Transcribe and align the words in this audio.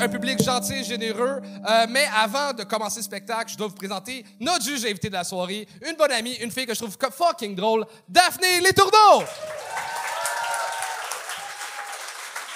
un 0.00 0.08
public 0.08 0.42
gentil 0.42 0.74
et 0.74 0.84
généreux. 0.84 1.40
Euh, 1.68 1.86
mais 1.88 2.06
avant 2.16 2.52
de 2.52 2.64
commencer 2.64 3.00
le 3.00 3.04
spectacle, 3.04 3.52
je 3.52 3.56
dois 3.56 3.68
vous 3.68 3.74
présenter 3.74 4.24
notre 4.38 4.64
juge 4.64 4.84
invité 4.84 5.08
de 5.08 5.14
la 5.14 5.24
soirée, 5.24 5.68
une 5.86 5.96
bonne 5.96 6.12
amie, 6.12 6.34
une 6.34 6.50
fille 6.50 6.66
que 6.66 6.74
je 6.74 6.80
trouve 6.80 6.96
fucking 7.12 7.54
drôle, 7.54 7.86
Daphné 8.08 8.60
Les 8.60 8.72
Tourneaux. 8.72 9.24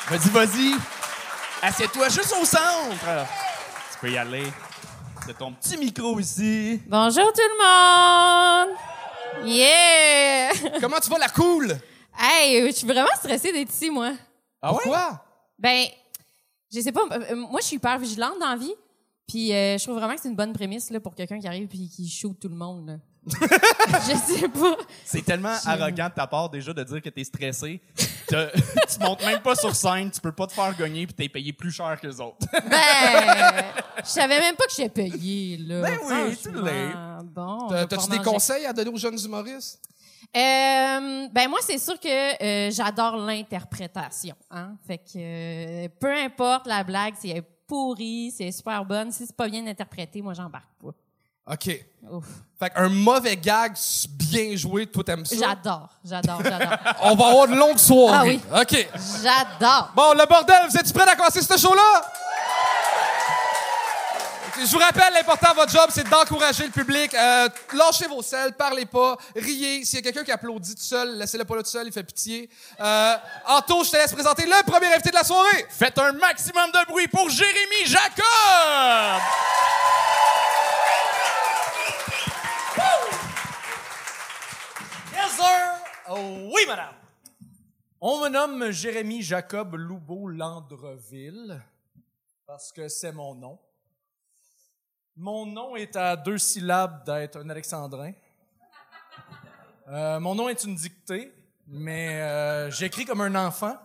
Vas-y, 0.08 0.30
vas-y. 0.30 0.74
Assieds-toi 1.62 2.08
juste 2.08 2.34
au 2.40 2.44
centre. 2.44 3.26
Tu 3.92 3.98
peux 4.00 4.10
y 4.10 4.18
aller. 4.18 4.44
De 5.26 5.32
ton 5.32 5.52
petit 5.52 5.78
micro 5.78 6.20
ici. 6.20 6.82
Bonjour 6.86 7.32
tout 7.32 7.40
le 7.40 8.68
monde! 8.68 8.76
Yeah! 9.46 10.50
Comment 10.82 11.00
tu 11.00 11.08
vas, 11.08 11.16
la 11.18 11.28
cool? 11.30 11.78
Hey, 12.18 12.66
je 12.66 12.72
suis 12.72 12.86
vraiment 12.86 13.08
stressée 13.16 13.50
d'être 13.50 13.72
ici, 13.72 13.90
moi. 13.90 14.10
Ah 14.60 14.74
ouais? 14.74 14.82
Quoi? 14.82 15.24
Ben, 15.58 15.86
je 16.74 16.80
sais 16.80 16.92
pas, 16.92 17.02
euh, 17.12 17.36
moi 17.36 17.60
je 17.60 17.66
suis 17.66 17.76
hyper 17.76 17.98
vigilante 17.98 18.38
dans 18.40 18.50
la 18.50 18.56
vie, 18.56 18.74
puis 19.28 19.52
euh, 19.52 19.78
je 19.78 19.84
trouve 19.84 19.96
vraiment 19.98 20.14
que 20.14 20.20
c'est 20.20 20.28
une 20.28 20.36
bonne 20.36 20.52
prémisse 20.52 20.90
là, 20.90 21.00
pour 21.00 21.14
quelqu'un 21.14 21.38
qui 21.38 21.46
arrive 21.46 21.68
puis 21.68 21.88
qui 21.88 22.08
shoot 22.08 22.36
tout 22.40 22.48
le 22.48 22.56
monde. 22.56 22.86
là. 22.88 22.94
je 24.06 24.34
sais 24.34 24.48
pas. 24.48 24.76
C'est 25.02 25.24
tellement 25.24 25.54
arrogant 25.64 26.10
de 26.10 26.12
ta 26.14 26.26
part 26.26 26.50
déjà 26.50 26.74
de 26.74 26.84
dire 26.84 27.00
que 27.00 27.08
t'es 27.08 27.24
stressé. 27.24 27.80
Te- 28.28 28.50
tu 28.92 29.00
montes 29.00 29.24
même 29.24 29.40
pas 29.40 29.54
sur 29.54 29.74
scène, 29.74 30.10
tu 30.10 30.20
peux 30.20 30.32
pas 30.32 30.46
te 30.46 30.52
faire 30.52 30.76
gagner 30.76 31.06
puis 31.06 31.14
t'es 31.14 31.28
payé 31.30 31.54
plus 31.54 31.70
cher 31.70 31.98
que 31.98 32.06
les 32.06 32.20
autres. 32.20 32.46
Ben, 32.52 33.64
je 34.04 34.08
savais 34.10 34.38
même 34.40 34.56
pas 34.56 34.64
que 34.66 34.74
j'étais 34.76 34.90
payée, 35.08 35.56
là. 35.56 35.80
Ben 35.80 35.98
oui, 36.04 36.36
tu 36.36 36.50
Franchement. 36.50 36.62
l'es. 36.66 36.88
Bon. 37.34 37.68
T'as- 37.68 37.86
T'as-tu 37.86 37.94
pouvoir 37.94 38.08
des 38.10 38.16
manger. 38.18 38.30
conseils 38.30 38.66
à 38.66 38.72
donner 38.74 38.90
aux 38.90 38.98
jeunes 38.98 39.18
humoristes? 39.24 39.80
Euh, 40.36 41.28
ben 41.32 41.48
moi, 41.48 41.58
c'est 41.62 41.78
sûr 41.78 41.98
que 41.98 42.42
euh, 42.42 42.70
j'adore 42.70 43.16
l'interprétation. 43.16 44.34
Hein? 44.50 44.76
Fait 44.86 44.98
que 44.98 45.16
euh, 45.16 45.88
peu 46.00 46.12
importe 46.12 46.66
la 46.66 46.82
blague, 46.84 47.14
si 47.18 47.30
elle 47.30 47.38
est 47.38 47.48
pourrie, 47.66 48.30
si 48.30 48.42
elle 48.42 48.48
est 48.48 48.52
super 48.52 48.84
bonne, 48.84 49.10
si 49.12 49.26
c'est 49.26 49.36
pas 49.36 49.48
bien 49.48 49.66
interprété, 49.66 50.22
moi 50.22 50.34
j'embarque 50.34 50.70
pas. 50.80 50.90
OK. 51.52 51.84
Ouf. 52.10 52.24
Fait 52.58 52.70
qu'un 52.70 52.88
mauvais 52.88 53.36
gag 53.36 53.74
bien 54.08 54.56
joué, 54.56 54.86
toi, 54.86 55.04
t'aimes 55.04 55.26
ça? 55.26 55.36
J'adore, 55.36 55.88
j'adore, 56.02 56.40
j'adore. 56.42 56.78
On 57.02 57.14
va 57.14 57.26
avoir 57.26 57.48
de 57.48 57.54
longues 57.54 57.78
soirées. 57.78 58.40
Ah 58.50 58.62
OK. 58.62 58.88
j'adore. 59.22 59.92
Bon, 59.94 60.12
le 60.12 60.26
bordel, 60.26 60.56
vous 60.70 60.76
êtes 60.76 60.92
prêts 60.92 61.08
à 61.08 61.16
commencer 61.16 61.42
ce 61.42 61.58
show-là? 61.58 62.12
Je 64.56 64.70
vous 64.70 64.78
rappelle, 64.78 65.12
l'important 65.12 65.50
de 65.50 65.56
votre 65.56 65.72
job, 65.72 65.90
c'est 65.90 66.08
d'encourager 66.08 66.64
le 66.64 66.70
public. 66.70 67.12
Euh, 67.12 67.48
lâchez 67.72 68.06
vos 68.06 68.22
selles, 68.22 68.52
parlez 68.52 68.86
pas, 68.86 69.16
riez. 69.34 69.84
S'il 69.84 69.96
y 69.96 69.98
a 69.98 70.02
quelqu'un 70.02 70.22
qui 70.22 70.30
applaudit 70.30 70.76
tout 70.76 70.82
seul, 70.82 71.18
laissez-le 71.18 71.44
pas 71.44 71.56
là 71.56 71.62
tout 71.64 71.70
seul, 71.70 71.88
il 71.88 71.92
fait 71.92 72.04
pitié. 72.04 72.48
Euh, 72.78 73.16
Anto, 73.48 73.82
je 73.82 73.90
te 73.90 73.96
laisse 73.96 74.12
présenter 74.12 74.46
le 74.46 74.64
premier 74.64 74.86
invité 74.86 75.10
de 75.10 75.16
la 75.16 75.24
soirée. 75.24 75.66
Faites 75.70 75.98
un 75.98 76.12
maximum 76.12 76.70
de 76.70 76.86
bruit 76.86 77.08
pour 77.08 77.28
Jérémy 77.28 77.84
Jacob! 77.86 79.22
Yes, 85.12 85.32
sir! 85.36 85.46
Oh, 86.10 86.50
oui, 86.54 86.62
madame! 86.68 86.94
On 88.00 88.20
me 88.20 88.28
nomme 88.28 88.70
Jérémy 88.70 89.20
Jacob 89.22 89.74
Loubeau-Landreville 89.74 91.60
parce 92.46 92.70
que 92.70 92.88
c'est 92.88 93.12
mon 93.12 93.34
nom. 93.34 93.58
Mon 95.16 95.46
nom 95.46 95.76
est 95.76 95.94
à 95.94 96.16
deux 96.16 96.38
syllabes 96.38 97.04
d'être 97.04 97.38
un 97.38 97.48
alexandrin. 97.48 98.12
Euh, 99.86 100.18
mon 100.18 100.34
nom 100.34 100.48
est 100.48 100.64
une 100.64 100.74
dictée, 100.74 101.32
mais 101.68 102.20
euh, 102.20 102.68
j'écris 102.72 103.04
comme 103.04 103.20
un 103.20 103.46
enfant 103.46 103.76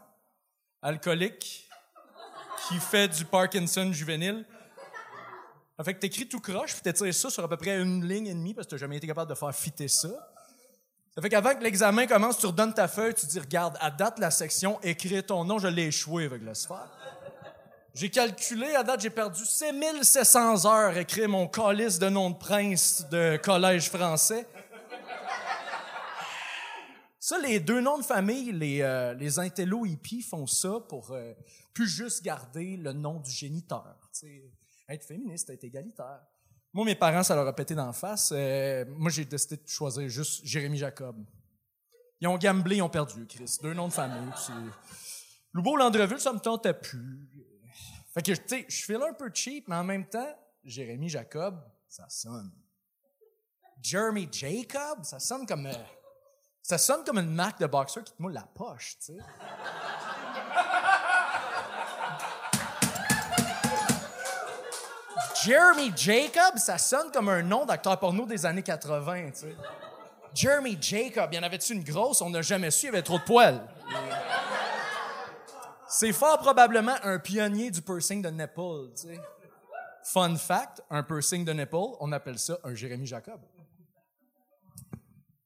alcoolique 0.81 1.69
qui 2.67 2.79
fait 2.79 3.07
du 3.07 3.25
Parkinson 3.25 3.91
juvénile. 3.93 4.43
Fait 5.83 5.93
que 5.93 5.99
t'écris 5.99 6.27
tout 6.27 6.39
croche, 6.39 6.73
puis 6.73 6.81
t'étires 6.81 7.13
ça 7.13 7.29
sur 7.29 7.43
à 7.43 7.47
peu 7.47 7.57
près 7.57 7.79
une 7.79 8.07
ligne 8.07 8.27
et 8.27 8.33
demie 8.33 8.55
parce 8.55 8.65
que 8.65 8.71
t'as 8.71 8.77
jamais 8.77 8.97
été 8.97 9.05
capable 9.05 9.29
de 9.29 9.35
faire 9.35 9.53
fitter 9.53 9.87
ça. 9.87 10.09
Ça 11.13 11.21
fait 11.21 11.29
qu'avant 11.29 11.53
que 11.53 11.63
l'examen 11.63 12.07
commence, 12.07 12.39
tu 12.39 12.47
redonnes 12.47 12.73
ta 12.73 12.87
feuille, 12.87 13.13
tu 13.13 13.27
dis 13.27 13.39
regarde, 13.39 13.77
à 13.79 13.91
date 13.91 14.17
la 14.17 14.31
section, 14.31 14.81
écris 14.81 15.23
ton 15.23 15.45
nom, 15.45 15.59
je 15.59 15.67
l'ai 15.67 15.87
échoué 15.87 16.25
avec 16.25 16.41
le 16.41 16.55
sphère. 16.55 16.89
J'ai 17.93 18.09
calculé, 18.09 18.75
à 18.75 18.83
date, 18.83 19.01
j'ai 19.01 19.09
perdu 19.09 19.43
6700 19.43 20.65
heures 20.65 20.95
à 20.95 21.01
écrire 21.01 21.27
mon 21.27 21.47
calice 21.47 21.97
de 21.97 22.07
nom 22.07 22.29
de 22.29 22.37
prince 22.37 23.07
de 23.09 23.37
collège 23.37 23.89
français. 23.89 24.47
Ça, 27.19 27.37
les 27.39 27.59
deux 27.59 27.81
noms 27.81 27.97
de 27.97 28.03
famille, 28.03 28.51
les, 28.51 28.81
euh, 28.81 29.13
les 29.13 29.37
intello 29.39 29.85
hippies 29.85 30.21
font 30.21 30.47
ça 30.47 30.79
pour 30.87 31.11
euh, 31.11 31.33
plus 31.73 31.87
juste 31.87 32.23
garder 32.23 32.77
le 32.77 32.93
nom 32.93 33.19
du 33.19 33.29
géniteur. 33.29 33.97
tu 34.13 34.19
sais. 34.19 34.43
Être 34.87 35.05
féministe, 35.05 35.49
être 35.49 35.63
égalitaire. 35.63 36.21
Moi, 36.73 36.85
mes 36.85 36.95
parents, 36.95 37.23
ça 37.23 37.35
leur 37.35 37.47
a 37.47 37.55
pété 37.55 37.75
d'en 37.75 37.93
face. 37.93 38.31
Euh, 38.35 38.85
moi, 38.87 39.11
j'ai 39.11 39.25
décidé 39.25 39.57
de 39.57 39.67
choisir 39.67 40.07
juste 40.07 40.45
Jérémy 40.45 40.77
Jacob. 40.77 41.23
Ils 42.21 42.27
ont 42.27 42.37
gamblé, 42.37 42.77
ils 42.77 42.81
ont 42.81 42.89
perdu, 42.89 43.25
Chris. 43.27 43.57
Deux 43.61 43.73
noms 43.73 43.87
de 43.87 43.93
famille. 43.93 44.31
Loubeau 45.53 45.75
Landreville, 45.75 46.19
ça 46.19 46.33
me 46.33 46.39
tentait 46.39 46.73
plus. 46.73 47.27
Fait 48.13 48.21
que, 48.21 48.31
tu 48.31 48.41
sais, 48.47 48.65
je 48.67 48.83
file 48.85 49.01
un 49.07 49.13
peu 49.13 49.29
cheap, 49.33 49.67
mais 49.67 49.75
en 49.75 49.83
même 49.83 50.05
temps, 50.05 50.35
Jérémy 50.63 51.09
Jacob, 51.09 51.61
ça 51.87 52.05
sonne. 52.09 52.51
Jeremy 53.81 54.27
Jacob, 54.31 55.03
ça 55.03 55.19
sonne 55.19 55.45
comme... 55.45 55.67
euh, 55.67 55.73
ça 56.61 56.77
sonne 56.77 57.03
comme 57.03 57.19
une 57.19 57.33
marque 57.33 57.59
de 57.59 57.67
boxeur 57.67 58.03
qui 58.03 58.13
te 58.13 58.21
moule 58.21 58.33
la 58.33 58.41
poche, 58.41 58.97
tu 58.99 59.13
sais. 59.13 59.17
Jeremy 65.43 65.93
Jacob, 65.95 66.57
ça 66.57 66.77
sonne 66.77 67.11
comme 67.11 67.29
un 67.29 67.41
nom 67.41 67.65
d'acteur 67.65 67.97
porno 67.99 68.25
des 68.25 68.45
années 68.45 68.63
80, 68.63 69.31
tu 69.31 69.39
sais. 69.39 69.55
Jeremy 70.33 70.77
Jacob, 70.79 71.33
y 71.33 71.39
en 71.39 71.43
avait-tu 71.43 71.73
une 71.73 71.83
grosse? 71.83 72.21
On 72.21 72.29
n'a 72.29 72.41
jamais 72.41 72.71
su, 72.71 72.85
il 72.85 72.87
y 72.87 72.89
avait 72.89 73.01
trop 73.01 73.17
de 73.17 73.23
poils. 73.23 73.61
C'est 75.91 76.13
fort 76.13 76.37
probablement 76.37 76.95
un 77.03 77.17
pionnier 77.17 77.71
du 77.71 77.81
piercing 77.81 78.21
de 78.21 78.29
sais. 78.93 79.19
Fun 80.03 80.35
fact, 80.35 80.83
un 80.89 81.01
piercing 81.01 81.43
de 81.43 81.51
nipple, 81.51 81.95
on 81.99 82.11
appelle 82.11 82.37
ça 82.37 82.59
un 82.63 82.75
Jérémy 82.75 83.07
Jacob. 83.07 83.41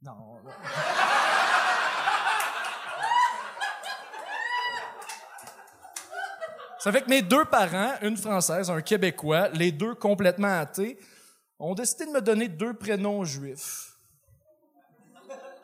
Non. 0.01 0.41
Ça 6.77 6.91
fait 6.91 7.03
que 7.03 7.09
mes 7.09 7.21
deux 7.21 7.45
parents, 7.45 7.93
une 8.01 8.17
française, 8.17 8.69
un 8.69 8.81
québécois, 8.81 9.47
les 9.47 9.71
deux 9.71 9.95
complètement 9.95 10.59
athées, 10.59 10.99
ont 11.57 11.73
décidé 11.73 12.05
de 12.05 12.11
me 12.11 12.21
donner 12.21 12.49
deux 12.49 12.73
prénoms 12.73 13.23
juifs. 13.23 13.97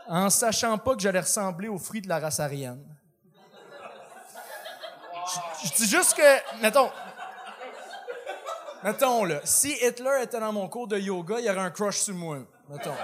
En 0.07 0.29
sachant 0.29 0.77
pas 0.77 0.95
que 0.95 1.01
j'allais 1.01 1.19
ressembler 1.19 1.67
aux 1.67 1.77
fruits 1.77 2.01
de 2.01 2.07
la 2.07 2.19
race 2.19 2.39
aryenne. 2.39 2.98
Je- 5.63 5.71
dis 5.75 5.89
juste 5.89 6.15
que, 6.15 6.61
mettons, 6.61 6.89
mettons 8.83 9.25
là, 9.25 9.41
si 9.43 9.71
Hitler 9.81 10.23
était 10.23 10.39
dans 10.39 10.53
mon 10.53 10.67
cours 10.69 10.87
de 10.87 10.97
yoga, 10.97 11.39
il 11.39 11.45
y 11.45 11.49
aurait 11.49 11.59
un 11.59 11.71
crush 11.71 11.97
sur 11.99 12.13
moi. 12.15 12.39
Mettons. 12.69 12.95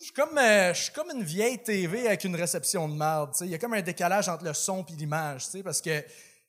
Je 0.00 0.04
suis 0.04 0.12
comme, 0.12 0.38
euh, 0.38 0.72
comme 0.94 1.10
une 1.10 1.22
vieille 1.24 1.62
TV 1.62 2.06
avec 2.06 2.24
une 2.24 2.36
réception 2.36 2.88
de 2.88 2.94
merde. 2.94 3.34
Il 3.40 3.48
y 3.48 3.54
a 3.54 3.58
comme 3.58 3.74
un 3.74 3.82
décalage 3.82 4.28
entre 4.28 4.44
le 4.44 4.54
son 4.54 4.84
et 4.88 4.92
l'image, 4.92 5.46
parce 5.64 5.80
que 5.80 6.04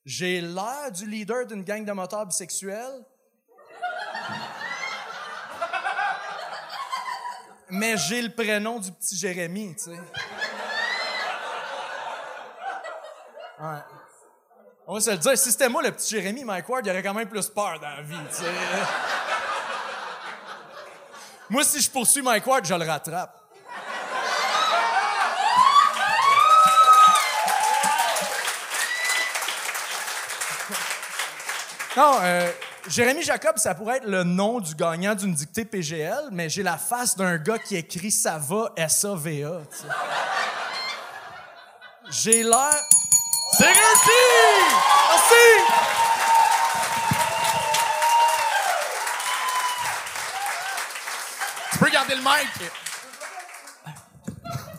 j'ai 0.06 0.42
l'air 0.42 0.92
du 0.92 1.06
leader 1.08 1.46
d'une 1.46 1.64
gang 1.64 1.84
de 1.86 1.92
motards 1.92 2.26
bisexuels. 2.28 3.04
Mais 7.72 7.98
j'ai 7.98 8.22
le 8.24 8.34
prénom 8.34 8.80
du 8.80 8.92
petit 8.92 9.16
Jérémy, 9.16 9.76
tu 9.76 9.92
sais. 9.92 9.98
On 14.88 14.94
va 14.94 15.02
se 15.02 15.12
le 15.12 15.18
dire, 15.18 15.38
si 15.38 15.52
c'était 15.52 15.70
moi 15.70 15.84
le 15.84 15.92
petit 15.92 16.10
Jérémy, 16.10 16.46
Mike 16.46 16.68
Ward, 16.70 16.86
il 16.86 16.90
aurait 16.90 17.04
quand 17.04 17.14
même 17.14 17.28
plus 17.28 17.50
peur 17.50 17.78
dans 17.80 17.90
la 17.90 18.02
vie, 18.02 18.16
moi, 21.50 21.64
si 21.64 21.82
je 21.82 21.92
poursuis 21.92 22.22
Mike 22.22 22.48
Ward, 22.48 22.66
je 22.66 22.74
le 22.74 22.86
rattrape. 22.86 23.36
Non, 31.98 32.20
euh, 32.22 32.50
Jérémy 32.88 33.24
Jacob, 33.24 33.58
ça 33.58 33.76
pourrait 33.76 33.98
être 33.98 34.08
le 34.08 34.24
nom 34.24 34.62
du 34.62 34.74
gagnant 34.74 35.16
d'une 35.16 35.34
dictée 35.34 35.66
PGL, 35.66 36.30
mais 36.32 36.48
j'ai 36.48 36.64
la 36.64 36.78
face 36.78 37.18
d'un 37.18 37.36
gars 37.38 37.60
qui 37.60 37.76
écrit 37.76 38.12
ça 38.12 38.38
va 38.38 38.72
S-A-V-A. 38.78 39.60
J'ai 42.10 42.44
l'air. 42.44 42.80
C'est 43.60 43.66
réussi! 43.66 44.22
Merci! 45.10 45.46
Tu 51.72 51.78
peux 51.80 51.90
garder 51.92 52.16
le 52.16 52.22
mic. 52.22 52.72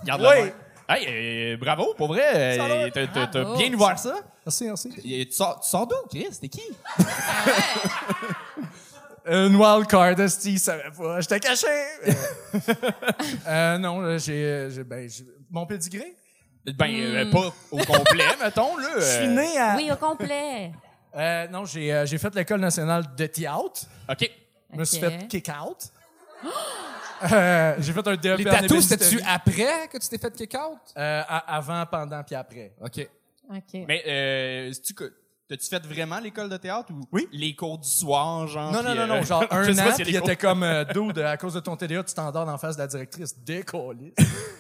Garde 0.05 0.23
Oui. 0.23 0.29
le 0.39 0.45
mic. 0.47 0.55
Hey, 0.89 1.07
euh, 1.53 1.57
bravo, 1.57 1.95
pour 1.95 2.09
vrai. 2.09 2.59
euh. 2.59 2.91
T'as 2.93 3.45
bien 3.57 3.73
ouvert 3.73 3.97
ça. 3.99 4.15
Merci, 4.45 4.65
merci. 4.65 4.93
Et 5.05 5.27
Tu 5.27 5.33
sors, 5.33 5.61
tu 5.61 5.69
sors 5.69 5.87
d'où, 5.87 5.95
Chris? 6.11 6.29
T'es 6.41 6.49
qui? 6.49 6.63
Une 9.27 9.55
wild 9.55 9.87
card, 9.87 10.19
esti, 10.19 10.59
ça 10.59 10.73
savait 10.79 10.91
pas. 10.97 11.21
J'étais 11.21 11.39
caché. 11.39 11.67
euh, 13.47 13.79
non, 13.79 14.01
là, 14.01 14.19
j'ai, 14.19 14.69
ben, 14.85 15.09
j'ai- 15.09 15.27
mon 15.51 15.65
pédigré. 15.67 16.17
Ben, 16.67 16.91
euh, 16.95 17.31
pas 17.31 17.53
au 17.71 17.79
complet, 17.79 18.25
mettons, 18.43 18.77
là. 18.77 18.89
Je 18.97 19.01
suis 19.01 19.25
euh, 19.25 19.27
né 19.29 19.59
à. 19.59 19.77
Oui, 19.77 19.91
au 19.91 19.97
complet. 19.97 20.73
Euh, 21.17 21.49
non, 21.49 21.65
j'ai, 21.65 21.93
euh, 21.93 22.07
j'ai 22.07 22.19
fait 22.19 22.35
l'école 22.35 22.61
nationale 22.61 23.05
de 23.17 23.27
théâtre. 23.27 23.83
OK. 24.09 24.31
Je 24.73 24.79
me 24.79 24.85
suis 24.85 25.05
Ok. 25.05 25.11
fait 25.11 25.29
kick 25.29 25.49
out. 25.51 25.79
Euh, 27.23 27.75
j'ai 27.79 27.93
fait 27.93 28.09
un 28.09 28.17
DEP 28.17 28.39
Les 28.39 28.47
en 28.47 28.51
tatous, 28.51 28.65
ébénisterie. 28.71 28.83
c'était-tu 28.83 29.23
après 29.29 29.89
que 29.93 29.99
tu 29.99 30.09
t'es 30.09 30.17
fait 30.17 30.35
kick-out? 30.35 30.79
Euh, 30.97 31.23
avant, 31.47 31.85
pendant, 31.85 32.23
puis 32.23 32.35
après. 32.35 32.73
OK. 32.83 33.07
OK. 33.51 33.81
Mais, 33.87 34.03
euh, 34.07 34.73
c'est-tu 34.73 34.95
que. 34.95 35.13
T'as-tu 35.51 35.67
fait 35.67 35.85
vraiment 35.85 36.21
l'école 36.21 36.49
de 36.49 36.57
théâtre 36.57 36.93
ou 36.93 37.01
Oui. 37.11 37.29
les 37.33 37.57
cours 37.57 37.77
du 37.79 37.89
soir, 37.89 38.47
genre? 38.47 38.71
Non, 38.71 38.85
non, 38.85 38.91
puis, 38.91 38.95
non, 38.99 39.03
euh, 39.03 39.07
non, 39.19 39.23
genre 39.25 39.45
un 39.51 39.79
an, 39.79 39.93
puis 39.97 40.05
il 40.07 40.15
était 40.15 40.37
comme 40.37 40.63
euh, 40.63 40.85
dude, 40.85 41.19
à 41.19 41.37
cause 41.37 41.55
de 41.55 41.61
ton 41.61 41.75
TDA, 41.77 42.05
tu 42.05 42.15
t'endors 42.15 42.49
en 42.49 42.57
face 42.57 42.77
de 42.77 42.83
la 42.83 42.87
directrice. 42.87 43.37
Décollé. 43.37 44.15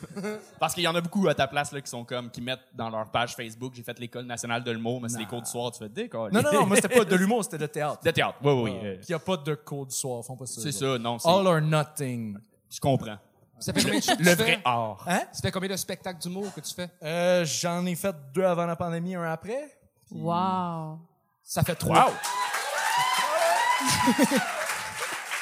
Parce 0.58 0.75
qu'il 0.75 0.82
y 0.82 0.88
en 0.88 0.94
a 0.96 1.00
beaucoup 1.00 1.28
à 1.28 1.34
ta 1.34 1.46
place, 1.46 1.70
là, 1.70 1.81
qui 1.81 1.88
sont 1.88 2.04
comme, 2.04 2.28
qui 2.31 2.40
mettent 2.40 2.64
dans 2.75 2.90
leur 2.90 3.08
page 3.10 3.37
Facebook, 3.37 3.72
j'ai 3.76 3.84
fait 3.84 3.98
l'école 4.00 4.25
nationale 4.26 4.64
de 4.64 4.70
l'humour, 4.72 5.00
mais 5.00 5.08
c'est 5.08 5.19
les 5.19 5.26
cours 5.26 5.42
du 5.42 5.48
soir, 5.50 5.70
tu 5.70 5.78
fais 5.78 5.88
des 5.88 6.10
Non, 6.12 6.28
non, 6.42 6.52
non, 6.52 6.66
moi, 6.66 6.75
c'était 6.76 6.88
pas 6.88 7.04
de 7.04 7.14
l'humour, 7.16 7.44
c'était 7.44 7.58
de 7.58 7.66
théâtre. 7.66 8.02
De 8.02 8.10
théâtre, 8.10 8.38
oui, 8.43 8.52
oui. 8.52 8.70
euh, 8.82 8.96
Il 9.00 9.06
n'y 9.10 9.14
a 9.14 9.19
pas 9.20 9.36
de 9.36 9.54
cours 9.54 9.86
du 9.86 9.94
soir, 9.94 10.25
font 10.25 10.36
pas 10.36 10.46
ça. 10.46 10.60
c'est 10.60 10.72
ça, 10.72 10.98
non, 10.98 11.20
c'est. 11.20 11.28
All 11.28 11.46
or 11.46 11.60
nothing. 11.60 12.36
Je 12.69 12.81
comprends. 12.81 13.16
Ça 13.60 13.72
fait 13.75 13.82
combien 13.82 13.98
de 13.98 14.04
shows 14.04 14.16
que 14.16 14.22
Le 14.22 14.31
tu 14.31 14.36
vrai 14.43 14.52
fais? 14.54 14.60
art. 14.64 15.04
Hein? 15.06 15.20
Ça 15.32 15.40
fait 15.43 15.50
combien 15.52 15.69
de 15.69 15.76
spectacles 15.76 16.19
d'humour 16.20 16.52
que 16.54 16.60
tu 16.62 16.75
fais? 16.75 16.88
Euh, 17.02 17.44
J'en 17.44 17.84
ai 17.86 17.94
fait 17.94 18.16
deux 18.34 18.43
avant 18.44 18.64
la 18.66 18.75
pandémie, 18.75 19.14
un 19.14 19.31
après. 19.31 19.76
Wow. 20.12 20.98
Ça 21.42 21.62
fait 21.62 21.74
trois. 21.74 22.06
Wow! 22.06 22.12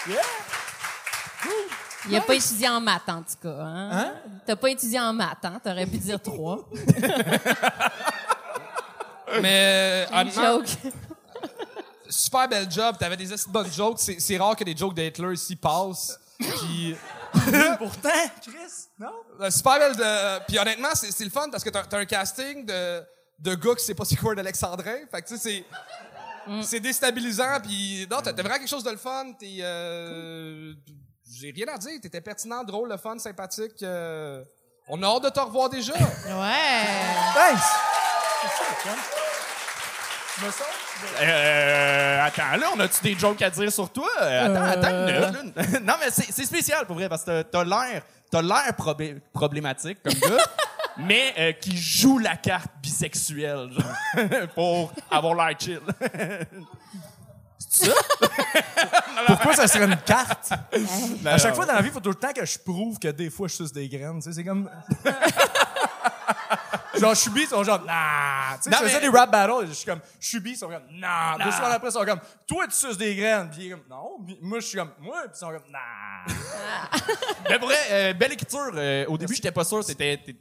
Il 2.08 2.16
a 2.16 2.20
pas 2.22 2.34
étudié 2.34 2.68
en 2.68 2.80
maths, 2.80 3.08
en 3.08 3.22
tout 3.22 3.36
cas. 3.42 3.60
Hein? 3.60 4.14
T'as 4.46 4.56
pas 4.56 4.70
étudié 4.70 4.98
en 5.00 5.12
maths, 5.12 5.44
hein? 5.44 5.60
T'aurais 5.62 5.86
pu 5.86 5.98
dire 5.98 6.20
trois. 6.20 6.68
Mais, 9.42 10.06
Un 10.10 10.22
honnêtement, 10.22 10.42
joke. 10.42 10.68
super 12.08 12.48
bel 12.48 12.70
job. 12.70 12.96
T'avais 12.98 13.16
des 13.16 13.32
assez 13.32 13.50
bonnes 13.50 13.70
jokes. 13.70 13.98
C'est 13.98 14.18
c'est 14.20 14.38
rare 14.38 14.56
que 14.56 14.64
des 14.64 14.76
jokes 14.76 14.94
de 14.94 15.02
Hitler 15.02 15.34
ici 15.34 15.56
passent. 15.56 16.18
Puis, 16.38 16.96
Pourtant, 17.78 18.08
Chris, 18.40 18.88
non? 18.98 19.12
euh, 19.40 19.50
super 19.50 19.78
belle 19.78 19.96
de. 19.96 20.38
Puis 20.46 20.58
honnêtement, 20.58 20.88
c'est 20.94 21.12
c'est 21.12 21.24
le 21.24 21.30
fun 21.30 21.50
parce 21.50 21.62
que 21.62 21.70
t'as 21.70 21.82
as 21.82 21.96
un 21.96 22.06
casting 22.06 22.64
de, 22.64 23.02
de 23.38 23.55
gars 23.55 23.75
qui 23.76 23.85
sait 23.85 23.94
pas 23.94 24.05
c'est 24.05 24.17
quoi 24.17 24.35
d'Alexandrin. 24.35 24.96
Fait 25.11 25.23
que 25.23 25.29
tu 25.29 25.37
sais, 25.37 25.64
c'est. 26.50 26.62
C'est 26.62 26.81
déstabilisant, 26.81 27.61
puis 27.62 28.06
non, 28.11 28.19
t'as 28.23 28.32
vraiment 28.32 28.55
quelque 28.56 28.69
chose 28.70 28.82
de 28.85 28.90
le 28.90 28.96
fun. 28.96 29.32
T'es, 29.38 29.58
euh, 29.61 30.73
j'ai 31.31 31.50
rien 31.50 31.67
à 31.69 31.76
dire. 31.76 32.00
T'étais 32.00 32.23
pertinent, 32.23 32.64
drôle, 32.64 32.88
le 32.88 32.96
fun, 32.96 33.19
sympathique. 33.19 33.82
euh, 33.82 34.43
on 34.88 35.02
a 35.02 35.06
hâte 35.06 35.25
de 35.25 35.29
te 35.29 35.40
revoir 35.40 35.69
déjà. 35.69 35.93
Ouais. 35.99 36.87
Thanks! 37.35 37.61
Je 40.40 40.46
me 40.46 40.50
sens? 40.50 40.67
Euh, 41.20 42.25
attends, 42.26 42.56
là, 42.58 42.69
on 42.75 42.81
a-tu 42.81 43.02
des 43.02 43.19
jokes 43.19 43.43
à 43.43 43.50
dire 43.50 43.70
sur 43.73 43.90
toi? 43.90 44.08
Euh, 44.23 44.46
Attends, 44.46 44.81
attends 44.81 44.90
une 44.90 45.43
minute. 45.43 45.81
Non, 45.82 45.94
mais 46.00 46.11
c'est 46.11 46.32
c'est 46.32 46.44
spécial, 46.46 46.87
pour 46.87 46.96
vrai, 46.96 47.08
parce 47.08 47.23
que 47.25 47.43
t'as- 47.43 47.44
t'as 47.44 47.64
l'air, 47.64 48.02
t'as 48.31 48.43
l'air 48.43 48.73
probé- 48.76 49.20
problématique 49.32 49.99
comme 50.02 50.14
gars, 50.14 50.44
mais 50.98 51.34
euh, 51.38 51.52
qui 51.52 51.76
joue 51.76 52.18
la 52.18 52.36
carte 52.36 52.70
bisexuelle, 52.82 53.70
genre, 53.72 54.48
pour 54.54 54.92
avoir 55.10 55.34
l'air 55.34 55.58
chill. 55.58 55.80
Pourquoi 59.26 59.54
ça 59.54 59.68
serait 59.68 59.84
une 59.84 59.96
carte? 59.96 60.52
à 61.24 61.38
chaque 61.38 61.54
fois 61.54 61.66
dans 61.66 61.74
la 61.74 61.82
vie, 61.82 61.88
il 61.88 61.92
faut 61.92 62.00
tout 62.00 62.08
le 62.08 62.14
temps 62.14 62.32
que 62.32 62.44
je 62.44 62.58
prouve 62.58 62.98
que 62.98 63.08
des 63.08 63.30
fois, 63.30 63.48
je 63.48 63.54
suce 63.54 63.72
des 63.72 63.88
graines. 63.88 64.16
Tu 64.20 64.22
sais, 64.22 64.32
c'est 64.32 64.44
comme... 64.44 64.70
genre, 66.98 67.14
je 67.14 67.20
suis 67.20 67.30
bi, 67.30 67.42
ils 67.42 67.48
sont 67.48 67.62
genre, 67.62 67.84
nah. 67.84 68.56
Tu 68.56 68.64
sais, 68.64 68.70
Non, 68.70 68.78
je 68.80 68.88
faisais 68.88 69.00
des 69.00 69.08
rap 69.08 69.30
battles, 69.30 69.66
je 69.68 69.72
suis 69.72 69.86
comme, 69.86 70.00
je 70.18 70.26
suis 70.28 70.40
bi, 70.40 70.50
ils 70.52 70.56
sont 70.56 70.68
comme, 70.68 70.82
nah. 70.92 71.36
Deux 71.44 71.50
semaines 71.50 71.72
après, 71.72 71.88
ils 71.88 71.92
sont 71.92 72.04
comme, 72.04 72.20
toi, 72.46 72.66
tu 72.66 72.76
suces 72.76 72.96
des 72.98 73.14
graines. 73.14 73.50
Puis 73.50 73.64
il 73.64 73.66
est 73.66 73.70
comme, 73.70 73.84
non. 73.90 74.18
Puis 74.26 74.38
moi, 74.40 74.60
je 74.60 74.66
suis 74.66 74.78
comme, 74.78 74.92
moi, 75.00 75.22
puis 75.24 75.30
ils 75.34 75.38
sont 75.38 75.48
comme, 75.50 75.70
nah. 75.70 76.24
Mais 77.48 77.58
pour 77.58 77.68
vrai, 77.68 77.76
euh, 77.90 78.12
belle 78.14 78.32
écriture. 78.32 78.70
Euh, 78.74 79.04
au 79.06 79.18
début, 79.18 79.34
j'étais 79.34 79.52
pas 79.52 79.64
sûr. 79.64 79.84
T'étais, 79.84 80.16
t'es- 80.24 80.36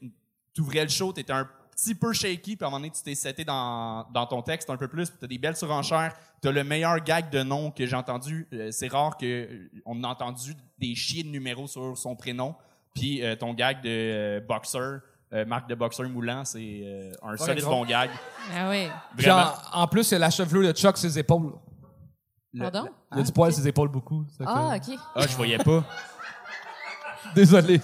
t'ouvrais 0.57 0.83
le 0.83 0.89
show, 0.89 1.13
t'étais 1.13 1.33
un 1.33 1.47
petit 1.71 1.93
peu 1.95 2.11
shaky, 2.11 2.55
puis 2.55 2.63
à 2.63 2.67
un 2.67 2.69
moment 2.71 2.79
donné, 2.79 2.91
tu 2.91 3.01
t'es 3.03 3.13
seté 3.15 3.45
dans, 3.45 4.05
dans 4.11 4.25
ton 4.25 4.41
texte 4.41 4.69
un 4.69 4.77
peu 4.77 4.87
plus, 4.87 5.09
puis 5.09 5.19
t'as 5.21 5.27
des 5.27 5.37
belles 5.37 5.55
surenchères. 5.55 6.13
T'as 6.41 6.51
le 6.51 6.63
meilleur 6.63 6.99
gag 7.03 7.29
de 7.29 7.43
nom 7.43 7.71
que 7.71 7.85
j'ai 7.85 7.95
entendu. 7.95 8.47
Euh, 8.53 8.69
c'est 8.71 8.87
rare 8.87 9.15
que 9.17 9.25
euh, 9.25 9.69
on 9.85 10.03
a 10.03 10.07
entendu 10.07 10.55
des 10.79 10.95
chiens 10.95 11.23
de 11.23 11.29
numéros 11.29 11.67
sur 11.67 11.97
son 11.97 12.15
prénom. 12.15 12.55
Puis 12.95 13.23
euh, 13.23 13.35
ton 13.35 13.53
gag 13.53 13.81
de 13.83 13.89
euh, 13.89 14.39
boxer, 14.41 14.79
euh, 15.33 15.45
marque 15.45 15.69
de 15.69 15.75
boxeur 15.75 16.09
moulant, 16.09 16.43
c'est 16.45 16.81
euh, 16.83 17.11
un 17.21 17.37
solide 17.37 17.61
drôle. 17.61 17.75
bon 17.75 17.85
gag. 17.85 18.09
Ah 18.55 18.69
oui. 18.69 18.87
Vraiment. 19.15 19.51
en, 19.73 19.81
en 19.83 19.87
plus, 19.87 20.09
il 20.09 20.13
y 20.13 20.15
a 20.15 20.19
la 20.19 20.29
chevelure 20.31 20.67
de 20.67 20.75
Chuck 20.77 20.97
sur 20.97 21.09
ses 21.11 21.19
épaules. 21.19 21.53
Pardon? 22.57 22.87
Il 23.11 23.17
y 23.17 23.21
a 23.21 23.23
du 23.23 23.31
poil 23.31 23.51
sur 23.53 23.61
ses 23.61 23.67
épaules 23.67 23.89
beaucoup. 23.89 24.25
ça 24.37 24.45
Ah, 24.47 24.79
que- 24.79 24.91
OK. 24.93 24.99
Ah, 25.15 25.27
je 25.27 25.35
voyais 25.35 25.57
pas. 25.59 25.83
Désolé. 27.35 27.81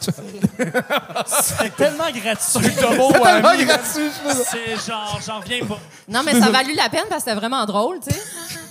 C'est 1.27 1.75
tellement 1.75 2.09
gratuit. 2.11 2.75
Double 2.81 3.13
Tellement 3.21 3.49
whammy. 3.49 3.65
gratuit. 3.65 4.11
C'est 4.49 4.75
genre, 4.91 5.19
j'en 5.25 5.39
reviens 5.39 5.65
pas. 5.65 5.79
Non, 6.07 6.21
mais 6.23 6.39
ça 6.39 6.45
a 6.47 6.49
valu 6.49 6.73
la 6.73 6.89
peine 6.89 7.05
parce 7.09 7.23
que 7.23 7.29
c'était 7.29 7.39
vraiment 7.39 7.65
drôle, 7.65 7.99
tu 7.99 8.13
sais. 8.13 8.21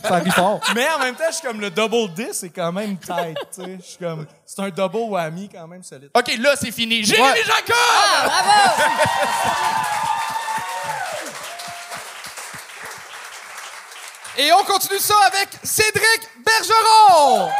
Ça 0.02 0.14
arrive 0.16 0.32
fort. 0.32 0.60
Mais 0.74 0.86
en 0.96 0.98
même 0.98 1.14
temps, 1.14 1.24
je 1.28 1.34
suis 1.36 1.46
comme, 1.46 1.60
le 1.60 1.70
double 1.70 2.12
diss, 2.14 2.32
c'est 2.40 2.48
quand 2.50 2.72
même 2.72 2.96
tight, 2.98 3.36
tu 3.54 3.62
sais. 3.62 3.78
Je 3.80 3.86
suis 3.86 3.98
comme, 3.98 4.26
c'est 4.44 4.60
un 4.60 4.70
double 4.70 4.96
whammy 5.10 5.48
quand 5.48 5.66
même 5.68 5.82
solide. 5.84 6.10
OK, 6.14 6.36
là, 6.40 6.54
c'est 6.60 6.72
fini. 6.72 7.04
Jérémy 7.04 7.28
Ouais. 7.28 7.42
Jacob! 7.46 7.74
Ah, 8.24 8.42
bravo! 8.44 8.82
Et 14.38 14.50
on 14.52 14.64
continue 14.64 14.98
ça 14.98 15.14
avec 15.26 15.48
Cédric 15.62 16.20
Bergeron. 16.44 17.50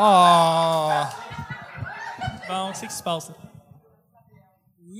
Oh. 0.00 1.02
Bon, 2.48 2.70
c'est 2.72 2.86
ce 2.86 2.90
qui 2.90 2.96
se 2.96 3.02
passe. 3.02 3.28
là. 3.28 3.34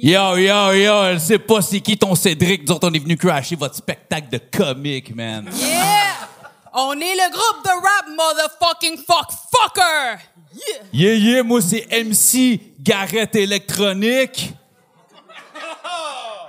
Yo, 0.00 0.36
yo, 0.36 0.72
yo, 0.72 1.12
je 1.14 1.18
sais 1.18 1.38
pas 1.38 1.60
c'est 1.62 1.80
qui 1.80 1.96
ton 1.96 2.14
Cédric. 2.14 2.66
Nous 2.68 2.74
autres, 2.74 2.88
on 2.88 2.92
est 2.92 2.98
venu 2.98 3.16
crasher 3.16 3.56
votre 3.56 3.74
spectacle 3.74 4.28
de 4.28 4.38
comique, 4.38 5.14
man. 5.14 5.48
Yeah! 5.54 6.28
On 6.72 6.92
est 6.92 7.14
le 7.14 7.30
groupe 7.32 7.64
de 7.64 7.70
rap 7.70 8.06
motherfucking 8.08 8.98
fuck 9.04 9.30
fucker! 9.50 10.18
Yeah! 10.52 10.82
Yeah, 10.92 11.14
yeah, 11.14 11.42
moi, 11.42 11.60
c'est 11.62 11.86
MC 11.90 12.60
Garrett 12.78 13.34
électronique. 13.34 14.52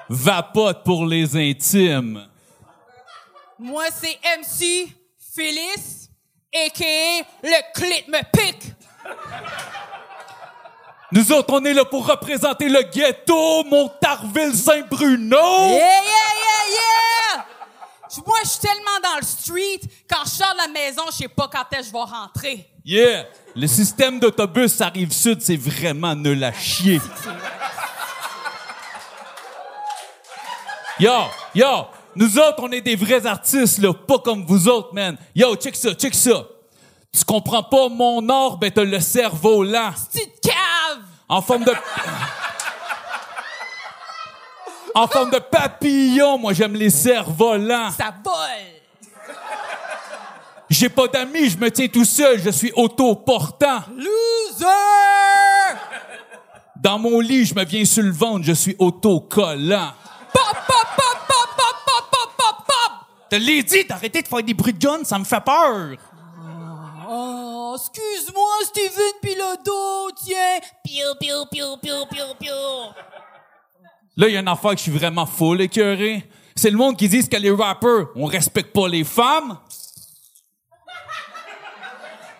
Vapote 0.09 0.83
pour 0.83 1.05
les 1.05 1.35
intimes. 1.35 2.25
Moi, 3.57 3.85
c'est 3.91 4.17
MC 4.39 4.93
Phyllis, 5.35 5.98
a.k.a. 6.53 7.23
le 7.43 7.73
clit 7.73 8.03
me 8.07 8.21
pique! 8.31 8.73
Nous 11.11 11.31
autres, 11.31 11.53
on 11.53 11.65
est 11.65 11.73
là 11.73 11.85
pour 11.85 12.05
représenter 12.07 12.69
le 12.69 12.83
ghetto, 12.83 13.63
Montarville-Saint-Bruno. 13.63 15.37
Yeah, 15.37 15.77
yeah, 15.77 16.03
yeah, 16.05 16.65
yeah! 16.73 17.45
Moi, 18.25 18.37
je 18.43 18.49
suis 18.49 18.59
tellement 18.59 18.99
dans 19.03 19.17
le 19.19 19.25
street, 19.25 19.81
quand 20.09 20.23
je 20.25 20.29
sors 20.29 20.53
de 20.53 20.57
la 20.57 20.67
maison, 20.67 21.03
je 21.11 21.17
sais 21.17 21.27
pas 21.27 21.47
quand 21.51 21.65
est-ce 21.71 21.79
que 21.79 21.87
je 21.87 21.91
vais 21.91 21.99
rentrer. 21.99 22.69
Yeah! 22.85 23.25
Le 23.55 23.67
système 23.67 24.19
d'autobus 24.19 24.81
arrive 24.81 25.11
sud, 25.11 25.41
c'est 25.41 25.57
vraiment 25.57 26.15
nul 26.15 26.43
à 26.43 26.53
chier. 26.53 27.01
Yo, 30.99 31.13
yo, 31.55 31.87
nous 32.19 32.37
autres, 32.37 32.63
on 32.63 32.71
est 32.71 32.81
des 32.81 32.97
vrais 32.97 33.25
artistes, 33.25 33.77
là, 33.77 33.93
pas 33.93 34.19
comme 34.19 34.43
vous 34.45 34.67
autres, 34.67 34.93
man. 34.93 35.17
Yo, 35.33 35.55
check 35.55 35.73
ça, 35.73 35.93
check 35.93 36.13
ça. 36.13 36.43
Tu 37.13 37.23
comprends 37.23 37.63
pas 37.63 37.87
mon 37.87 38.27
or, 38.27 38.57
ben 38.57 38.69
t'as 38.69 38.83
le 38.83 38.99
cerveau 38.99 39.63
lent. 39.63 39.91
Petite 40.11 40.41
cave! 40.41 41.01
En 41.29 41.41
forme 41.41 41.63
de... 41.63 41.73
en 44.93 45.07
forme 45.07 45.31
de 45.31 45.39
papillon, 45.39 46.37
moi 46.37 46.51
j'aime 46.51 46.75
les 46.75 46.89
cerfs-volants. 46.89 47.91
Ça 47.91 48.13
vole! 48.21 49.35
J'ai 50.69 50.89
pas 50.89 51.07
d'amis, 51.07 51.49
je 51.49 51.57
me 51.57 51.71
tiens 51.71 51.87
tout 51.87 52.03
seul, 52.03 52.41
je 52.43 52.49
suis 52.49 52.73
autoportant. 52.75 53.79
Loser! 53.95 54.65
Dans 56.75 56.99
mon 56.99 57.21
lit, 57.21 57.45
je 57.45 57.55
me 57.55 57.63
viens 57.63 57.85
sur 57.85 58.03
le 58.03 58.11
ventre, 58.11 58.43
je 58.43 58.51
suis 58.51 58.75
autocollant. 58.77 59.93
Pop, 60.33 60.57
Te 63.29 63.35
l'ai 63.35 63.63
dit 63.63 63.85
d'arrêter 63.85 64.21
de 64.21 64.27
faire 64.27 64.43
des 64.43 64.53
bruits 64.53 64.73
de 64.73 64.79
gun, 64.79 65.03
ça 65.03 65.19
me 65.19 65.23
fait 65.23 65.41
peur. 65.41 65.95
Oh, 67.07 67.75
excuse-moi, 67.75 68.49
Steven 68.65 69.13
Pilodo, 69.21 70.11
tiens. 70.23 70.59
Piu, 70.83 71.03
piu, 71.19 71.33
piu, 71.51 71.65
piu, 71.81 71.93
piu, 72.09 72.23
piu. 72.39 72.51
Là, 74.17 74.27
il 74.27 74.33
y 74.33 74.37
a 74.37 74.39
une 74.39 74.47
affaire 74.47 74.71
que 74.71 74.77
je 74.77 74.83
suis 74.83 74.91
vraiment 74.91 75.25
full 75.25 75.61
écœuré. 75.61 76.29
C'est 76.55 76.69
le 76.69 76.77
monde 76.77 76.97
qui 76.97 77.07
dit 77.07 77.27
que 77.27 77.37
les 77.37 77.51
rappers, 77.51 78.07
on 78.15 78.25
respecte 78.25 78.73
pas 78.73 78.87
les 78.87 79.03
femmes. 79.03 79.57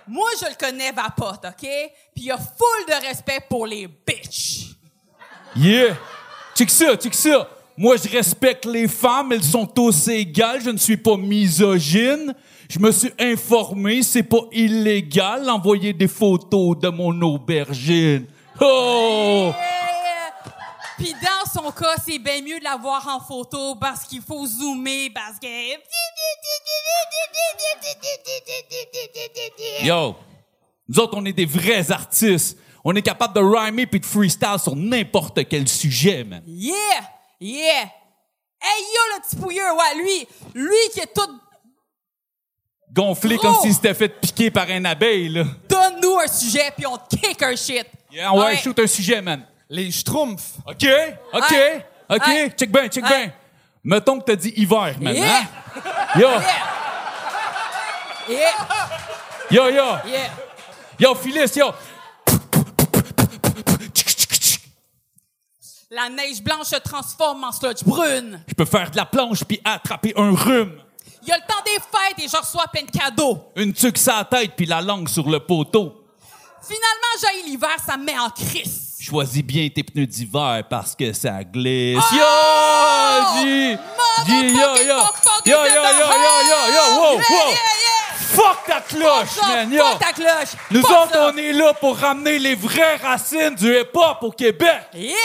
Moi, 0.08 0.30
je 0.42 0.46
le 0.48 0.56
connais, 0.56 0.92
Vapote, 0.92 1.46
OK? 1.46 1.70
Puis 2.16 2.26
il 2.26 2.32
a 2.32 2.38
full 2.38 2.86
de 2.88 3.08
respect 3.08 3.42
pour 3.48 3.68
les 3.68 3.88
bitches. 3.88 4.76
Yeah! 5.56 5.96
Check 6.56 6.70
ça, 6.72 6.96
check 6.98 7.14
ça. 7.14 7.48
Moi, 7.82 7.96
je 7.96 8.10
respecte 8.10 8.66
les 8.66 8.90
femmes, 8.90 9.32
elles 9.32 9.42
sont 9.42 9.66
tous 9.66 10.10
égales, 10.10 10.62
je 10.62 10.70
ne 10.70 10.78
suis 10.78 10.98
pas 10.98 11.16
misogyne. 11.16 12.36
Je 12.70 12.78
me 12.78 12.92
suis 12.92 13.14
informé, 13.18 14.04
c'est 14.04 14.24
pas 14.24 14.42
illégal 14.52 15.46
d'envoyer 15.46 15.94
des 15.94 16.10
photos 16.10 16.78
de 16.78 16.90
mon 16.90 17.22
aubergine. 17.22 18.26
Oh! 18.60 19.54
Puis 20.98 21.14
dans 21.24 21.50
son 21.50 21.72
cas, 21.72 21.96
c'est 22.06 22.20
bien 22.20 22.42
mieux 22.42 22.60
de 22.60 22.66
la 22.66 22.76
voir 22.76 23.08
en 23.08 23.26
photo 23.26 23.76
parce 23.76 24.04
qu'il 24.04 24.24
faut 24.24 24.46
zoomer, 24.46 25.10
parce 25.16 25.40
que... 25.40 25.48
Yo! 29.86 30.18
Nous 30.90 31.00
autres, 31.00 31.14
on 31.16 31.24
est 31.24 31.32
des 31.32 31.46
vrais 31.46 31.90
artistes. 31.94 32.58
On 32.84 32.94
est 32.94 33.02
capable 33.02 33.36
de 33.36 33.40
rhymer 33.40 33.86
puis 33.86 34.02
de 34.02 34.06
freestyle 34.06 34.60
sur 34.62 34.76
n'importe 34.76 35.48
quel 35.48 35.66
sujet, 35.66 36.26
man. 36.26 36.44
Yeah! 36.46 37.19
Yeah! 37.40 37.86
Hey, 38.62 38.82
yo, 38.84 39.16
le 39.16 39.22
petit 39.22 39.36
pouilleux, 39.38 39.72
ouais, 39.72 39.96
lui, 40.04 40.28
lui 40.54 40.90
qui 40.94 41.00
est 41.00 41.14
tout... 41.14 41.40
Gonflé 42.92 43.38
Gros! 43.38 43.54
comme 43.54 43.62
s'il 43.62 43.74
s'était 43.74 43.94
fait 43.94 44.10
piquer 44.10 44.52
par 44.52 44.68
un 44.70 44.84
abeille, 44.86 45.30
là. 45.30 45.44
Donne-nous 45.70 46.18
un 46.20 46.28
sujet, 46.28 46.72
puis 46.76 46.86
on 46.86 46.98
te 46.98 47.16
kick 47.16 47.42
un 47.44 47.56
shit. 47.56 47.86
Yeah, 48.12 48.34
ouais, 48.34 48.58
shoot 48.58 48.78
un 48.80 48.88
sujet, 48.88 49.22
man. 49.22 49.46
Les 49.70 49.92
schtroumpfs. 49.92 50.56
OK, 50.66 50.86
OK, 51.34 51.52
Ouais. 51.52 51.86
OK, 52.10 52.56
check 52.58 52.72
bien, 52.72 52.88
check 52.90 53.06
bien. 53.06 53.32
Mettons 53.84 54.20
que 54.20 54.26
t'as 54.26 54.36
dit 54.36 54.52
hiver, 54.58 54.96
man, 55.00 55.16
Yeah! 55.16 55.42
hein? 55.42 55.48
Yo, 56.20 56.30
Yeah! 58.28 58.56
yo, 59.52 59.70
yo, 59.70 59.86
Yeah! 60.06 60.30
yo, 61.00 61.16
Phyllis, 61.16 61.56
yo. 61.56 61.72
La 65.92 66.08
neige 66.08 66.44
blanche 66.44 66.68
se 66.68 66.76
transforme 66.76 67.44
en 67.44 67.52
sludge 67.52 67.84
brune. 67.84 68.44
Je 68.48 68.54
peux 68.54 68.66
faire 68.66 68.92
de 68.92 68.96
la 68.98 69.06
planche 69.08 69.44
puis 69.44 69.60
attraper 69.66 70.14
un 70.16 70.36
rhume. 70.36 70.80
Il 71.24 71.30
y 71.30 71.32
a 71.32 71.38
le 71.38 71.42
temps 71.48 71.64
des 71.66 71.72
fêtes 71.82 72.24
et 72.24 72.28
je 72.30 72.38
reçois 72.38 72.68
plein 72.72 72.84
de 72.84 72.92
cadeaux. 72.92 73.40
Une 73.56 73.74
tuque 73.74 73.98
la 74.06 74.24
tête 74.24 74.52
puis 74.56 74.68
la 74.68 74.82
langue 74.84 75.10
sur 75.10 75.28
le 75.28 75.40
poteau. 75.40 76.06
Finalement, 76.62 77.42
j'ai 77.44 77.50
l'hiver, 77.50 77.76
ça 77.84 77.98
me 77.98 78.06
met 78.06 78.20
en 78.20 78.30
crise. 78.30 78.98
Choisis 79.02 79.42
bien 79.42 79.68
tes 79.74 79.82
pneus 79.84 80.06
d'hiver 80.06 80.62
parce 80.70 80.96
que 80.96 81.12
ça 81.12 81.44
glisse. 81.44 81.98
Oh! 81.98 82.16
Yo! 82.16 83.44
Dis! 83.44 83.78
Dis, 84.28 84.54
yo, 84.54 84.60
yo! 84.60 84.84
Yo, 84.86 84.96
yo, 85.46 85.66
yo, 85.66 85.66
yo, 85.66 86.44
yo, 86.46 86.74
yo! 86.74 87.00
Wow, 87.02 87.16
wow! 87.18 87.54
Fuck 88.16 88.68
ta 88.68 88.82
cloche, 88.82 89.30
Ça, 89.30 89.48
man! 89.48 89.72
Yo! 89.74 89.84
fuck 89.86 90.00
ta 90.00 90.14
cloche! 90.14 90.56
Nous 90.70 90.82
Fuck 90.82 90.92
autres, 90.92 91.14
ça. 91.14 91.32
on 91.34 91.38
est 91.38 91.54
là 91.54 91.74
pour 91.74 91.98
ramener 91.98 92.38
les 92.38 92.54
vraies 92.54 92.98
racines 92.98 93.56
du 93.56 93.76
hip-hop 93.76 94.18
au 94.22 94.32
Québec! 94.32 94.84
Yeah! 94.94 95.16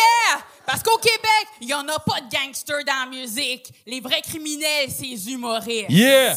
Parce 0.66 0.82
qu'au 0.82 0.96
Québec, 0.98 1.46
il 1.60 1.68
y 1.68 1.74
en 1.74 1.86
a 1.88 1.98
pas 1.98 2.20
de 2.20 2.28
gangsters 2.34 2.84
dans 2.86 3.10
la 3.10 3.16
musique. 3.18 3.72
Les 3.86 4.00
vrais 4.00 4.22
criminels, 4.22 4.88
c'est 4.88 5.06
les 5.06 5.30
humoristes. 5.30 5.90
Yeah! 5.90 6.34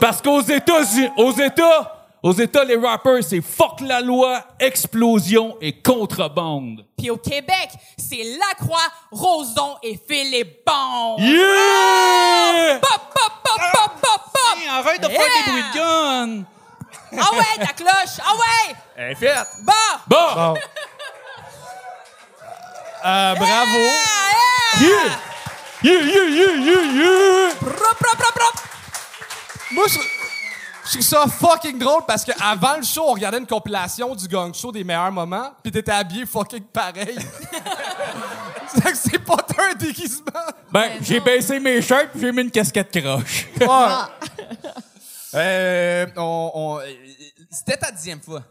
Parce 0.00 0.20
qu'aux 0.22 0.40
États, 0.40 0.80
aux 1.16 1.32
États, 1.32 1.94
aux 2.22 2.32
États, 2.32 2.64
les 2.64 2.76
rappers, 2.76 3.22
c'est 3.22 3.40
fuck 3.40 3.80
la 3.80 4.00
loi, 4.00 4.42
explosion 4.58 5.56
et 5.60 5.72
contrebande. 5.80 6.84
Puis 6.96 7.10
au 7.10 7.16
Québec, 7.16 7.68
c'est 7.96 8.24
Lacroix, 8.38 8.80
Roson 9.12 9.76
et 9.82 10.00
Philippe 10.08 10.64
Bon. 10.66 11.16
Yeah! 11.18 12.80
Pop, 12.80 13.00
pop, 13.14 13.32
pop, 13.44 13.60
pop, 13.72 13.92
pop, 14.00 14.20
pop! 14.32 14.58
Arrête 14.70 15.00
de 15.02 15.08
Yeah! 15.08 15.20
faire 15.20 15.44
des 15.44 15.50
bruits 15.52 15.62
de 15.72 15.78
gun! 15.78 16.44
Ah 17.12 17.30
ouais, 17.34 17.64
ta 17.64 17.72
cloche! 17.72 18.18
Ah 18.24 18.34
ouais! 18.34 18.74
Elle 18.96 19.12
est 19.12 19.14
faite. 19.14 19.46
Bah! 19.62 19.72
Bon! 20.06 20.54
Euh, 23.04 23.34
bravo. 23.34 23.78
Ah, 23.78 24.80
yeah! 24.80 25.18
Yeah! 25.82 26.02
Yeah! 26.02 27.54
Prop, 27.60 27.98
prop, 27.98 28.16
prop, 28.18 28.34
prop! 28.34 28.54
Moi, 29.70 29.84
je, 29.88 29.98
je 30.86 30.90
trouve 30.90 31.02
ça 31.02 31.24
fucking 31.26 31.78
drôle 31.78 32.02
parce 32.06 32.24
que 32.24 32.32
avant 32.42 32.76
le 32.76 32.82
show, 32.82 33.04
on 33.08 33.12
regardait 33.12 33.38
une 33.38 33.46
compilation 33.46 34.14
du 34.14 34.26
gang 34.26 34.52
show 34.54 34.72
des 34.72 34.82
meilleurs 34.82 35.12
moments, 35.12 35.52
puis 35.62 35.70
t'étais 35.70 35.92
habillé 35.92 36.26
fucking 36.26 36.64
pareil. 36.64 37.16
c'est 38.74 38.82
que 38.90 38.96
c'est 38.96 39.18
pas 39.18 39.36
un 39.70 39.74
déguisement. 39.74 40.24
Ben, 40.72 40.92
j'ai 41.00 41.20
baissé 41.20 41.60
mes 41.60 41.80
shirts 41.82 42.10
puis 42.12 42.20
j'ai 42.22 42.32
mis 42.32 42.42
une 42.42 42.50
casquette 42.50 42.90
croche. 43.00 43.46
Euh, 45.34 46.06
on, 46.16 46.50
on- 46.54 46.78
euh, 46.80 46.84
c'était 47.50 47.76
ta 47.76 47.90
dixième 47.90 48.20
fois. 48.22 48.42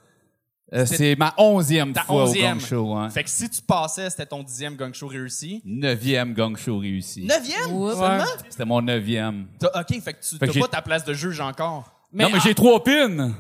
Euh, 0.74 0.86
c'est 0.86 1.16
ma 1.16 1.34
onzième 1.38 1.94
Ta 1.94 2.02
fois 2.04 2.24
onzième. 2.26 2.58
au 2.58 2.60
gang 2.60 2.68
show. 2.68 2.94
Hein. 2.96 3.10
Fait 3.10 3.24
que 3.24 3.30
si 3.30 3.50
tu 3.50 3.62
passais, 3.62 4.10
c'était 4.10 4.26
ton 4.26 4.44
dixième 4.44 4.76
gang 4.76 4.94
show 4.94 5.08
réussi. 5.08 5.62
Neuvième 5.64 6.34
gang 6.34 6.58
show 6.58 6.78
réussi. 6.80 7.24
Neuvième? 7.26 7.70
Seulement? 7.96 8.26
C'était 8.50 8.66
mon 8.66 8.82
neuvième. 8.82 9.48
T'as- 9.60 9.80
OK, 9.80 10.02
fait 10.02 10.14
que 10.14 10.20
tu 10.22 10.38
Fait 10.38 10.52
j'ai- 10.52 10.60
pas 10.60 10.68
ta 10.68 10.82
place 10.82 11.06
de 11.06 11.14
juge 11.14 11.40
encore. 11.40 11.90
non, 12.12 12.30
mais 12.34 12.40
j'ai 12.42 12.54
trois 12.54 12.84
pins. 12.84 13.32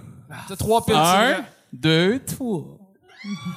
T'as 0.48 0.55
trois 0.55 0.86
pins. 0.86 0.96
Un, 1.39 1.46
deux, 1.74 2.19
trois. 2.25 2.77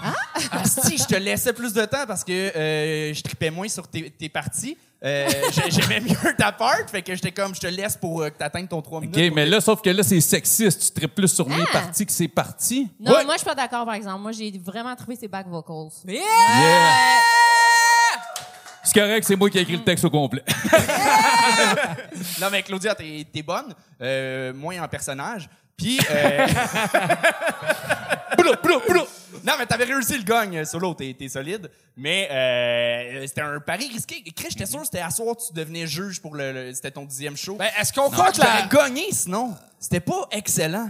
Ah, 0.03 0.65
si, 0.65 0.99
je 0.99 1.05
te 1.05 1.15
laissais 1.15 1.53
plus 1.53 1.73
de 1.73 1.85
temps 1.85 2.05
parce 2.09 2.25
que 2.25 2.33
euh, 2.33 3.15
je 3.15 3.23
tripais 3.23 3.51
moins 3.51 3.69
sur 3.69 3.87
tes, 3.87 4.11
tes 4.11 4.29
parties. 4.29 4.77
Euh, 5.03 5.29
j'ai- 5.53 5.71
J'aimais 5.71 6.01
mieux 6.01 6.35
ta 6.37 6.53
part, 6.53 6.77
fait 6.91 7.01
que 7.01 7.15
j'étais 7.15 7.33
comme, 7.33 7.55
je 7.55 7.61
te 7.61 7.67
laisse 7.67 7.97
pour 7.97 8.21
euh, 8.23 8.29
que 8.29 8.37
t'atteignes 8.37 8.67
ton 8.67 8.83
3 8.83 9.01
minutes. 9.01 9.17
OK, 9.17 9.33
mais 9.35 9.47
là, 9.47 9.61
sauf 9.61 9.81
que 9.81 9.89
là, 9.91 10.03
c'est 10.03 10.21
sexiste. 10.21 10.93
Tu 10.93 11.01
traites 11.01 11.15
plus 11.15 11.29
sur 11.29 11.49
mes 11.49 11.65
parties 11.73 12.05
que 12.05 12.13
ses 12.13 12.29
parties. 12.29 12.89
Non, 13.01 13.13
Ouais. 13.13 13.25
moi, 13.25 13.35
je 13.35 13.39
suis 13.39 13.47
pas 13.47 13.55
d'accord, 13.55 13.87
par 13.87 13.95
exemple. 13.95 14.21
Moi, 14.21 14.33
j'ai 14.33 14.53
vraiment 14.63 14.95
trouvé 14.95 15.17
ses 15.17 15.27
back 15.29 15.47
vocals. 15.49 15.89
Yeah! 16.07 16.21
C'est 18.83 18.99
correct, 18.99 19.25
c'est 19.27 19.37
moi 19.37 19.49
qui 19.51 19.59
ai 19.59 19.61
écrit 19.63 19.77
le 19.77 19.85
texte 19.85 20.05
au 20.05 20.11
complet. 20.11 20.43
Non, 22.41 22.49
mais 22.51 22.63
Claudia, 22.63 22.95
t'es 22.95 23.27
es 23.35 23.43
bonne, 23.43 23.75
euh, 24.01 24.53
moins 24.55 24.83
en 24.83 24.89
personnage. 24.89 25.49
Puis, 25.81 25.99
euh... 26.11 26.47
Boulou, 28.37 28.53
boulou, 28.63 28.81
boulou. 28.87 29.01
non, 29.45 29.53
mais 29.59 29.67
t'avais 29.67 29.85
réussi 29.85 30.17
le 30.17 30.23
gagne 30.23 30.65
solo, 30.65 30.95
t'es 30.95 31.15
t'es 31.19 31.29
solide. 31.29 31.71
Mais 31.97 32.29
euh, 32.31 33.27
c'était 33.27 33.43
un 33.43 33.61
pari 33.61 33.89
risqué. 33.89 34.23
Chris, 34.35 34.49
j'étais 34.51 34.67
sûr 34.67 34.79
que 34.81 34.85
c'était 34.87 35.01
à 35.01 35.11
soir 35.11 35.37
tu 35.37 35.53
devenais 35.53 35.87
juge 35.87 36.21
pour 36.23 36.35
le. 36.35 36.53
le- 36.53 36.75
c'était 36.75 36.91
ton 36.91 37.05
dixième 37.05 37.37
show. 37.37 37.57
Ben, 37.57 37.69
est-ce 37.79 37.93
qu'on 37.93 38.11
non, 38.11 38.17
compte 38.17 38.33
tu 38.35 38.41
la... 38.41 38.67
gagné 38.71 39.11
sinon. 39.11 39.55
C'était 39.79 40.01
pas 40.01 40.27
excellent. 40.31 40.87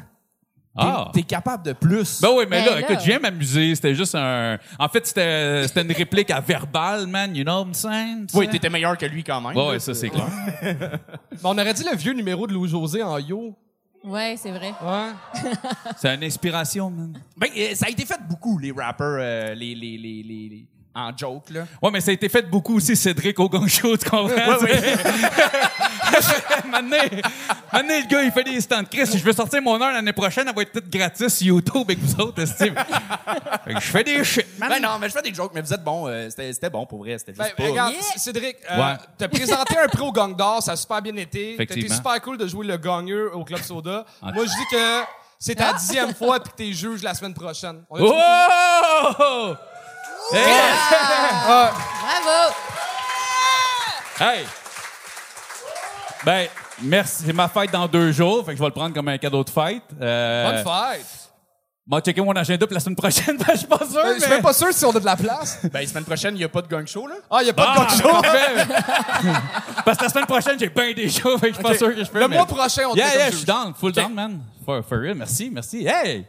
T'es 0.77 0.85
Ah. 0.87 1.11
t'es 1.13 1.23
capable 1.23 1.65
de 1.65 1.73
plus. 1.73 2.21
Ben 2.21 2.29
oui, 2.33 2.45
mais 2.49 2.61
Ben 2.63 2.67
là, 2.67 2.75
là. 2.75 2.81
écoute, 2.83 3.01
je 3.01 3.07
viens 3.07 3.19
m'amuser. 3.19 3.75
C'était 3.75 3.95
juste 3.95 4.15
un. 4.15 4.57
En 4.79 4.89
fait, 4.89 5.05
c'était 5.07 5.67
c'était 5.67 5.83
une 5.83 5.91
réplique 5.93 6.31
à 6.31 6.41
verbal, 6.41 7.09
man. 7.09 7.35
You 7.35 7.43
know 7.43 7.59
what 7.59 7.67
I'm 7.67 7.75
saying? 7.75 8.27
tu 8.27 8.37
oui, 8.37 8.45
sais? 8.47 8.53
t'étais 8.53 8.71
meilleur 8.71 8.97
que 8.97 9.07
lui 9.07 9.25
quand 9.25 9.41
même. 9.41 9.57
Ouais, 9.57 9.69
ouais, 9.71 9.79
ça, 9.81 9.95
c'est 9.95 10.11
clair. 10.11 10.29
Ben, 10.63 11.41
on 11.43 11.59
aurait 11.59 11.75
dit 11.75 11.85
le 11.91 11.97
vieux 11.97 12.13
numéro 12.13 12.47
de 12.47 12.53
Louis-José 12.53 13.03
en 13.03 13.19
yo. 13.19 13.57
Ouais, 14.03 14.35
c'est 14.39 14.51
vrai. 14.51 14.73
Ouais. 14.83 15.53
C'est 15.99 16.15
une 16.15 16.25
inspiration, 16.25 16.91
man. 16.91 17.21
Ben, 17.37 17.49
euh, 17.57 17.75
ça 17.75 17.87
a 17.87 17.91
été 17.91 18.07
fait 18.07 18.19
beaucoup, 18.29 18.59
les 18.59 18.73
rappers, 18.73 19.07
euh, 19.21 19.55
les, 19.55 19.75
les, 19.75 19.99
les, 19.99 20.23
les, 20.23 20.49
les- 20.49 20.67
en 20.95 21.17
joke, 21.17 21.51
là. 21.51 21.67
Ouais, 21.83 21.91
mais 21.93 22.01
ça 22.01 22.11
a 22.11 22.15
été 22.15 22.29
fait 22.29 22.43
beaucoup 22.43 22.77
aussi, 22.77 22.97
Cédric 22.97 23.39
au 23.39 23.49
gang 23.49 23.67
show, 23.69 23.97
tu 23.97 24.09
comprends? 24.11 24.29
maintenant, 26.71 26.97
maintenant, 27.73 27.95
le 28.01 28.09
gars, 28.09 28.23
il 28.23 28.33
fait 28.33 28.45
des 28.45 28.61
stands. 28.61 28.85
Chris, 28.91 29.07
je 29.07 29.19
veux 29.25 29.33
sortir 29.33 29.63
mon 29.63 29.81
heure 29.81 29.93
l'année 29.93 30.13
prochaine, 30.13 30.47
elle 30.49 30.55
va 30.55 30.63
être 30.63 30.73
toute 30.73 30.89
gratis 30.91 31.29
sur 31.35 31.47
YouTube 31.47 31.83
avec 31.85 31.99
vous 31.99 32.21
autres, 32.21 32.43
estime. 32.43 32.75
fait 33.65 33.75
que 33.75 33.81
je 33.81 33.87
fais 33.87 34.05
des 34.05 34.25
shit, 34.25 34.47
man. 34.59 34.69
Ben 34.69 34.83
non, 34.83 34.99
mais 35.01 35.09
je 35.09 35.15
fais 35.15 35.23
des 35.23 35.33
jokes, 35.35 35.53
mais 35.55 35.61
vous 35.63 35.73
êtes 35.73 35.85
bons. 35.85 36.09
euh, 36.09 36.29
c'était 36.29 36.53
c'était 36.53 36.71
bon 36.71 36.85
pour 36.87 36.99
vrai. 37.01 37.17
C'était 37.19 37.33
Ben, 37.33 37.45
juste 37.45 37.57
pas. 37.57 37.65
regarde, 37.65 37.93
Yeah. 37.93 38.03
Cédric, 38.17 38.57
euh, 38.71 38.77
Ouais. 38.79 38.97
t'as 39.19 39.29
présenté 39.29 39.79
un 39.79 39.87
prix 39.89 40.03
au 40.03 40.13
Gang 40.13 40.37
d'Or, 40.37 40.63
ça 40.63 40.73
a 40.73 40.77
super 40.77 41.01
bien 41.03 41.15
été. 41.17 41.55
T'as 41.57 41.63
été 41.65 41.73
Effectivement. 41.75 41.97
super 41.97 42.21
cool 42.21 42.37
de 42.39 42.47
jouer 42.47 42.67
le 42.67 42.77
gagneux 42.77 43.35
au 43.35 43.45
Club 43.45 43.61
Soda. 43.63 44.05
Ah. 44.23 44.33
Moi, 44.33 44.45
je 44.45 44.51
dis 44.51 44.67
que 44.71 45.01
c'est 45.39 45.55
ta 45.55 45.73
dixième 45.73 46.15
fois 46.15 46.41
puis 46.41 46.51
que 46.53 46.57
t'es 46.57 46.73
juge 46.73 47.03
la 47.03 47.15
semaine 47.15 47.35
prochaine. 47.35 47.83
On 47.91 47.97
a 47.97 49.17
Oh! 49.21 49.55
Hey! 50.33 51.71
Bravo! 52.03 52.55
Hey! 54.21 54.45
Ben, 56.25 56.49
merci. 56.83 57.23
C'est 57.27 57.33
ma 57.33 57.49
fête 57.49 57.71
dans 57.73 57.87
deux 57.89 58.13
jours, 58.13 58.45
fait 58.45 58.53
que 58.53 58.57
je 58.59 58.63
vais 58.63 58.69
le 58.69 58.73
prendre 58.75 58.95
comme 58.95 59.09
un 59.09 59.19
cadeau 59.19 59.43
de 59.43 59.51
fête. 59.51 59.83
Euh, 60.01 60.63
Bonne 60.63 60.65
fête! 60.65 61.07
Bon, 61.87 61.99
checker 61.99 62.21
mon 62.21 62.33
agenda 62.37 62.65
pour 62.67 62.75
la 62.75 62.79
semaine 62.81 62.95
prochaine, 62.95 63.37
ben, 63.39 63.47
je 63.53 63.57
suis 63.59 63.67
pas 63.67 63.79
sûr, 63.79 63.99
Euh, 63.99 64.09
Je 64.11 64.13
mais... 64.15 64.21
suis 64.21 64.31
même 64.31 64.43
pas 64.43 64.53
sûr 64.53 64.69
si 64.73 64.85
on 64.85 64.91
a 64.95 65.01
de 65.01 65.05
la 65.05 65.17
place. 65.17 65.59
Ben, 65.73 65.85
semaine 65.87 66.05
prochaine, 66.05 66.35
il 66.37 66.39
n'y 66.39 66.45
a 66.45 66.49
pas 66.49 66.63
de 66.63 66.69
gang 66.69 66.87
show, 66.87 67.07
là. 67.09 67.17
Ah, 67.31 67.39
il 67.41 67.47
y 67.49 67.51
a 67.51 67.53
pas 67.55 67.75
Ah, 67.77 67.81
de 67.81 67.81
gang 67.81 68.01
show. 68.01 68.21
parfait. 68.23 68.67
Parce 69.85 69.99
que 69.99 70.05
la 70.05 70.09
semaine 70.11 70.27
prochaine, 70.27 70.57
j'ai 70.61 70.69
bien 70.69 70.93
des 70.93 71.09
shows, 71.09 71.37
fait 71.39 71.49
que 71.49 71.55
je 71.55 71.55
suis 71.55 71.63
pas 71.65 71.75
sûr 71.77 71.89
que 71.95 72.05
je 72.05 72.09
peux. 72.11 72.21
Le 72.21 72.29
mais- 72.29 72.37
mois 72.37 72.47
prochain, 72.47 72.83
on 72.89 72.93
te 72.93 72.99
Yeah, 72.99 73.09
comme 73.11 73.19
yeah, 73.19 73.27
je 73.27 73.31
juge. 73.33 73.37
suis 73.39 73.47
down, 73.47 73.75
full 73.75 73.91
down, 73.93 74.15
man. 74.15 74.41
For, 74.65 74.85
for 74.89 74.99
real, 75.01 75.17
merci, 75.17 75.51
merci. 75.53 75.85
Hey! 75.89 76.27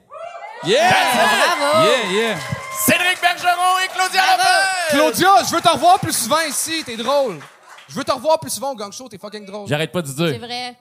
Yeah! 0.63 0.89
Bravo! 0.89 1.85
Yeah, 1.85 2.11
yeah. 2.11 2.37
Cédric 2.85 3.21
Bergeron 3.21 3.79
et 3.83 3.87
Claudia 3.89 4.21
Lopez! 4.37 4.89
Claudia, 4.89 5.43
je 5.47 5.55
veux 5.55 5.61
te 5.61 5.69
revoir 5.69 5.99
plus 5.99 6.13
souvent 6.17 6.39
ici, 6.41 6.83
t'es 6.83 6.97
drôle. 6.97 7.39
Je 7.87 7.95
veux 7.95 8.03
te 8.03 8.11
revoir 8.11 8.39
plus 8.39 8.49
souvent 8.49 8.71
au 8.71 8.75
gang 8.75 8.91
show, 8.91 9.07
t'es 9.09 9.17
fucking 9.17 9.45
drôle. 9.45 9.67
J'arrête 9.67 9.91
pas 9.91 10.01
de 10.01 10.07
C'est 10.07 10.13
dire. 10.13 10.39
vrai. 10.39 10.75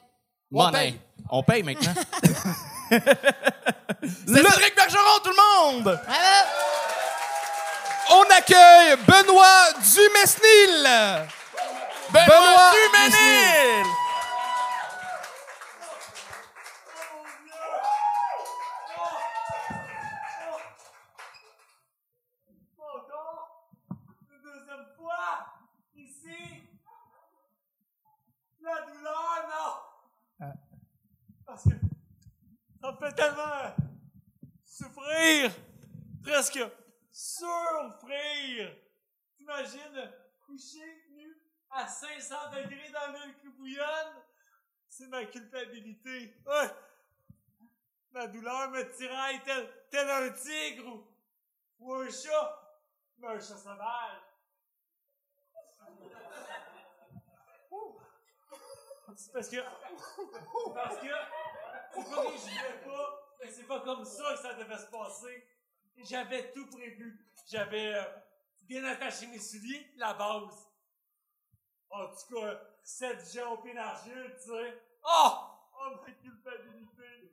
On 0.52 0.64
Money. 0.64 0.78
paye. 0.78 1.00
On 1.30 1.42
paye 1.42 1.62
maintenant. 1.62 1.92
C'est 2.90 2.98
Cédric 4.26 4.76
Bergeron, 4.76 5.18
tout 5.22 5.30
le 5.30 5.36
monde! 5.36 5.82
Bravo! 5.84 6.50
On 8.12 8.22
accueille 8.36 8.96
Benoît 9.06 9.72
Dumesnil. 9.78 10.88
Benoît 12.12 12.72
Duménil! 12.72 13.86
deuxième 24.42 24.86
fois, 24.96 25.46
ici. 25.96 26.64
La 28.62 28.80
douleur, 28.86 29.48
non. 30.40 30.46
Parce 31.50 31.64
que 31.64 31.70
ça 32.80 32.92
me 32.92 32.96
fait 32.96 33.12
tellement 33.12 33.74
souffrir, 34.64 35.52
presque 36.22 36.60
souffrir. 37.10 38.76
T'imagines 39.36 40.12
coucher 40.46 41.06
nu 41.10 41.36
à 41.68 41.88
500 41.88 42.36
degrés 42.52 42.92
dans 42.92 43.12
l'huile 43.12 43.34
qui 43.40 43.48
bouillonne? 43.48 44.22
C'est 44.88 45.08
ma 45.08 45.24
culpabilité. 45.24 46.40
Ma 48.12 48.28
douleur 48.28 48.70
me 48.70 48.88
tiraille 48.96 49.42
tel, 49.42 49.68
tel 49.90 50.08
un 50.08 50.30
tigre 50.30 50.86
ou, 50.86 51.04
ou 51.80 51.94
un 51.94 52.10
chat. 52.10 52.78
Mais 53.18 53.26
un 53.26 53.40
chat 53.40 53.56
sauvage. 53.56 54.29
Parce 59.32 59.48
que. 59.48 59.56
Parce 60.74 60.98
que. 60.98 61.06
Je 61.96 62.00
voulais 62.00 62.80
pas, 62.84 63.36
mais 63.40 63.50
c'est 63.50 63.66
pas 63.66 63.80
comme 63.80 64.04
ça 64.04 64.34
que 64.34 64.38
ça 64.40 64.54
devait 64.54 64.78
se 64.78 64.86
passer. 64.86 65.46
J'avais 65.98 66.50
tout 66.52 66.66
prévu. 66.68 67.26
J'avais 67.46 67.94
euh, 67.94 68.04
bien 68.62 68.84
attaché 68.84 69.26
mes 69.26 69.38
souliers, 69.38 69.92
la 69.96 70.14
base. 70.14 70.68
En 71.90 72.06
tout 72.06 72.34
cas, 72.34 72.60
cette 72.82 73.32
jambe 73.32 73.66
énergie, 73.66 74.10
tu 74.40 74.50
sais. 74.50 74.82
Oh! 75.04 75.30
Oh, 75.72 75.96
ma 76.00 76.12
culpabilité! 76.12 77.30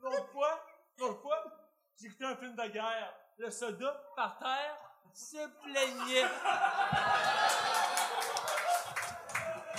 L'autre 0.00 0.28
fois, 0.30 0.66
l'autre 0.98 1.22
fois, 1.22 1.44
écouté 2.04 2.24
un 2.24 2.36
film 2.36 2.54
de 2.54 2.66
guerre. 2.68 3.14
Le 3.38 3.50
soldat, 3.50 4.12
par 4.14 4.38
terre, 4.38 4.76
se 5.12 5.46
plaignait. 5.62 6.28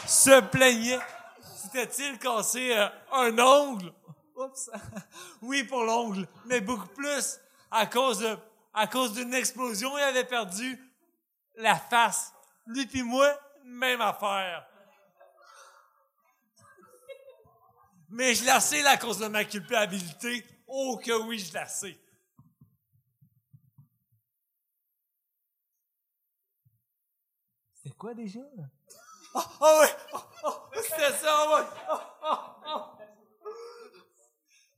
Se 0.07 0.41
plaignait. 0.41 0.99
S'était-il 1.41 2.19
cassé 2.19 2.73
euh, 2.73 2.87
un 3.11 3.37
ongle? 3.39 3.93
Oups. 4.35 4.69
oui, 5.41 5.63
pour 5.63 5.83
l'ongle, 5.83 6.27
mais 6.45 6.61
beaucoup 6.61 6.87
plus 6.87 7.39
à 7.69 7.85
cause 7.85 8.19
de, 8.19 8.37
à 8.73 8.87
cause 8.87 9.13
d'une 9.13 9.33
explosion, 9.33 9.97
il 9.97 10.01
avait 10.01 10.25
perdu 10.25 10.79
la 11.55 11.75
face. 11.75 12.33
Lui 12.65 12.85
puis 12.85 13.03
moi, 13.03 13.37
même 13.63 14.01
affaire. 14.01 14.67
Mais 18.09 18.35
je 18.35 18.45
la 18.45 18.59
sais 18.59 18.81
la 18.81 18.97
cause 18.97 19.17
de 19.17 19.27
ma 19.27 19.43
culpabilité. 19.43 20.45
Oh 20.67 20.99
que 21.03 21.11
oui, 21.23 21.39
je 21.39 21.53
la 21.53 21.67
sais. 21.67 21.99
C'est 27.83 27.95
quoi 27.97 28.13
déjà? 28.13 28.39
Ah 29.35 29.45
ah 29.61 29.79
ouais! 29.79 29.87
Ah, 30.13 30.23
ah, 30.45 30.49
C'était 30.81 31.11
ça, 31.23 31.49
ouais! 31.49 31.63
Ah. 32.23 32.89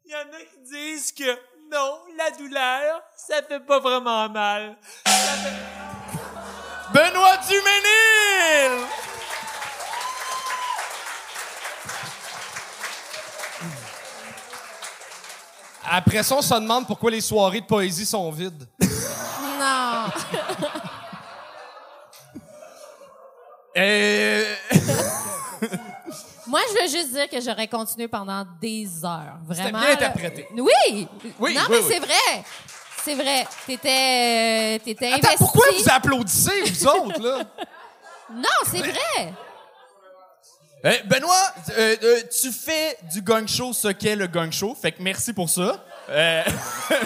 Il 0.05 0.11
y 0.11 0.15
en 0.15 0.19
a 0.19 0.39
qui 0.39 0.59
disent 0.71 1.11
que 1.11 1.37
non, 1.71 1.99
la 2.17 2.31
douleur, 2.31 3.01
ça 3.17 3.41
fait 3.41 3.59
pas 3.59 3.79
vraiment 3.79 4.29
mal. 4.29 4.77
Ça 5.05 5.11
fait- 5.11 6.93
Benoît 6.93 7.37
Duménil! 7.47 8.85
Après 15.87 16.23
ça, 16.23 16.35
on 16.35 16.41
se 16.41 16.53
demande 16.55 16.87
pourquoi 16.87 17.11
les 17.11 17.21
soirées 17.21 17.61
de 17.61 17.65
poésie 17.65 18.05
sont 18.05 18.31
vides. 18.31 18.67
Non! 19.59 20.05
Euh, 23.77 24.55
Moi, 26.47 26.61
je 26.69 26.81
veux 26.81 26.87
juste 26.87 27.11
dire 27.11 27.27
que 27.27 27.41
j'aurais 27.41 27.67
continué 27.67 28.07
pendant 28.07 28.45
des 28.61 28.87
heures. 29.03 29.37
Vraiment. 29.45 29.79
bien 29.79 29.87
là. 29.87 29.93
interprété. 29.93 30.47
Oui! 30.55 31.07
Oui, 31.39 31.53
non, 31.53 31.61
oui, 31.61 31.67
mais 31.69 31.77
oui. 31.77 31.83
c'est 31.89 31.99
vrai! 31.99 32.43
C'est 33.03 33.15
vrai. 33.15 33.45
T'étais, 33.67 34.75
euh, 34.77 34.79
t'étais 34.83 35.07
Attends, 35.07 35.27
investi. 35.27 35.37
pourquoi 35.37 35.65
vous 35.77 35.89
applaudissez, 35.89 36.61
vous 36.61 36.87
autres, 36.87 37.21
là? 37.21 37.43
Non, 38.33 38.49
c'est 38.71 38.79
vrai! 38.79 39.33
euh, 40.85 40.93
Benoît, 41.05 41.53
euh, 41.77 41.95
euh, 42.01 42.21
tu 42.41 42.51
fais 42.51 42.97
du 43.13 43.21
gang 43.21 43.47
show 43.47 43.71
ce 43.71 43.89
qu'est 43.89 44.15
le 44.15 44.25
gang 44.25 44.51
show, 44.51 44.75
fait 44.79 44.91
que 44.91 45.03
merci 45.03 45.31
pour 45.31 45.47
ça. 45.47 45.84
Euh, 46.09 46.43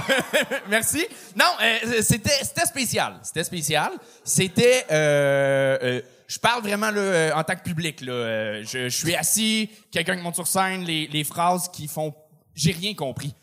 merci. 0.70 1.06
Non, 1.36 1.46
euh, 1.62 2.02
c'était 2.02 2.66
spécial. 2.66 3.16
C'était 3.24 3.44
spécial. 3.44 3.92
C'était. 4.24 4.86
euh, 4.92 5.78
euh, 5.82 6.02
je 6.28 6.38
parle 6.38 6.62
vraiment 6.62 6.92
là, 6.92 7.36
en 7.36 7.44
tant 7.44 7.56
que 7.56 7.64
public. 7.64 8.02
Là, 8.02 8.62
je, 8.64 8.88
je 8.90 8.90
suis 8.90 9.16
assis, 9.16 9.70
quelqu'un 9.92 10.16
qui 10.16 10.22
monte 10.22 10.36
sur 10.36 10.48
scène, 10.48 10.84
les, 10.84 11.08
les 11.08 11.24
phrases 11.24 11.70
qui 11.70 11.88
font. 11.88 12.14
J'ai 12.54 12.72
rien 12.72 12.94
compris. 12.94 13.34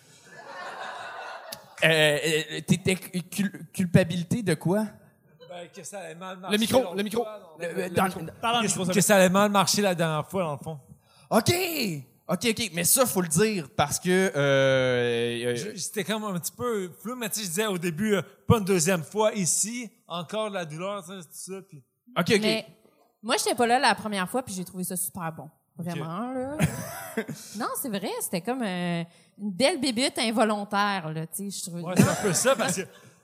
T'étais 1.80 2.94
cul- 2.96 3.66
culpabilité 3.72 4.42
de 4.42 4.54
quoi? 4.54 4.86
Ben, 5.48 5.68
que 5.74 5.82
ça 5.82 6.00
allait 6.00 6.14
mal 6.14 6.36
marcher. 6.38 6.56
Le 6.56 6.60
micro, 6.60 6.94
le 6.94 7.02
micro. 7.02 7.24
fois, 7.24 7.40
dans- 7.88 8.10
ça 8.86 8.92
Que 8.92 9.00
ça 9.00 9.16
allait 9.16 9.28
mal 9.30 9.50
marcher 9.50 9.82
la 9.82 9.94
dernière 9.94 10.26
fois, 10.28 10.42
dans 10.42 10.52
le 10.52 10.58
fond. 10.58 10.78
OK! 11.30 11.52
OK, 12.28 12.46
OK. 12.50 12.70
Mais 12.74 12.84
ça, 12.84 13.06
faut 13.06 13.20
le 13.20 13.28
dire 13.28 13.68
parce 13.76 14.00
que. 14.00 14.32
Euh, 14.34 15.56
euh, 15.56 16.02
comme 16.04 16.24
un 16.24 16.38
petit 16.38 16.52
peu 16.52 16.90
flou, 17.00 17.14
mais 17.14 17.28
tu 17.28 17.36
sais, 17.36 17.42
je 17.44 17.48
disais 17.48 17.66
au 17.66 17.78
début, 17.78 18.14
euh, 18.14 18.22
pas 18.46 18.58
une 18.58 18.64
deuxième 18.64 19.04
fois 19.04 19.32
ici, 19.34 19.90
encore 20.08 20.50
de 20.50 20.54
la 20.54 20.64
douleur, 20.64 21.04
tu 21.04 21.10
sais, 21.10 21.22
tout 21.22 21.54
ça, 21.54 21.62
puis... 21.62 21.82
OK, 22.18 22.24
OK. 22.30 22.40
Mais 22.40 22.66
moi, 23.22 23.36
j'étais 23.38 23.54
pas 23.54 23.66
là 23.66 23.78
la 23.78 23.94
première 23.94 24.28
fois, 24.28 24.42
puis 24.42 24.54
j'ai 24.54 24.64
trouvé 24.64 24.82
ça 24.82 24.96
super 24.96 25.32
bon. 25.32 25.48
Vraiment, 25.76 26.32
là. 26.32 26.56
non, 27.56 27.68
c'est 27.80 27.90
vrai, 27.90 28.10
c'était 28.20 28.40
comme 28.40 28.62
euh, 28.62 29.04
une 29.38 29.52
belle 29.52 29.80
bébite 29.80 30.18
involontaire, 30.18 31.12
là, 31.12 31.26
tu 31.26 31.50
sais, 31.50 31.58
je 31.58 31.64
trouvais. 31.64 31.82
Ouais, 31.82 31.94
c'est 31.96 32.08
un 32.08 32.22
peu 32.22 32.32
ça, 32.32 32.56
parce 32.56 32.76
que 32.76 32.82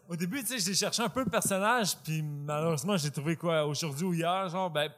au 0.08 0.14
début, 0.14 0.40
tu 0.42 0.46
sais, 0.46 0.58
j'ai 0.58 0.74
cherché 0.74 1.02
un 1.02 1.08
peu 1.08 1.24
le 1.24 1.30
personnage, 1.30 1.96
puis 2.04 2.22
malheureusement, 2.22 2.96
j'ai 2.96 3.10
trouvé 3.10 3.36
quoi, 3.36 3.66
aujourd'hui 3.66 4.04
ou 4.04 4.14
hier, 4.14 4.48
genre, 4.48 4.70
ben, 4.70 4.90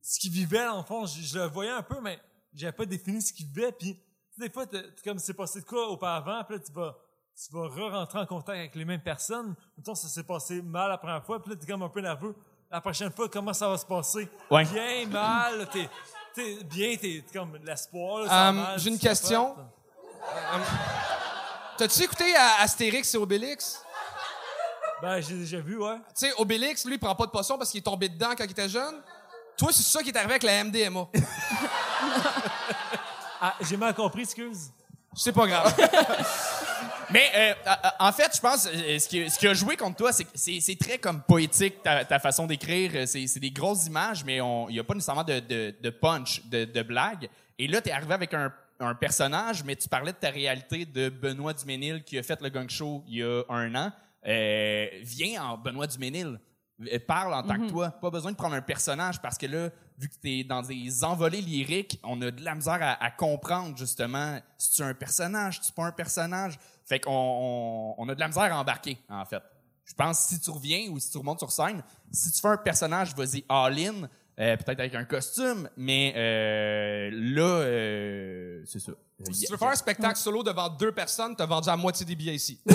ce 0.00 0.18
qu'il 0.18 0.30
vivait, 0.30 0.64
le 0.64 0.82
fond, 0.82 1.04
je, 1.04 1.20
je 1.20 1.38
le 1.38 1.46
voyais 1.46 1.72
un 1.72 1.82
peu, 1.82 2.00
mais 2.00 2.18
j'avais 2.54 2.72
pas 2.72 2.84
défini 2.86 3.20
ce 3.22 3.32
qu'il 3.32 3.46
vivait, 3.46 3.72
puis 3.72 3.98
des 4.38 4.50
fois, 4.50 4.64
comme 5.04 5.18
c'est 5.18 5.34
passé 5.34 5.60
de 5.60 5.64
quoi 5.66 5.88
auparavant, 5.88 6.42
puis 6.44 6.56
là, 6.56 6.62
tu 6.64 6.72
vas, 6.72 6.96
tu 7.36 7.52
vas 7.52 7.66
re-rentrer 7.68 8.18
en 8.20 8.26
contact 8.26 8.58
avec 8.58 8.74
les 8.74 8.84
mêmes 8.84 9.02
personnes. 9.02 9.54
Mettons, 9.76 9.94
ça 9.94 10.08
s'est 10.08 10.24
passé 10.24 10.62
mal 10.62 10.88
la 10.88 10.98
première 10.98 11.24
fois, 11.24 11.42
puis 11.42 11.52
là, 11.52 11.56
t'es 11.60 11.66
comme 11.66 11.82
un 11.82 11.88
peu 11.88 12.00
nerveux. 12.00 12.34
La 12.70 12.80
prochaine 12.80 13.12
fois, 13.12 13.28
comment 13.28 13.52
ça 13.52 13.68
va 13.68 13.76
se 13.76 13.84
passer? 13.84 14.28
Ouais. 14.50 14.64
Bien, 14.64 15.06
mal, 15.06 15.68
t'es, 15.70 15.88
t'es 16.34 16.64
bien, 16.64 16.96
t'es 16.96 17.22
t'es 17.26 17.38
comme 17.38 17.56
l'espoir, 17.62 18.20
Euh, 18.22 18.52
mal, 18.52 18.78
j'ai 18.78 18.88
une 18.90 18.98
question. 18.98 19.54
capotes. 19.54 19.66
T'as-tu 21.78 22.02
écouté 22.02 22.34
à 22.36 22.60
Astérix 22.62 23.14
et 23.14 23.18
Obélix? 23.18 23.82
Ben, 25.02 25.20
j'ai 25.20 25.34
déjà 25.36 25.60
vu, 25.60 25.76
ouais. 25.78 25.96
Tu 26.16 26.26
sais, 26.26 26.32
Obélix, 26.38 26.84
lui, 26.84 26.94
il 26.94 26.98
prend 26.98 27.14
pas 27.14 27.26
de 27.26 27.30
potion 27.32 27.58
parce 27.58 27.70
qu'il 27.70 27.80
est 27.80 27.82
tombé 27.84 28.08
dedans 28.08 28.30
quand 28.36 28.44
il 28.44 28.50
était 28.52 28.68
jeune. 28.68 29.02
Toi, 29.56 29.70
c'est 29.72 29.82
ça 29.82 30.02
qui 30.02 30.10
est 30.10 30.16
arrivé 30.16 30.32
avec 30.32 30.42
la 30.44 30.64
MDMA. 30.64 31.08
Ah, 33.44 33.56
j'ai 33.68 33.76
mal 33.76 33.92
compris, 33.92 34.22
excuse. 34.22 34.70
C'est 35.16 35.32
pas 35.32 35.48
grave. 35.48 35.74
Mais 37.10 37.28
euh, 37.34 37.54
en 37.98 38.12
fait, 38.12 38.30
je 38.36 38.40
pense 38.40 38.66
euh, 38.66 38.98
ce 39.00 39.08
qui, 39.08 39.28
ce 39.28 39.36
qui 39.36 39.48
a 39.48 39.52
joué 39.52 39.76
contre 39.76 39.96
toi, 39.96 40.12
c'est 40.12 40.22
que 40.24 40.30
c'est 40.34 40.60
c'est 40.60 40.78
très 40.78 40.96
comme 40.98 41.20
poétique 41.22 41.82
ta, 41.82 42.04
ta 42.04 42.20
façon 42.20 42.46
d'écrire. 42.46 42.92
Euh, 42.94 43.04
C'est 43.06 43.26
c'est 43.26 43.40
des 43.40 43.50
grosses 43.50 43.86
images, 43.86 44.24
mais 44.24 44.36
il 44.36 44.66
n'y 44.72 44.78
a 44.78 44.84
pas 44.84 44.94
nécessairement 44.94 45.24
de, 45.24 45.40
de, 45.40 45.74
de 45.82 45.90
punch, 45.90 46.42
de, 46.46 46.64
de 46.64 46.82
blague. 46.82 47.28
Et 47.58 47.66
là, 47.66 47.80
t'es 47.80 47.90
arrivé 47.90 48.14
avec 48.14 48.32
un, 48.32 48.52
un 48.78 48.94
personnage, 48.94 49.64
mais 49.64 49.74
tu 49.74 49.88
parlais 49.88 50.12
de 50.12 50.16
ta 50.18 50.30
réalité 50.30 50.86
de 50.86 51.08
Benoît 51.08 51.52
Duménil 51.52 52.04
qui 52.04 52.16
a 52.16 52.22
fait 52.22 52.40
le 52.40 52.48
gang 52.48 52.70
show 52.70 53.02
il 53.08 53.16
y 53.18 53.22
a 53.24 53.42
un 53.48 53.74
an. 53.74 53.92
Euh, 54.26 54.86
viens 55.02 55.42
en 55.42 55.58
Benoît 55.58 55.88
Duménil. 55.88 56.38
Euh, 56.90 56.98
Parle 57.06 57.34
en 57.34 57.42
tant 57.42 57.58
que 57.58 57.68
toi. 57.68 57.90
Pas 57.90 58.10
besoin 58.10 58.30
de 58.30 58.36
prendre 58.36 58.54
un 58.54 58.62
personnage 58.62 59.20
parce 59.20 59.36
que 59.36 59.46
là, 59.46 59.68
vu 59.98 60.08
que 60.08 60.14
tu 60.20 60.40
es 60.40 60.44
dans 60.44 60.62
des 60.62 61.04
envolées 61.04 61.40
lyriques, 61.40 62.00
on 62.02 62.20
a 62.22 62.30
de 62.30 62.44
la 62.44 62.54
misère 62.54 62.78
à, 62.80 63.02
à 63.02 63.10
comprendre 63.10 63.76
justement 63.76 64.38
si 64.58 64.72
tu 64.72 64.82
es 64.82 64.84
un 64.84 64.94
personnage, 64.94 65.60
si 65.60 65.68
tu 65.68 65.72
pas 65.72 65.86
un 65.86 65.92
personnage? 65.92 66.58
Fait 66.84 67.00
qu'on 67.00 67.10
on, 67.12 67.94
on 67.98 68.08
a 68.08 68.14
de 68.14 68.20
la 68.20 68.28
misère 68.28 68.52
à 68.52 68.58
embarquer, 68.58 68.98
en 69.08 69.24
fait. 69.24 69.42
Je 69.84 69.94
pense 69.94 70.22
que 70.22 70.34
si 70.34 70.40
tu 70.40 70.50
reviens 70.50 70.88
ou 70.90 70.98
si 70.98 71.10
tu 71.10 71.18
remontes 71.18 71.38
sur 71.38 71.52
scène, 71.52 71.82
si 72.10 72.30
tu 72.32 72.40
fais 72.40 72.48
un 72.48 72.56
personnage, 72.56 73.14
vas-y 73.14 73.44
all-in, 73.48 74.08
euh, 74.40 74.56
peut-être 74.56 74.80
avec 74.80 74.94
un 74.94 75.04
costume, 75.04 75.68
mais 75.76 76.14
euh, 76.16 77.10
là, 77.12 77.42
euh, 77.42 78.62
c'est 78.64 78.80
ça. 78.80 78.92
Si 79.30 79.44
tu 79.44 79.52
veux 79.52 79.58
faire 79.58 79.68
un 79.68 79.76
spectacle 79.76 80.16
solo 80.16 80.42
devant 80.42 80.68
deux 80.68 80.92
personnes, 80.92 81.36
t'as 81.36 81.46
vendu 81.46 81.68
à 81.68 81.76
moitié 81.76 82.06
des 82.06 82.16
billets 82.16 82.34
ici. 82.34 82.58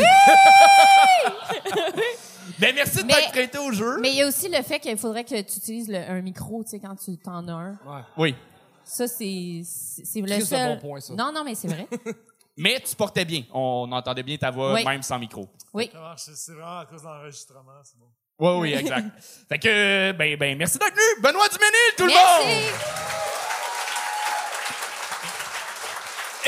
Ben, 2.59 2.73
merci 2.73 3.03
de 3.03 3.07
t'être 3.07 3.29
prêté 3.31 3.57
au 3.59 3.71
jeu. 3.71 3.97
Mais 4.01 4.09
il 4.09 4.15
y 4.15 4.21
a 4.23 4.27
aussi 4.27 4.49
le 4.49 4.61
fait 4.63 4.79
qu'il 4.79 4.97
faudrait 4.97 5.23
que 5.23 5.29
tu 5.41 5.57
utilises 5.57 5.89
le- 5.89 5.97
un 6.09 6.21
micro, 6.21 6.63
tu 6.63 6.71
sais, 6.71 6.79
quand 6.79 6.95
tu 6.95 7.17
t'en 7.17 7.47
as 7.47 7.51
un. 7.51 7.77
Oui. 8.17 8.35
Ça, 8.83 9.07
c'est 9.07 9.61
c'est 9.65 10.05
c'est 10.05 10.21
le 10.21 10.39
seul. 10.43 10.75
bon 10.75 10.87
point, 10.89 10.99
ça. 10.99 11.13
Non, 11.13 11.31
non, 11.33 11.43
mais 11.43 11.55
c'est 11.55 11.67
vrai. 11.67 11.87
Mais 12.59 12.79
tu 12.79 12.95
portais 12.95 13.23
bien. 13.23 13.43
On 13.53 13.91
entendait 13.91 14.23
bien 14.23 14.35
ta 14.37 14.49
voix, 14.49 14.73
Oui. 14.73 14.83
même 14.83 15.03
sans 15.03 15.19
micro. 15.19 15.47
Oui. 15.75 15.91
Ça 15.93 15.99
marche, 15.99 16.21
c'est 16.33 16.53
vraiment 16.53 16.79
à 16.79 16.85
cause 16.87 17.03
de 17.03 17.07
l'enregistrement, 17.07 17.71
c'est 17.83 17.99
bon. 17.99 18.07
Oui, 18.39 18.71
oui, 18.71 18.73
exact. 18.79 19.05
fait 19.49 19.59
que, 19.59 20.11
ben, 20.13 20.35
ben, 20.37 20.57
merci 20.57 20.79
d'être 20.79 20.91
venu. 20.95 21.21
Benoît 21.21 21.47
Duménil, 21.49 21.93
tout 21.95 22.05
le 22.05 22.09
monde! 22.09 22.47
Merci. 22.47 22.73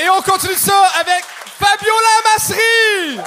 Et 0.02 0.08
on 0.08 0.20
continue 0.22 0.54
ça 0.54 0.82
avec 1.00 1.22
Fabiola 1.24 2.14
Masserie! 2.34 3.20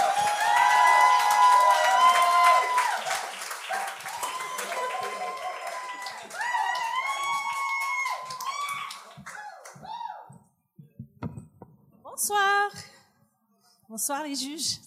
Bonsoir 13.93 14.23
les 14.23 14.33
juges. 14.33 14.79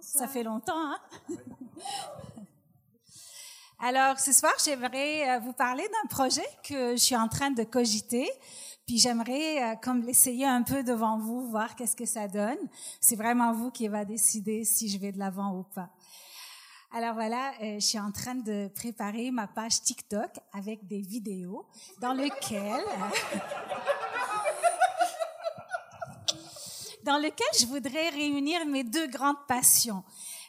Ça 0.00 0.26
fait 0.26 0.42
longtemps, 0.42 0.74
hein? 0.76 0.98
Alors, 3.78 4.18
ce 4.18 4.32
soir, 4.32 4.52
j'aimerais 4.64 5.36
euh, 5.36 5.38
vous 5.38 5.52
parler 5.52 5.84
d'un 5.84 6.08
projet 6.08 6.44
que 6.64 6.96
je 6.96 7.00
suis 7.00 7.14
en 7.14 7.28
train 7.28 7.52
de 7.52 7.62
cogiter. 7.62 8.28
Puis 8.88 8.98
j'aimerais 8.98 9.62
euh, 9.62 9.76
comme 9.76 10.02
l'essayer 10.02 10.46
un 10.46 10.64
peu 10.64 10.82
devant 10.82 11.16
vous, 11.16 11.48
voir 11.48 11.76
qu'est-ce 11.76 11.94
que 11.94 12.06
ça 12.06 12.26
donne. 12.26 12.58
C'est 13.00 13.14
vraiment 13.14 13.52
vous 13.52 13.70
qui 13.70 13.86
va 13.86 14.04
décider 14.04 14.64
si 14.64 14.88
je 14.88 14.98
vais 14.98 15.12
de 15.12 15.20
l'avant 15.20 15.56
ou 15.56 15.62
pas. 15.62 15.90
Alors 16.90 17.14
voilà, 17.14 17.52
euh, 17.62 17.74
je 17.74 17.86
suis 17.86 18.00
en 18.00 18.10
train 18.10 18.34
de 18.34 18.68
préparer 18.74 19.30
ma 19.30 19.46
page 19.46 19.80
TikTok 19.80 20.30
avec 20.52 20.84
des 20.88 21.02
vidéos 21.02 21.66
dans 22.00 22.14
lesquelles 22.14 22.82
dans 27.04 27.18
lequel 27.18 27.46
je 27.60 27.66
voudrais 27.66 28.08
réunir 28.08 28.64
mes 28.64 28.82
deux 28.82 29.06
grandes 29.08 29.46
passions. 29.46 30.02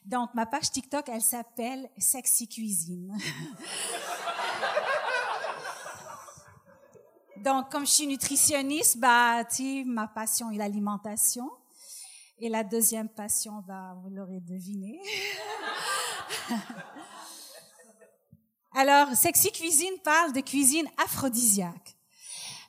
Donc, 0.06 0.34
ma 0.34 0.46
page 0.46 0.72
TikTok, 0.72 1.10
elle 1.10 1.22
s'appelle 1.22 1.90
Sexy 1.98 2.48
Cuisine. 2.48 3.18
Donc, 7.38 7.70
comme 7.70 7.86
je 7.86 7.92
suis 7.92 8.08
nutritionniste, 8.08 8.98
bah, 8.98 9.44
tu 9.44 9.84
ma 9.84 10.08
passion 10.08 10.50
est 10.50 10.58
l'alimentation. 10.58 11.52
Et 12.40 12.48
la 12.48 12.64
deuxième 12.64 13.10
passion, 13.10 13.62
bah, 13.68 13.98
vous 14.02 14.10
l'aurez 14.10 14.40
deviné. 14.40 15.02
Alors, 18.74 19.14
Sexy 19.14 19.52
Cuisine 19.52 20.00
parle 20.04 20.32
de 20.32 20.40
cuisine 20.40 20.88
aphrodisiaque. 21.04 21.95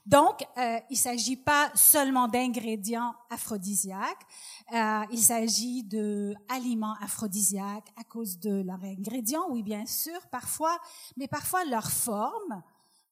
Donc, 0.07 0.47
euh, 0.57 0.79
il 0.89 0.97
s'agit 0.97 1.37
pas 1.37 1.69
seulement 1.75 2.29
d'ingrédients 2.29 3.13
aphrodisiaques, 3.29 4.25
euh, 4.73 5.03
il 5.11 5.19
s'agit 5.19 5.83
de 5.83 6.33
aliments 6.49 6.95
aphrodisiaques 7.01 7.93
à 7.97 8.05
cause 8.05 8.39
de 8.39 8.63
leurs 8.63 8.85
ingrédients, 8.85 9.47
oui 9.51 9.65
bien 9.65 9.85
sûr, 9.85 10.21
parfois, 10.31 10.79
mais 11.17 11.27
parfois 11.27 11.65
leur 11.65 11.91
forme. 11.91 12.63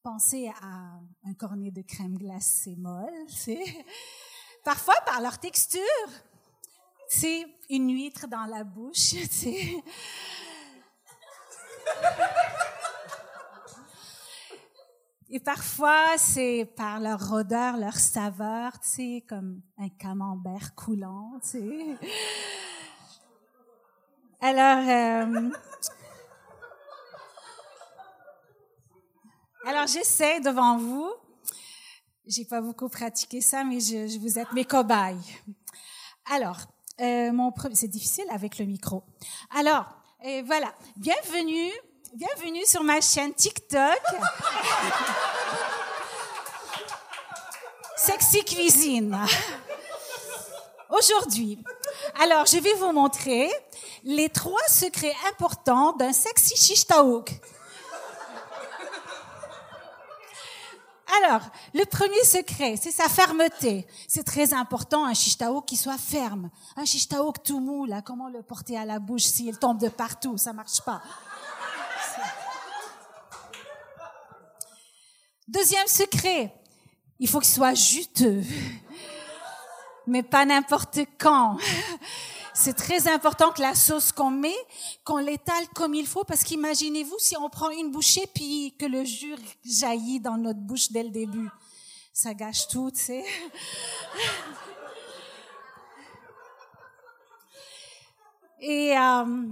Pensez 0.04 0.52
à 0.62 1.00
un 1.24 1.34
cornet 1.34 1.72
de 1.72 1.82
crème 1.82 2.16
glacée 2.16 2.76
molle, 2.76 3.24
c'est 3.26 3.64
parfois 4.64 4.94
par 5.04 5.20
leur 5.20 5.38
texture. 5.38 5.80
C'est 7.08 7.44
une 7.70 7.92
huître 7.92 8.28
dans 8.28 8.44
la 8.44 8.62
bouche, 8.62 9.14
c'est 9.30 9.82
Et 15.30 15.40
parfois, 15.40 16.18
c'est 16.18 16.70
par 16.76 17.00
leur 17.00 17.32
odeur, 17.32 17.78
leur 17.78 17.94
saveur, 17.94 18.78
tu 18.80 18.88
sais, 18.88 19.24
comme 19.26 19.62
un 19.78 19.88
camembert 19.88 20.74
coulant, 20.74 21.40
tu 21.42 21.48
sais. 21.48 21.96
Alors, 24.40 24.86
euh, 24.86 25.50
alors 29.66 29.86
j'essaie 29.86 30.40
devant 30.40 30.76
vous. 30.76 31.10
J'ai 32.26 32.44
pas 32.44 32.60
beaucoup 32.60 32.90
pratiqué 32.90 33.40
ça, 33.40 33.64
mais 33.64 33.80
je, 33.80 34.18
vous 34.18 34.38
êtes 34.38 34.52
mes 34.52 34.66
cobayes. 34.66 35.16
Alors, 36.30 36.58
euh, 37.00 37.32
mon 37.32 37.52
c'est 37.72 37.88
difficile 37.88 38.26
avec 38.30 38.58
le 38.58 38.66
micro. 38.66 39.04
Alors, 39.50 39.86
euh, 40.26 40.42
voilà. 40.44 40.74
Bienvenue, 40.96 41.72
bienvenue 42.14 42.64
sur 42.64 42.84
ma 42.84 43.00
chaîne 43.00 43.34
TikTok. 43.34 44.00
Sexy 47.96 48.44
Cuisine. 48.44 49.18
Aujourd'hui, 50.90 51.58
alors 52.20 52.46
je 52.46 52.58
vais 52.58 52.74
vous 52.74 52.92
montrer 52.92 53.50
les 54.04 54.28
trois 54.28 54.62
secrets 54.68 55.14
importants 55.28 55.92
d'un 55.92 56.12
sexy 56.12 56.56
shish 56.56 56.86
taouk. 56.86 57.32
Alors, 61.22 61.42
le 61.74 61.84
premier 61.84 62.22
secret, 62.24 62.76
c'est 62.80 62.90
sa 62.90 63.08
fermeté. 63.08 63.86
C'est 64.08 64.24
très 64.24 64.52
important, 64.52 65.04
un 65.04 65.14
shish 65.14 65.38
taouk 65.38 65.64
qui 65.64 65.76
soit 65.76 65.98
ferme. 65.98 66.50
Un 66.76 66.84
shish 66.84 67.08
taouk 67.08 67.42
tout 67.42 67.60
mou, 67.60 67.86
là, 67.86 68.02
comment 68.02 68.28
le 68.28 68.42
porter 68.42 68.76
à 68.76 68.84
la 68.84 68.98
bouche 68.98 69.22
s'il 69.22 69.58
tombe 69.58 69.78
de 69.78 69.88
partout? 69.88 70.36
Ça 70.36 70.52
marche 70.52 70.80
pas. 70.80 71.02
Deuxième 75.46 75.86
secret, 75.86 76.54
il 77.18 77.28
faut 77.28 77.38
qu'il 77.38 77.52
soit 77.52 77.74
juteux, 77.74 78.42
mais 80.06 80.22
pas 80.22 80.46
n'importe 80.46 81.00
quand. 81.18 81.58
C'est 82.54 82.72
très 82.72 83.08
important 83.08 83.50
que 83.50 83.60
la 83.60 83.74
sauce 83.74 84.10
qu'on 84.10 84.30
met, 84.30 84.56
qu'on 85.04 85.18
l'étale 85.18 85.68
comme 85.74 85.92
il 85.92 86.06
faut, 86.06 86.24
parce 86.24 86.44
qu'imaginez-vous 86.44 87.18
si 87.18 87.36
on 87.36 87.50
prend 87.50 87.68
une 87.70 87.90
bouchée 87.90 88.26
puis 88.32 88.74
que 88.78 88.86
le 88.86 89.04
jus 89.04 89.36
jaillit 89.64 90.20
dans 90.20 90.38
notre 90.38 90.60
bouche 90.60 90.90
dès 90.90 91.02
le 91.02 91.10
début. 91.10 91.50
Ça 92.12 92.32
gâche 92.32 92.68
tout, 92.68 92.90
tu 92.92 93.00
sais. 93.00 93.24
Et 98.60 98.96
euh, 98.96 99.46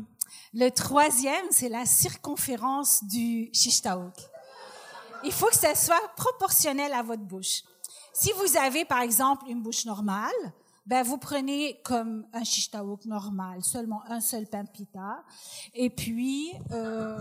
le 0.55 0.71
troisième, 0.71 1.45
c'est 1.51 1.69
la 1.69 1.85
circonférence 1.85 3.05
du 3.05 3.51
shish 3.53 3.83
taouk 3.83 4.15
il 5.25 5.33
faut 5.33 5.47
que 5.47 5.57
ça 5.57 5.75
soit 5.75 6.09
proportionnel 6.17 6.93
à 6.93 7.03
votre 7.03 7.23
bouche. 7.23 7.63
Si 8.13 8.33
vous 8.33 8.57
avez, 8.57 8.85
par 8.85 9.01
exemple, 9.01 9.45
une 9.49 9.63
bouche 9.63 9.85
normale, 9.85 10.53
ben 10.85 11.03
vous 11.03 11.19
prenez 11.19 11.81
comme 11.83 12.27
un 12.33 12.45
shish 12.45 12.71
taouk 12.71 13.05
normal, 13.05 13.63
seulement 13.63 14.03
un 14.09 14.21
seul 14.21 14.47
pain 14.47 14.65
pita, 14.65 15.23
et 15.75 15.91
puis 15.91 16.53
euh, 16.73 17.19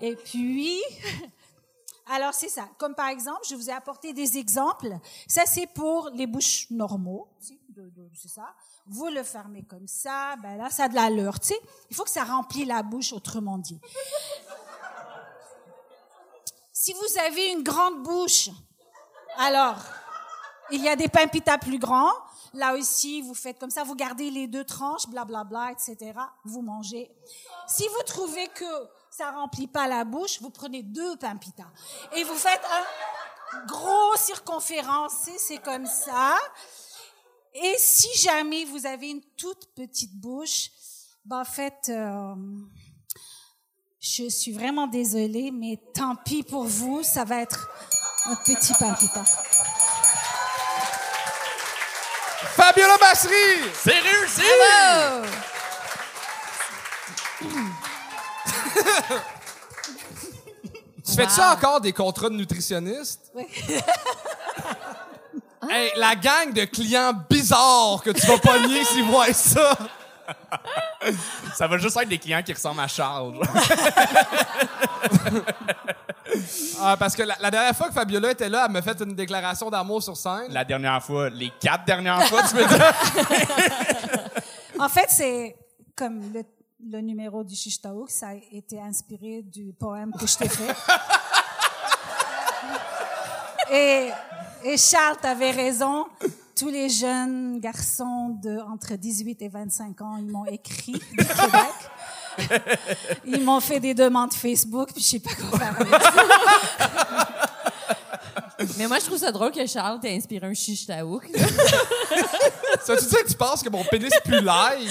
et 0.00 0.14
puis 0.14 0.80
alors 2.06 2.34
c'est 2.34 2.48
ça. 2.48 2.68
Comme 2.78 2.94
par 2.94 3.08
exemple, 3.08 3.40
je 3.48 3.54
vous 3.54 3.68
ai 3.68 3.72
apporté 3.72 4.12
des 4.12 4.38
exemples. 4.38 4.96
Ça 5.26 5.42
c'est 5.44 5.66
pour 5.66 6.10
les 6.10 6.26
bouches 6.26 6.70
normaux, 6.70 7.28
c'est 8.14 8.28
ça. 8.28 8.54
Vous 8.86 9.08
le 9.08 9.24
fermez 9.24 9.64
comme 9.64 9.88
ça, 9.88 10.36
ben 10.40 10.56
là 10.56 10.70
ça 10.70 10.84
a 10.84 10.88
de 10.88 10.94
l'allure, 10.94 11.40
tu 11.40 11.48
sais. 11.48 11.60
Il 11.90 11.96
faut 11.96 12.04
que 12.04 12.10
ça 12.10 12.22
remplit 12.24 12.64
la 12.64 12.84
bouche, 12.84 13.12
autrement 13.12 13.58
dit. 13.58 13.80
Si 16.82 16.94
vous 16.94 17.18
avez 17.18 17.48
une 17.50 17.62
grande 17.62 18.02
bouche, 18.02 18.48
alors, 19.36 19.76
il 20.70 20.82
y 20.82 20.88
a 20.88 20.96
des 20.96 21.08
pains 21.08 21.26
pita 21.26 21.58
plus 21.58 21.78
grands. 21.78 22.10
Là 22.54 22.74
aussi, 22.74 23.20
vous 23.20 23.34
faites 23.34 23.58
comme 23.58 23.68
ça, 23.68 23.84
vous 23.84 23.94
gardez 23.94 24.30
les 24.30 24.46
deux 24.46 24.64
tranches, 24.64 25.06
blablabla, 25.06 25.72
etc. 25.72 26.14
Vous 26.42 26.62
mangez. 26.62 27.14
Si 27.68 27.86
vous 27.86 28.02
trouvez 28.06 28.48
que 28.54 28.64
ça 29.10 29.30
remplit 29.30 29.66
pas 29.66 29.88
la 29.88 30.06
bouche, 30.06 30.40
vous 30.40 30.48
prenez 30.48 30.82
deux 30.82 31.16
pains 31.18 31.36
pita. 31.36 31.70
Et 32.16 32.24
vous 32.24 32.34
faites 32.34 32.62
un, 32.64 33.66
gros 33.66 34.16
circonférence, 34.16 35.28
c'est- 35.36 35.58
comme 35.62 35.84
ça. 35.84 36.38
Et 37.52 37.74
si 37.76 38.08
jamais 38.16 38.64
vous 38.64 38.86
avez 38.86 39.10
une 39.10 39.22
toute 39.36 39.66
petite 39.74 40.18
bouche, 40.18 40.70
ben 41.26 41.42
en 41.42 41.44
fait, 41.44 41.90
euh, 41.90 42.34
je 44.00 44.28
suis 44.30 44.52
vraiment 44.52 44.86
désolée, 44.86 45.50
mais 45.52 45.78
tant 45.94 46.16
pis 46.16 46.42
pour 46.42 46.64
vous, 46.64 47.02
ça 47.02 47.24
va 47.24 47.42
être 47.42 47.68
un 48.24 48.34
petit 48.36 48.72
palpitant. 48.74 49.24
Fabiola 52.56 52.96
Bassery! 52.98 53.34
C'est 53.74 53.98
réussi! 53.98 54.42
Tu 61.02 61.16
fais-tu 61.16 61.40
encore 61.40 61.80
des 61.80 61.92
contrats 61.92 62.28
de 62.28 62.36
nutritionniste? 62.36 63.32
Oui. 63.34 63.44
Hey, 65.68 65.90
la 65.96 66.14
gang 66.14 66.52
de 66.52 66.64
clients 66.64 67.12
bizarres 67.28 68.00
que 68.04 68.10
tu 68.10 68.26
vas 68.26 68.38
pogner 68.38 68.84
s'ils 68.84 69.04
voient 69.04 69.32
ça. 69.32 69.76
Ça 71.54 71.66
va 71.66 71.78
juste 71.78 71.96
être 71.96 72.08
des 72.08 72.18
clients 72.18 72.42
qui 72.42 72.52
ressemblent 72.52 72.80
à 72.80 72.88
Charles. 72.88 73.40
Ah, 76.80 76.96
parce 76.98 77.14
que 77.16 77.22
la, 77.22 77.36
la 77.40 77.50
dernière 77.50 77.76
fois 77.76 77.88
que 77.88 77.92
Fabiola 77.94 78.30
était 78.30 78.48
là, 78.48 78.64
elle 78.66 78.72
m'a 78.72 78.80
fait 78.82 78.98
une 79.02 79.14
déclaration 79.14 79.68
d'amour 79.68 80.02
sur 80.02 80.16
scène. 80.16 80.46
La 80.50 80.64
dernière 80.64 81.02
fois, 81.02 81.28
les 81.28 81.50
quatre 81.60 81.84
dernières 81.84 82.22
fois, 82.24 82.42
tu 82.48 82.56
veux 82.56 82.66
dire? 82.66 82.92
En 84.78 84.88
fait, 84.88 85.06
c'est 85.10 85.56
comme 85.94 86.32
le, 86.32 86.42
le 86.90 87.00
numéro 87.02 87.44
du 87.44 87.54
Chichtaouk, 87.54 88.08
ça 88.10 88.28
a 88.28 88.34
été 88.52 88.80
inspiré 88.80 89.42
du 89.42 89.74
poème 89.78 90.10
que 90.18 90.26
je 90.26 90.38
t'ai 90.38 90.48
fait. 90.48 90.74
et, 93.70 94.10
et 94.64 94.76
Charles, 94.78 95.18
t'avais 95.20 95.50
raison. 95.50 96.06
Tous 96.60 96.68
les 96.68 96.90
jeunes 96.90 97.58
garçons 97.58 98.38
de 98.42 98.58
entre 98.70 98.94
18 98.94 99.40
et 99.40 99.48
25 99.48 99.98
ans, 100.02 100.16
ils 100.18 100.26
m'ont 100.26 100.44
écrit 100.44 100.92
du 100.92 101.00
Québec. 101.16 101.72
Ils 103.24 103.42
m'ont 103.42 103.60
fait 103.60 103.80
des 103.80 103.94
demandes 103.94 104.34
Facebook, 104.34 104.90
puis 104.92 105.02
je 105.02 105.08
sais 105.08 105.20
pas 105.20 105.30
quoi 105.34 105.58
faire 105.58 105.74
avec 105.80 106.02
ça. 106.02 107.28
Mais 108.78 108.86
moi, 108.86 108.98
je 108.98 109.06
trouve 109.06 109.16
ça 109.16 109.32
drôle 109.32 109.52
que 109.52 109.66
Charles 109.66 110.00
t'ait 110.00 110.14
inspiré 110.14 110.46
un 110.46 110.52
chiche 110.52 110.86
taouk. 110.86 111.30
Ça 112.84 112.94
veut 112.94 113.00
dire 113.00 113.24
que 113.24 113.28
tu 113.30 113.34
penses 113.36 113.62
que 113.62 113.70
mon 113.70 113.82
pénis 113.84 114.12
pue 114.22 114.40
l'ail? 114.42 114.86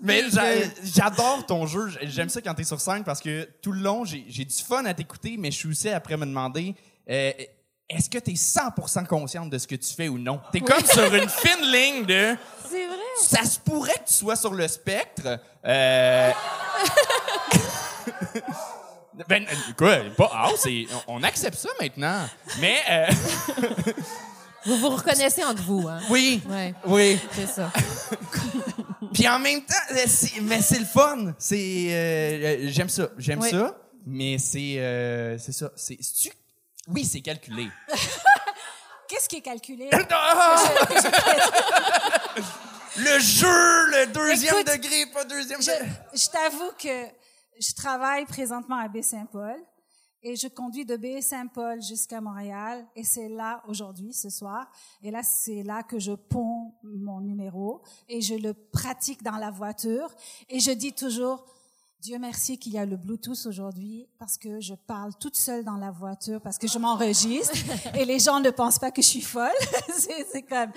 Mais 0.00 0.30
j'a- 0.30 0.68
j'adore 0.84 1.44
ton 1.46 1.66
jeu. 1.66 1.88
J'aime 2.02 2.28
ça 2.28 2.40
quand 2.40 2.54
t'es 2.54 2.62
sur 2.64 2.80
scène 2.80 3.02
parce 3.02 3.20
que 3.20 3.48
tout 3.60 3.72
le 3.72 3.80
long, 3.80 4.04
j'ai 4.04 4.24
j'ai 4.28 4.44
du 4.44 4.54
fun 4.54 4.84
à 4.84 4.94
t'écouter, 4.94 5.34
mais 5.36 5.50
je 5.50 5.56
suis 5.56 5.68
aussi 5.68 5.88
après 5.88 6.16
me 6.16 6.26
demander 6.26 6.76
euh, 7.10 7.32
est-ce 7.88 8.08
que 8.10 8.18
t'es 8.18 8.32
100% 8.32 9.06
consciente 9.06 9.50
de 9.50 9.58
ce 9.58 9.66
que 9.66 9.76
tu 9.76 9.92
fais 9.94 10.08
ou 10.08 10.18
non? 10.18 10.40
T'es 10.52 10.60
comme 10.60 10.84
sur 10.84 11.14
une 11.14 11.28
fine 11.28 11.62
ligne 11.70 12.04
de 12.06 12.36
C'est 12.70 12.86
vrai. 12.86 12.96
ça 13.20 13.44
se 13.44 13.58
pourrait 13.60 13.92
que 13.94 14.08
tu 14.08 14.14
sois 14.14 14.36
sur 14.36 14.52
le 14.54 14.66
spectre. 14.68 15.38
Euh... 15.64 16.30
ben, 19.28 19.44
quoi? 19.76 19.98
Pas 20.16 20.30
ah, 20.32 20.48
c'est 20.56 20.86
on 21.06 21.16
on 21.18 21.22
accepte 21.22 21.56
ça 21.56 21.68
maintenant. 21.80 22.26
Mais 22.60 22.76
euh, 22.90 23.06
Vous 24.66 24.78
vous 24.78 24.88
reconnaissez 24.90 25.44
entre 25.44 25.62
vous, 25.62 25.86
hein? 25.86 26.00
oui, 26.08 26.40
Ouais, 26.48 26.74
oui. 26.86 27.18
c'est 27.32 27.46
ça. 27.46 27.70
Puis 29.12 29.28
en 29.28 29.38
même 29.38 29.60
temps, 29.62 29.74
euh, 29.90 30.04
c'est- 30.06 30.40
mais 30.40 30.62
c'est 30.62 30.78
le 30.78 30.86
fun. 30.86 31.34
C'est 31.38 31.86
euh, 31.90 32.64
euh, 32.64 32.68
j'aime 32.70 32.88
ça, 32.88 33.08
j'aime 33.18 33.40
Oui. 33.40 33.50
ça. 33.50 33.76
Mais 34.06 34.38
c'est 34.38 35.36
c'est 35.38 35.52
ça. 35.52 35.70
C'est 35.76 35.98
c'est-tu- 36.00 36.32
oui, 36.88 37.04
c'est 37.04 37.20
calculé. 37.20 37.68
Qu'est-ce 39.08 39.28
qui 39.28 39.36
est 39.36 39.42
calculé? 39.42 39.90
Ah! 40.10 40.56
le 42.96 43.18
jeu, 43.18 43.46
le 43.46 44.12
deuxième 44.12 44.54
Écoute, 44.58 44.72
degré, 44.72 45.06
pas 45.12 45.24
deuxième. 45.24 45.60
Je, 45.60 45.70
je 46.14 46.28
t'avoue 46.28 46.70
que 46.78 47.06
je 47.60 47.74
travaille 47.74 48.24
présentement 48.26 48.78
à 48.78 48.88
Baie-Saint-Paul 48.88 49.56
et 50.22 50.36
je 50.36 50.48
conduis 50.48 50.84
de 50.84 50.96
Baie-Saint-Paul 50.96 51.82
jusqu'à 51.82 52.20
Montréal 52.20 52.86
et 52.96 53.04
c'est 53.04 53.28
là 53.28 53.62
aujourd'hui, 53.68 54.12
ce 54.12 54.30
soir. 54.30 54.70
Et 55.02 55.10
là, 55.10 55.22
c'est 55.22 55.62
là 55.62 55.82
que 55.82 55.98
je 55.98 56.12
ponds 56.12 56.72
mon 56.82 57.20
numéro 57.20 57.82
et 58.08 58.20
je 58.20 58.34
le 58.34 58.54
pratique 58.54 59.22
dans 59.22 59.36
la 59.36 59.50
voiture 59.50 60.10
et 60.48 60.60
je 60.60 60.70
dis 60.70 60.92
toujours, 60.92 61.44
Dieu 62.04 62.18
merci 62.18 62.58
qu'il 62.58 62.74
y 62.74 62.78
a 62.78 62.84
le 62.84 62.98
Bluetooth 62.98 63.46
aujourd'hui 63.46 64.06
parce 64.18 64.36
que 64.36 64.60
je 64.60 64.74
parle 64.74 65.14
toute 65.18 65.36
seule 65.36 65.64
dans 65.64 65.78
la 65.78 65.90
voiture 65.90 66.38
parce 66.38 66.58
que 66.58 66.68
je 66.68 66.78
m'enregistre 66.78 67.54
et 67.94 68.04
les 68.04 68.18
gens 68.18 68.40
ne 68.40 68.50
pensent 68.50 68.78
pas 68.78 68.90
que 68.90 69.00
je 69.00 69.06
suis 69.06 69.22
folle. 69.22 69.48
c'est 70.30 70.42
comme 70.42 70.70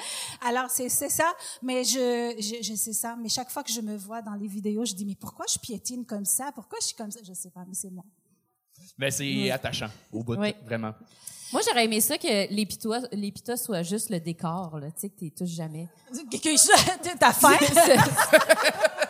alors 0.47 0.69
c'est 0.69 0.87
c'est 0.87 1.09
ça 1.09 1.29
mais 1.61 1.83
je, 1.83 2.33
je 2.39 2.63
je 2.63 2.73
sais 2.75 2.93
ça 2.93 3.17
mais 3.21 3.27
chaque 3.27 3.49
fois 3.49 3.61
que 3.61 3.73
je 3.73 3.81
me 3.81 3.97
vois 3.97 4.21
dans 4.21 4.35
les 4.35 4.47
vidéos 4.47 4.85
je 4.85 4.93
dis 4.95 5.03
mais 5.05 5.15
pourquoi 5.15 5.45
je 5.53 5.59
piétine 5.59 6.05
comme 6.05 6.23
ça? 6.23 6.53
Pourquoi 6.55 6.77
je 6.79 6.87
suis 6.87 6.95
comme 6.95 7.11
ça? 7.11 7.19
Je 7.27 7.33
sais 7.33 7.49
pas 7.49 7.65
mais 7.67 7.73
c'est 7.73 7.89
moi. 7.91 8.05
Mais 8.97 9.11
c'est 9.11 9.51
attachant 9.51 9.89
au 10.13 10.23
bout, 10.23 10.37
Oui. 10.37 10.55
vraiment. 10.63 10.93
Moi, 11.53 11.61
j'aurais 11.65 11.85
aimé 11.85 12.01
ça 12.01 12.17
que 12.17 12.53
les 12.53 13.31
pitas 13.31 13.57
soient 13.57 13.81
juste 13.83 14.09
le 14.09 14.19
décor, 14.19 14.79
là. 14.79 14.91
Tu 14.91 14.99
sais, 15.01 15.09
que 15.09 15.17
t'es 15.19 15.29
touches 15.29 15.49
jamais. 15.55 15.87
Que- 16.29 16.37
que- 16.37 17.17
T'as 17.17 17.31
faim? 17.31 17.55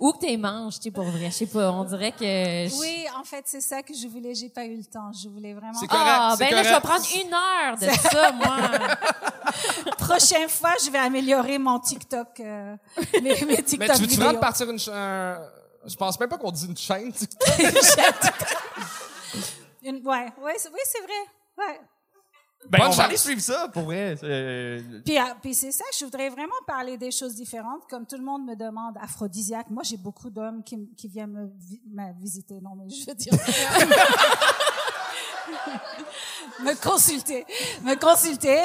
Ou 0.00 0.12
que 0.12 0.18
t'es 0.18 0.36
manges, 0.36 0.76
tu 0.76 0.82
sais, 0.84 0.90
pour 0.92 1.02
vrai. 1.04 1.26
Je 1.26 1.30
sais 1.34 1.46
pas, 1.46 1.72
on 1.72 1.82
dirait 1.84 2.12
que... 2.12 2.24
je- 2.24 2.78
Oui, 2.80 3.04
en 3.18 3.24
fait 3.24 3.42
c'est 3.46 3.60
ça 3.60 3.82
que 3.82 3.92
je 3.92 4.06
voulais 4.06 4.32
j'ai 4.34 4.48
pas 4.48 4.64
eu 4.64 4.76
le 4.76 4.84
temps 4.84 5.10
je 5.12 5.28
voulais 5.28 5.52
vraiment 5.54 5.74
C'est 5.78 5.88
correct, 5.88 6.06
Ah, 6.08 6.34
c'est 6.38 6.44
ben 6.48 6.54
là, 6.54 6.62
je 6.62 6.68
vais 6.74 6.80
prendre 6.80 7.04
une 7.16 7.34
heure 7.34 7.76
de 7.76 7.90
ça, 8.08 8.30
moi. 8.32 8.56
prochaine 9.98 10.48
fois 10.48 10.70
je 10.84 10.90
vais 10.90 10.98
améliorer 10.98 11.58
mon 11.58 11.78
TikTok 11.80 12.40
euh, 12.40 12.76
mes, 13.22 13.44
mes 13.44 13.62
TikTok 13.62 13.78
Mais 13.80 13.86
tu 13.88 13.92
veux-tu 13.92 14.06
vidéos. 14.06 14.24
vraiment 14.24 14.40
partir 14.40 14.70
une 14.70 14.78
chaîne? 14.78 15.38
Je 15.86 15.96
pense 15.96 16.18
même 16.20 16.28
pas 16.28 16.36
qu'on 16.38 16.50
dit 16.52 16.66
une 16.66 16.76
chaîne. 16.76 17.12
tu- 17.12 17.24
Une- 19.82 20.06
ouais 20.06 20.26
ouais 20.42 20.54
c'est- 20.58 20.68
oui 20.70 20.80
c'est 20.84 21.00
vrai 21.02 21.22
ouais 21.58 21.80
Ben, 22.68 22.78
Bonne 22.80 22.88
on 22.88 22.90
va 22.92 23.04
aller 23.04 23.16
suivre 23.16 23.40
ça, 23.40 23.68
pour 23.68 23.84
vrai. 23.84 24.16
Euh, 24.24 24.80
Puis, 25.04 25.16
ah, 25.16 25.36
puis 25.40 25.54
c'est 25.54 25.70
ça, 25.72 25.84
je 25.98 26.04
voudrais 26.04 26.28
vraiment 26.28 26.52
parler 26.66 26.98
des 26.98 27.10
choses 27.12 27.34
différentes. 27.34 27.82
Comme 27.88 28.04
tout 28.04 28.16
le 28.16 28.24
monde 28.24 28.44
me 28.44 28.56
demande 28.56 28.96
aphrodisiaque. 29.00 29.70
Moi, 29.70 29.84
j'ai 29.84 29.96
beaucoup 29.96 30.28
d'hommes 30.28 30.62
qui, 30.64 30.76
qui 30.96 31.08
viennent 31.08 31.32
me, 31.32 31.46
vi- 31.58 31.80
me 31.90 32.12
visiter. 32.20 32.60
Non, 32.60 32.74
mais 32.76 32.88
je 32.90 33.06
veux 33.06 33.14
dire. 33.14 33.32
me 36.60 36.74
consulter. 36.82 37.46
Me 37.84 37.94
consulter 37.94 38.58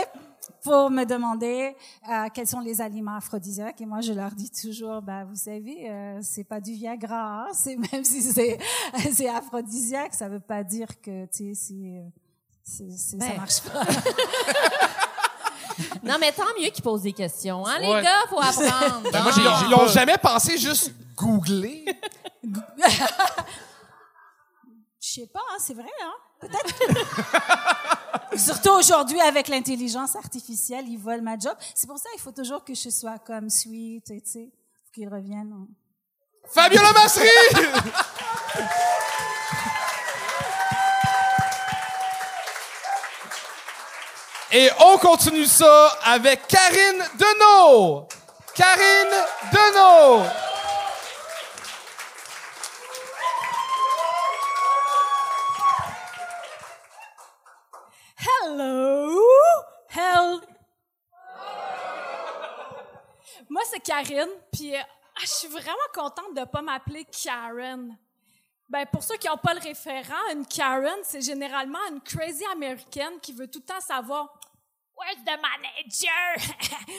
pour 0.63 0.89
me 0.89 1.05
demander 1.05 1.75
euh, 2.09 2.27
quels 2.33 2.47
sont 2.47 2.59
les 2.59 2.81
aliments 2.81 3.15
aphrodisiaques. 3.15 3.79
Et 3.81 3.85
moi, 3.85 4.01
je 4.01 4.13
leur 4.13 4.31
dis 4.31 4.49
toujours, 4.49 5.01
bah, 5.01 5.23
vous 5.25 5.35
savez, 5.35 5.89
euh, 5.89 6.19
c'est 6.21 6.43
pas 6.45 6.59
du 6.59 6.73
Viagra. 6.73 7.43
hein. 7.43 7.47
C'est 7.53 7.75
même 7.75 8.03
si 8.03 8.21
c'est, 8.21 8.57
c'est 9.13 9.29
aphrodisiaque, 9.29 10.13
ça 10.13 10.29
veut 10.29 10.39
pas 10.39 10.63
dire 10.63 10.87
que, 11.01 11.25
tu 11.25 11.53
sais, 11.53 11.53
c'est, 11.53 12.03
ça 12.63 12.83
Ben. 13.17 13.37
marche 13.37 13.61
pas. 13.61 13.81
Non, 16.03 16.17
mais 16.19 16.31
tant 16.31 16.43
mieux 16.59 16.69
qu'ils 16.69 16.83
posent 16.83 17.01
des 17.01 17.13
questions. 17.13 17.65
Hein, 17.65 17.79
Ouais. 17.79 17.95
les 17.97 18.01
gars, 18.03 18.19
faut 18.29 18.39
apprendre. 18.39 19.09
Ben, 19.11 19.23
moi, 19.23 19.31
j'ai-. 19.31 19.41
Ils 19.65 19.71
l'ont 19.71 19.87
jamais 19.87 20.17
pensé 20.19 20.55
juste 20.57 20.91
googler. 21.15 21.83
Je 25.01 25.11
sais 25.21 25.27
pas, 25.33 25.39
hein, 25.51 25.57
c'est 25.59 25.73
vrai, 25.73 25.89
hein? 26.03 26.13
Peut-être. 26.39 26.75
Surtout 28.37 28.69
aujourd'hui, 28.71 29.19
avec 29.21 29.47
l'intelligence 29.47 30.15
artificielle, 30.15 30.85
ils 30.87 30.97
volent 30.99 31.23
ma 31.23 31.39
job. 31.39 31.55
C'est 31.73 31.87
pour 31.87 31.97
ça 31.97 32.09
qu'il 32.11 32.21
faut 32.21 32.31
toujours 32.31 32.63
que 32.63 32.75
je 32.75 32.89
sois 32.89 33.17
comme 33.19 33.49
sweet, 33.49 34.09
et 34.11 34.21
tu 34.21 34.29
sais, 34.29 34.51
faut 34.85 34.91
qu'ils 34.93 35.09
reviennent. 35.09 35.53
hein. 35.53 35.67
Fabiola 36.53 36.89
Et 44.55 44.69
on 44.85 44.99
continue 44.99 45.47
ça 45.47 45.87
avec 46.03 46.47
Karine 46.47 47.03
Deneau. 47.17 48.07
Karine 48.53 49.25
Deneau. 49.51 50.23
Hello! 58.19 59.19
Hell! 59.89 60.39
Moi, 63.49 63.63
c'est 63.71 63.79
Karine, 63.79 64.27
puis 64.51 64.75
euh, 64.75 64.79
ah, 64.79 65.21
je 65.21 65.25
suis 65.25 65.47
vraiment 65.47 65.73
contente 65.95 66.35
de 66.35 66.41
ne 66.41 66.45
pas 66.45 66.61
m'appeler 66.61 67.05
Karen. 67.05 67.97
Ben, 68.69 68.85
pour 68.91 69.03
ceux 69.03 69.17
qui 69.17 69.27
n'ont 69.27 69.37
pas 69.37 69.53
le 69.53 69.59
référent, 69.59 70.29
une 70.33 70.45
Karen, 70.45 70.97
c'est 71.03 71.21
généralement 71.21 71.79
une 71.91 72.01
crazy 72.01 72.45
américaine 72.45 73.19
qui 73.21 73.33
veut 73.33 73.47
tout 73.47 73.59
le 73.59 73.65
temps 73.65 73.81
savoir 73.81 74.39
Where's 74.97 75.23
the 75.23 75.39
manager? 75.41 76.55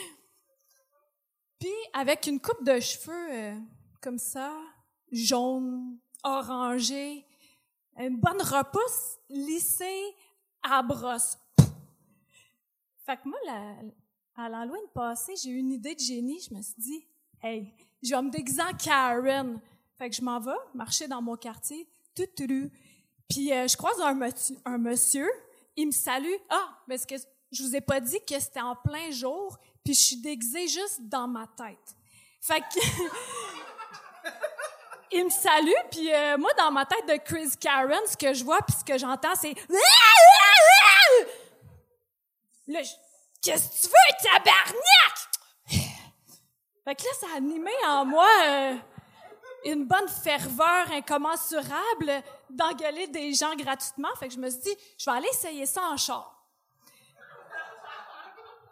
puis, 1.59 1.73
avec 1.93 2.27
une 2.27 2.41
coupe 2.41 2.63
de 2.65 2.79
cheveux 2.81 3.33
euh, 3.33 3.59
comme 4.01 4.19
ça, 4.19 4.53
jaune, 5.11 5.99
orangé, 6.23 7.25
une 7.97 8.19
bonne 8.19 8.43
repousse 8.43 9.19
lissée 9.29 10.15
à 10.63 10.83
brosse. 10.83 11.39
Fait 13.07 13.17
que 13.17 13.29
moi, 13.29 13.39
la- 13.47 14.45
à 14.45 14.49
l'Halloween 14.49 14.89
passé, 14.95 15.35
j'ai 15.43 15.51
eu 15.51 15.59
une 15.59 15.71
idée 15.73 15.95
de 15.95 16.01
génie. 16.01 16.41
Je 16.41 16.53
me 16.55 16.61
suis 16.61 16.75
dit, 16.77 17.07
hey, 17.43 17.73
je 18.03 18.15
vais 18.15 18.23
me 18.23 18.31
déguiser 18.31 18.63
en 18.63 18.73
Karen. 18.77 19.61
Fait 19.99 20.11
que 20.11 20.17
je 20.17 20.23
m'en 20.23 20.41
vais 20.41 20.53
marcher 20.75 21.07
dans 21.09 21.23
mon 21.23 21.37
quartier, 21.37 21.89
tout 22.17 22.27
tout 22.37 22.71
Puis 23.29 23.53
euh, 23.53 23.69
je 23.69 23.77
croise 23.77 24.01
un, 24.01 24.15
monsieur- 24.15 24.59
un 24.65 24.79
monsieur, 24.79 25.29
il 25.77 25.87
me 25.87 25.93
salue. 25.93 26.35
Ah, 26.51 26.69
parce 26.89 27.07
que 27.07 27.15
je 27.53 27.63
vous 27.63 27.77
ai 27.77 27.81
pas 27.81 28.01
dit 28.01 28.19
que 28.29 28.39
c'était 28.41 28.61
en 28.61 28.75
plein 28.77 29.11
jour, 29.11 29.59
puis 29.85 29.95
je 29.95 30.01
suis 30.01 30.17
déguisée 30.21 30.67
juste 30.69 31.01
dans 31.09 31.29
ma 31.29 31.47
tête. 31.57 31.97
Fait 32.41 32.61
que 32.61 32.81
il 35.13 35.25
me 35.25 35.31
salue, 35.31 35.71
puis 35.91 36.13
euh, 36.13 36.37
moi, 36.39 36.53
dans 36.55 36.71
ma 36.73 36.85
tête 36.87 37.07
de 37.07 37.17
Chris 37.25 37.51
Karen, 37.61 38.01
ce 38.07 38.17
que 38.17 38.35
je 38.35 38.45
vois 38.45 38.61
puis 38.63 38.75
ce 38.79 38.85
que 38.85 38.99
j'entends, 38.99 39.35
c'est... 39.37 39.55
Là, 42.67 42.81
Qu'est-ce 43.43 43.69
que 43.69 43.75
tu 43.83 43.89
veux, 43.89 44.15
tabarnak? 44.23 45.17
Fait 46.85 46.95
que 46.95 47.03
là, 47.05 47.11
ça 47.21 47.27
a 47.35 47.37
animé 47.37 47.71
en 47.87 48.05
moi 48.07 48.27
euh, 48.47 48.77
une 49.65 49.87
bonne 49.87 50.09
ferveur 50.09 50.93
incommensurable 50.93 52.23
d'engueuler 52.51 53.07
des 53.09 53.33
gens 53.35 53.55
gratuitement. 53.57 54.09
Fait 54.19 54.29
que 54.29 54.35
je 54.35 54.39
me 54.39 54.51
suis 54.51 54.61
dit, 54.61 54.77
je 54.99 55.11
vais 55.11 55.17
aller 55.17 55.29
essayer 55.31 55.67
ça 55.67 55.83
en 55.83 55.97
char. 55.97 56.31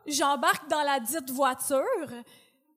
J'embarque 0.06 0.68
dans 0.68 0.82
la 0.82 0.98
dite 1.00 1.30
voiture 1.30 2.10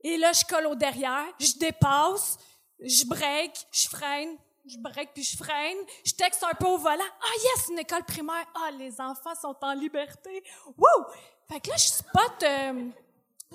et 0.03 0.17
là, 0.17 0.31
je 0.33 0.45
colle 0.45 0.67
au 0.67 0.75
derrière, 0.75 1.25
je 1.39 1.57
dépasse, 1.57 2.37
je 2.79 3.05
break, 3.05 3.67
je 3.71 3.87
freine, 3.87 4.37
je 4.67 4.77
break 4.77 5.11
puis 5.13 5.23
je 5.23 5.35
freine, 5.35 5.77
je 6.05 6.13
texte 6.13 6.43
un 6.43 6.53
peu 6.53 6.67
au 6.67 6.77
volant. 6.77 7.03
Ah 7.21 7.33
yes, 7.43 7.69
une 7.69 7.79
école 7.79 8.03
primaire. 8.03 8.45
Ah, 8.55 8.71
les 8.71 9.01
enfants 9.01 9.35
sont 9.35 9.55
en 9.61 9.73
liberté. 9.73 10.43
Wouh! 10.77 11.05
Fait 11.49 11.59
que 11.59 11.69
là, 11.69 11.75
je 11.77 11.87
spot 11.87 12.43
euh, 12.43 12.89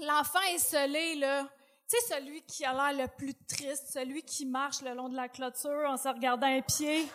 l'enfant 0.00 0.42
esselé, 0.52 1.16
là. 1.16 1.48
Tu 1.90 1.96
sais, 1.96 2.14
celui 2.14 2.42
qui 2.42 2.64
a 2.64 2.72
l'air 2.72 3.04
le 3.04 3.08
plus 3.08 3.34
triste, 3.48 3.88
celui 3.92 4.22
qui 4.22 4.46
marche 4.46 4.80
le 4.82 4.94
long 4.94 5.08
de 5.08 5.16
la 5.16 5.28
clôture 5.28 5.88
en 5.88 5.96
se 5.96 6.06
regardant 6.06 6.46
un 6.46 6.60
pied. 6.60 7.10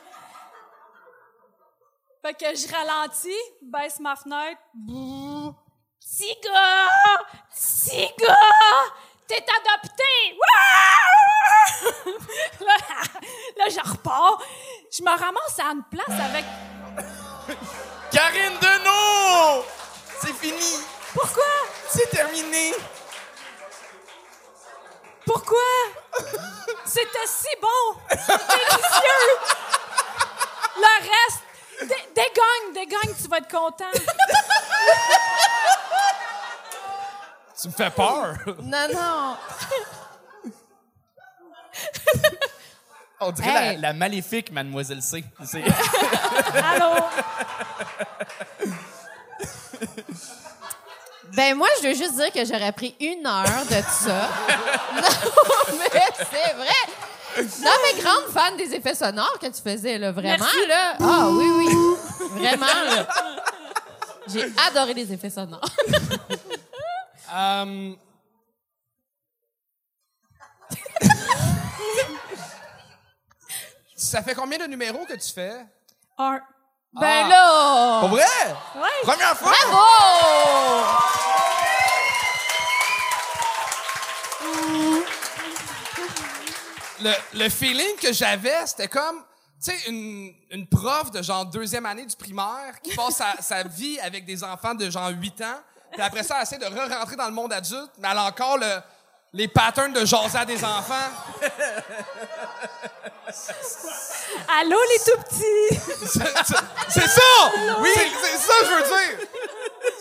Fait 2.22 2.34
que 2.34 2.54
je 2.54 2.68
ralentis, 2.74 3.30
baisse 3.62 4.02
ma 4.02 4.18
fenêtre. 4.18 4.60
Petit 6.02 6.36
gars! 6.44 6.90
T'es 9.28 9.36
adopté! 9.38 10.36
Wouah! 10.36 11.86
là, 12.60 12.76
là, 13.58 13.70
je 13.70 13.90
repars. 13.90 14.42
Je 14.92 15.02
me 15.04 15.10
ramasse 15.10 15.60
à 15.60 15.72
une 15.72 15.84
place 15.84 16.20
avec... 16.20 16.44
Karine 18.12 18.60
Deneau! 18.60 19.64
C'est 20.20 20.34
fini! 20.34 20.84
Pourquoi? 21.14 21.44
C'est 21.88 22.10
terminé! 22.10 22.74
Pourquoi? 25.36 25.58
C'était 26.86 27.28
si 27.28 27.48
bon! 27.62 28.00
Délicieux! 28.10 29.36
Le 30.78 30.94
reste, 31.02 31.44
dé- 31.82 32.08
dégagne, 32.16 32.74
dégagne, 32.74 33.14
tu 33.22 33.28
vas 33.28 33.40
être 33.40 33.52
content. 33.52 33.92
Tu 37.62 37.68
me 37.68 37.74
fais 37.74 37.90
peur. 37.90 38.36
Non, 38.62 38.88
non. 38.94 39.38
On 43.20 43.32
dirait 43.34 43.50
Hey. 43.50 43.76
la, 43.78 43.90
la 43.90 43.94
maléfique 43.94 44.54
Mademoiselle 44.54 45.02
C. 45.02 45.26
Allô? 46.64 46.94
Ben 51.34 51.56
moi, 51.56 51.68
je 51.82 51.88
veux 51.88 51.94
juste 51.94 52.16
dire 52.16 52.32
que 52.32 52.46
j'aurais 52.46 52.72
pris 52.72 52.96
une 53.00 53.26
heure 53.26 53.66
de 53.66 53.82
ça. 53.90 54.30
non, 54.96 55.78
mais 55.80 55.90
c'est 56.18 56.54
vrai. 56.54 56.76
Non, 57.62 57.72
mais 57.84 58.02
grande 58.02 58.26
fan 58.34 58.56
des 58.58 58.74
effets 58.74 58.96
sonores 58.96 59.38
que 59.40 59.48
tu 59.48 59.62
faisais, 59.62 59.98
là. 59.98 60.12
Vraiment, 60.12 60.38
Merci. 60.40 60.68
là. 60.68 60.96
Ah 61.02 61.28
oui, 61.30 61.46
oui. 61.50 61.68
Vraiment, 62.40 62.66
là. 62.86 63.08
J'ai 64.28 64.46
adoré 64.68 64.94
les 64.94 65.12
effets 65.12 65.30
sonores. 65.30 65.70
Euh, 67.36 67.94
Ça 73.96 74.22
fait 74.22 74.36
combien 74.36 74.58
de 74.60 74.66
numéros 74.66 75.06
que 75.06 75.14
tu 75.14 75.34
fais? 75.34 75.66
Un. 76.18 76.40
Ben 76.96 77.28
là! 77.28 78.00
Pour 78.00 78.10
vrai? 78.10 78.24
Ouais. 78.76 78.90
Première 79.04 79.38
fois? 79.38 79.52
Bravo! 79.70 80.86
Le, 87.02 87.12
le 87.34 87.50
feeling 87.50 87.96
que 88.02 88.14
j'avais, 88.14 88.66
c'était 88.66 88.88
comme, 88.88 89.18
tu 89.64 89.72
sais, 89.72 89.90
une, 89.90 90.34
une 90.52 90.68
prof 90.68 91.12
de 91.12 91.22
genre 91.22 91.46
deuxième 91.46 91.86
année 91.86 92.06
du 92.06 92.16
primaire 92.16 92.80
qui 92.82 92.96
passe 92.96 93.16
sa, 93.18 93.34
sa 93.42 93.64
vie 93.64 94.00
avec 94.00 94.26
des 94.26 94.44
enfants 94.44 94.74
de 94.74 94.90
genre 94.90 95.10
8 95.10 95.42
ans, 95.42 95.60
puis 95.92 96.02
après 96.02 96.24
ça, 96.24 96.36
elle 96.38 96.44
essaie 96.44 96.58
de 96.58 96.66
re-rentrer 96.66 97.16
dans 97.18 97.26
le 97.28 97.34
monde 97.34 97.52
adulte, 97.52 97.92
mais 98.00 98.08
elle 98.10 98.18
a 98.18 98.24
encore 98.24 98.58
le, 98.58 98.80
les 99.34 99.48
patterns 99.50 99.92
de 99.94 100.06
jaser 100.06 100.38
à 100.38 100.46
des 100.46 100.64
enfants. 100.64 101.10
Allô, 104.60 104.78
les 104.92 105.00
tout 105.12 105.22
petits? 105.24 105.80
C'est- 106.90 107.08
ça! 107.08 107.52
Oui! 107.82 107.90
C'est 107.96 108.38
ça 108.38 108.54
je 108.64 108.74
veux 108.76 108.84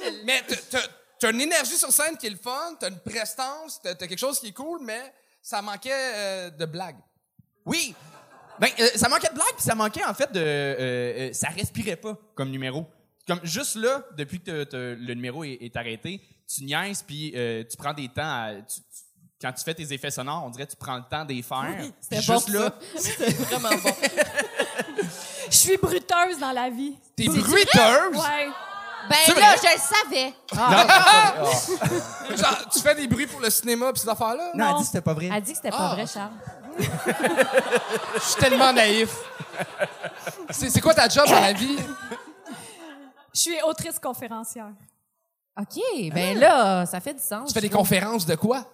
dire! 0.07 0.21
Mais 0.25 0.43
t'as- 0.71 1.31
une 1.31 1.41
énergie 1.41 1.77
sur 1.79 1.91
scène 1.91 2.17
qui 2.19 2.27
est 2.27 2.31
le 2.31 2.37
fun, 2.37 2.75
t'as 2.79 2.91
une 2.91 3.01
prestance, 3.01 3.81
t'as 3.83 3.95
quelque 3.95 4.19
chose 4.19 4.39
qui 4.39 4.49
est 4.49 4.53
cool, 4.53 4.81
mais 4.83 5.01
ça 5.41 5.63
manquait 5.63 5.91
euh, 5.95 6.51
de 6.51 6.67
blagues. 6.67 6.99
Oui. 7.65 7.95
Ben, 8.59 8.69
euh, 8.79 8.89
ça 8.95 9.09
manquait 9.09 9.29
de 9.31 9.35
blagues, 9.35 9.55
puis 9.57 9.65
ça 9.65 9.75
manquait 9.75 10.05
en 10.05 10.13
fait 10.15 10.31
de. 10.33 10.41
euh, 10.41 11.33
ça 11.33 11.49
respirait 11.49 11.97
pas 11.97 12.17
comme 12.35 12.51
numéro. 12.51 12.87
Comme 13.27 13.41
juste 13.43 13.77
là, 13.77 14.05
depuis 14.19 14.43
que 14.43 14.67
le 14.73 15.15
numéro 15.15 15.45
est, 15.45 15.57
est 15.63 15.75
arrêté, 15.77 16.21
tu 16.47 16.65
niaises, 16.65 17.03
puis 17.03 17.33
tu 17.71 17.77
prends 17.79 17.95
des 17.95 18.09
temps 18.09 18.23
à. 18.23 18.51
tu- 18.57 18.81
tu- 18.81 18.87
quand 19.41 19.53
tu 19.53 19.65
fais 19.65 19.75
tes 19.75 19.93
effets 19.93 20.11
sonores, 20.11 20.43
on 20.45 20.51
dirait 20.51 20.67
que 20.67 20.71
tu 20.71 20.77
prends 20.77 20.97
le 20.97 21.03
temps 21.09 21.25
d'y 21.25 21.43
faire. 21.43 21.67
C'était 22.01 22.19
Puis 22.19 22.27
bon, 22.27 22.35
juste 22.35 22.49
là, 22.49 22.71
ça. 22.97 23.01
C'était 23.01 23.31
vraiment 23.33 23.69
bon. 23.83 23.91
Je 25.51 25.57
suis 25.57 25.77
bruteuse 25.77 26.39
dans 26.41 26.53
la 26.53 26.71
vie. 26.71 26.97
T'es 27.17 27.27
bruiteuse! 27.29 28.17
Ouais. 28.17 28.49
Ben 29.07 29.35
là, 29.37 29.55
je 29.57 29.69
le 29.75 29.81
savais. 29.81 30.35
Genre, 32.37 32.69
tu 32.73 32.79
fais 32.81 32.95
des 32.95 33.07
bruits 33.07 33.27
pour 33.27 33.41
le 33.41 33.51
cinéma 33.51 33.93
pis 33.93 34.01
ces 34.01 34.09
affaires-là? 34.09 34.53
non, 34.55 34.67
elle 34.71 34.75
dit 34.77 34.81
que 34.81 34.87
c'était 34.87 35.01
pas 35.03 35.13
vrai. 35.13 35.27
Elle 35.27 35.33
a 35.35 35.41
dit 35.43 35.51
que 35.53 35.57
c'était 35.57 35.71
pas 35.71 35.91
Ah. 35.91 35.95
vrai, 35.95 36.07
Charles. 36.07 36.33
Je 38.15 38.21
suis 38.21 38.41
tellement 38.41 38.73
naïf. 38.73 39.11
C'est 40.51 40.81
quoi 40.81 40.95
ta 40.95 41.07
job 41.09 41.27
dans 41.29 41.41
la 41.41 41.53
vie? 41.53 41.77
Je 43.35 43.41
suis 43.41 43.63
autrice 43.63 43.99
conférencière. 43.99 44.71
OK, 45.61 45.81
ben 46.13 46.39
là, 46.39 46.87
ça 46.87 46.99
fait 47.01 47.15
du 47.15 47.23
sens. 47.23 47.49
Tu 47.49 47.55
fais 47.55 47.61
des 47.61 47.71
conférences 47.71 48.25
de 48.27 48.35
quoi? 48.37 48.65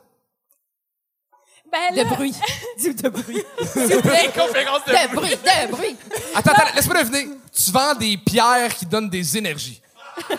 Ben 1.70 1.92
De 1.92 1.96
là, 1.98 2.04
bruit. 2.04 2.34
Dis 2.78 2.94
de 2.94 3.08
bruit. 3.08 3.44
conférence 3.64 4.84
de. 4.86 4.92
De 4.92 5.14
bruit, 5.14 5.36
de 5.36 5.70
bruit. 5.70 5.96
Attends, 6.34 6.52
attends, 6.52 6.74
laisse-moi 6.74 7.02
deviner. 7.04 7.28
Tu 7.52 7.70
vends 7.70 7.94
des 7.94 8.16
pierres 8.16 8.74
qui 8.74 8.86
donnent 8.86 9.10
des 9.10 9.36
énergies. 9.38 9.80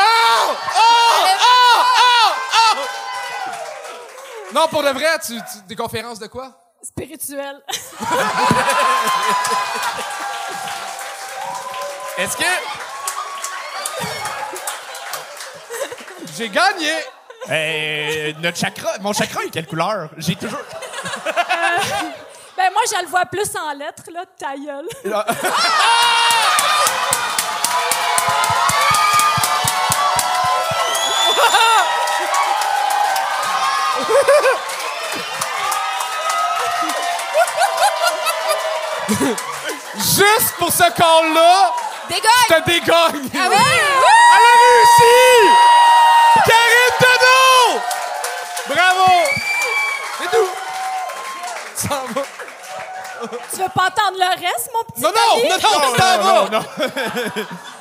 Oh! 0.00 0.54
Oh! 0.76 1.26
Oh! 1.40 1.82
Oh! 1.98 2.32
Oh! 2.54 2.76
Non, 4.54 4.68
pour 4.68 4.82
de 4.84 4.90
vrai, 4.90 5.18
tu, 5.26 5.32
tu- 5.32 5.62
des 5.66 5.74
conférences 5.74 6.20
de 6.20 6.28
quoi? 6.28 6.52
spirituelle. 6.82 7.60
Est-ce 12.18 12.36
que. 12.36 12.44
J'ai 16.36 16.48
gagné! 16.48 16.92
Euh, 17.50 18.32
notre 18.42 18.58
chakra. 18.58 18.98
Mon 19.00 19.12
chakra 19.12 19.44
est 19.44 19.50
quelle 19.50 19.66
couleur? 19.66 20.08
J'ai 20.18 20.34
toujours. 20.34 20.58
Ben 22.56 22.70
moi, 22.72 22.82
je 22.90 23.02
le 23.02 23.08
vois 23.08 23.24
plus 23.26 23.48
en 23.56 23.72
lettres, 23.72 24.02
là, 24.12 24.24
ta 24.36 24.56
gueule. 24.56 24.88
Juste 39.96 40.54
pour 40.58 40.70
ce 40.72 40.90
call-là, 40.94 41.72
Dégaine! 42.08 42.30
je 42.48 42.54
te 42.54 42.64
dégagne! 42.70 43.28
Ah 43.34 43.48
oui! 43.50 43.56
Elle 44.34 44.44
a 44.44 44.54
réussi! 44.60 45.77
Tu 53.52 53.56
veux 53.60 53.68
pas 53.74 53.86
entendre 53.88 54.18
le 54.18 54.30
reste, 54.40 54.70
mon 54.72 54.82
petit 54.92 55.00
Non, 55.02 55.10
non, 55.10 55.40
ami? 55.40 55.48
non, 55.48 55.56
non, 55.58 56.24
non, 56.24 56.34
non, 56.34 56.58
non. 56.58 56.64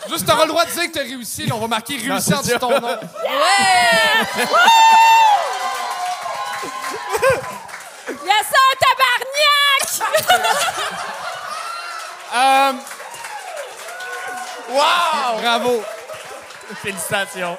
Juste, 0.09 0.25
t'auras 0.25 0.43
le 0.43 0.47
droit 0.49 0.65
de 0.65 0.71
dire 0.71 0.83
que 0.83 0.91
t'as 0.93 1.01
réussi. 1.01 1.45
Là, 1.45 1.55
on 1.55 1.59
va 1.59 1.67
marquer 1.67 1.97
réussi 1.97 2.33
en 2.33 2.41
dessous 2.41 2.53
de 2.53 2.57
ton 2.57 2.79
nom. 2.79 2.97
Yes, 8.07 8.47
un 8.53 8.75
tabarnak! 8.79 10.23
Euh... 12.35 12.73
Wow! 14.69 15.39
Bravo. 15.41 15.83
Félicitations. 16.83 17.57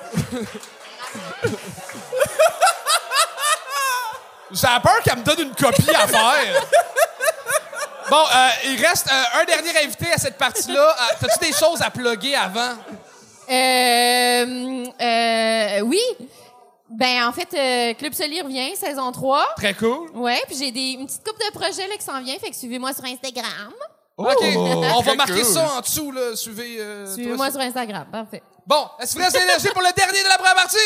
J'ai 4.50 4.66
peur 4.82 5.02
qu'elle 5.02 5.18
me 5.18 5.22
donne 5.24 5.40
une 5.40 5.54
copie 5.54 5.90
à 5.94 6.06
faire. 6.06 6.62
Bon, 8.10 8.16
euh, 8.34 8.48
il 8.64 8.84
reste 8.86 9.06
euh, 9.12 9.40
un 9.40 9.44
dernier 9.44 9.70
invité 9.84 10.06
à 10.12 10.18
cette 10.18 10.38
partie-là. 10.38 10.96
Euh, 10.98 11.14
T'as-tu 11.20 11.50
des 11.50 11.52
choses 11.56 11.82
à 11.82 11.90
plugger 11.90 12.34
avant? 12.34 12.72
Euh, 13.50 14.86
euh, 15.00 15.80
oui. 15.80 16.00
Ben, 16.90 17.26
en 17.28 17.32
fait, 17.32 17.48
euh, 17.54 17.94
Club 17.94 18.14
Soli 18.14 18.40
revient, 18.40 18.74
saison 18.76 19.12
3. 19.12 19.54
Très 19.56 19.74
cool. 19.74 20.08
Ouais, 20.14 20.42
puis 20.46 20.56
j'ai 20.58 20.70
des, 20.70 20.92
une 20.92 21.06
petite 21.06 21.22
coupe 21.26 21.38
de 21.38 21.50
projets 21.58 21.86
là, 21.86 21.96
qui 21.98 22.04
s'en 22.04 22.20
vient, 22.22 22.38
fait 22.38 22.50
que 22.50 22.56
suivez-moi 22.56 22.92
sur 22.94 23.04
Instagram. 23.04 23.72
OK. 24.16 24.26
On 24.42 24.80
va 24.80 25.02
très 25.02 25.14
marquer 25.16 25.42
cool. 25.42 25.44
ça 25.44 25.68
en 25.76 25.80
dessous, 25.80 26.10
là. 26.10 26.34
Suivez. 26.34 26.76
euh, 26.80 27.04
toi, 27.04 27.14
Suivez-moi 27.14 27.50
sur 27.50 27.60
Instagram, 27.60 28.06
parfait. 28.10 28.42
Bon, 28.66 28.88
est-ce 29.00 29.14
que 29.14 29.18
vous 29.18 29.24
reste 29.24 29.38
l'énergie 29.38 29.68
pour 29.68 29.82
le 29.82 29.92
dernier 29.94 30.22
de 30.22 30.28
la 30.28 30.36
première 30.36 30.54
partie? 30.54 30.76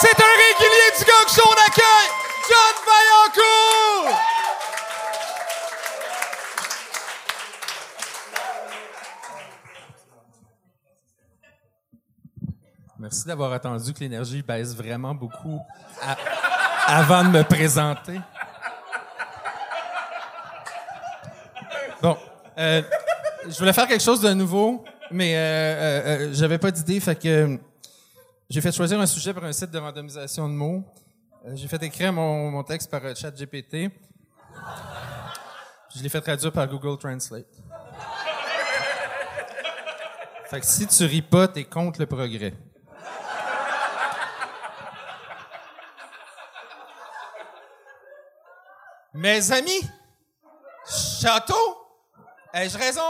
C'est 0.00 0.18
un 0.20 0.34
régulier 0.36 0.98
du 0.98 1.04
Gang 1.04 1.28
Show, 1.28 1.42
on 1.46 1.70
accueille 1.70 2.10
John 2.48 2.84
Merci 13.10 13.26
d'avoir 13.26 13.52
attendu 13.52 13.92
que 13.92 13.98
l'énergie 13.98 14.40
baisse 14.40 14.72
vraiment 14.72 15.12
beaucoup 15.16 15.60
avant 16.86 17.24
de 17.24 17.30
me 17.30 17.42
présenter. 17.42 18.20
Bon, 22.00 22.16
euh, 22.56 22.82
je 23.48 23.58
voulais 23.58 23.72
faire 23.72 23.88
quelque 23.88 24.04
chose 24.04 24.20
de 24.20 24.32
nouveau, 24.32 24.84
mais 25.10 25.34
euh, 25.34 25.38
euh, 25.40 26.02
euh, 26.06 26.30
j'avais 26.34 26.58
pas 26.58 26.70
d'idée, 26.70 27.00
fait 27.00 27.16
que 27.16 27.28
euh, 27.28 27.56
j'ai 28.48 28.60
fait 28.60 28.70
choisir 28.70 29.00
un 29.00 29.06
sujet 29.06 29.34
par 29.34 29.42
un 29.42 29.52
site 29.52 29.72
de 29.72 29.78
randomisation 29.80 30.48
de 30.48 30.54
mots. 30.54 30.84
J'ai 31.54 31.66
fait 31.66 31.82
écrire 31.82 32.12
mon, 32.12 32.52
mon 32.52 32.62
texte 32.62 32.88
par 32.88 33.00
ChatGPT. 33.16 33.90
Je 35.96 36.00
l'ai 36.00 36.08
fait 36.08 36.20
traduire 36.20 36.52
par 36.52 36.68
Google 36.68 36.96
Translate. 36.96 37.44
Fait 40.48 40.60
que 40.60 40.66
si 40.66 40.86
tu 40.86 41.04
ris 41.06 41.22
pas, 41.22 41.48
t'es 41.48 41.64
contre 41.64 41.98
le 41.98 42.06
progrès. 42.06 42.54
Mes 49.20 49.52
amis, 49.52 49.82
château, 51.20 51.76
ai-je 52.54 52.78
raison? 52.78 53.02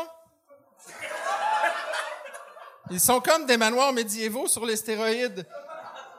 Ils 2.90 2.98
sont 2.98 3.20
comme 3.20 3.46
des 3.46 3.56
manoirs 3.56 3.92
médiévaux 3.92 4.48
sur 4.48 4.66
les 4.66 4.74
stéroïdes, 4.74 5.46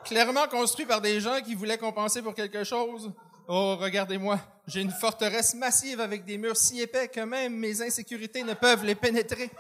clairement 0.06 0.48
construits 0.48 0.86
par 0.86 1.02
des 1.02 1.20
gens 1.20 1.42
qui 1.42 1.56
voulaient 1.56 1.78
compenser 1.78 2.22
pour 2.22 2.34
quelque 2.34 2.64
chose. 2.64 3.12
Oh, 3.50 3.76
regardez-moi, 3.76 4.39
j'ai 4.66 4.80
une 4.80 4.92
forteresse 4.92 5.56
massive 5.56 6.00
avec 6.00 6.24
des 6.24 6.38
murs 6.38 6.56
si 6.56 6.80
épais 6.80 7.10
que 7.10 7.20
même 7.20 7.58
mes 7.58 7.82
insécurités 7.82 8.44
ne 8.44 8.54
peuvent 8.54 8.86
les 8.86 8.96
pénétrer. 8.96 9.52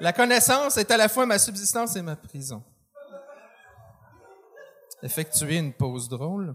La 0.00 0.14
connaissance 0.14 0.78
est 0.78 0.90
à 0.90 0.96
la 0.96 1.10
fois 1.10 1.26
ma 1.26 1.38
subsistance 1.38 1.96
et 1.96 2.02
ma 2.02 2.16
prison. 2.16 2.64
Effectuer 5.02 5.58
une 5.58 5.74
pause 5.74 6.08
drôle. 6.08 6.54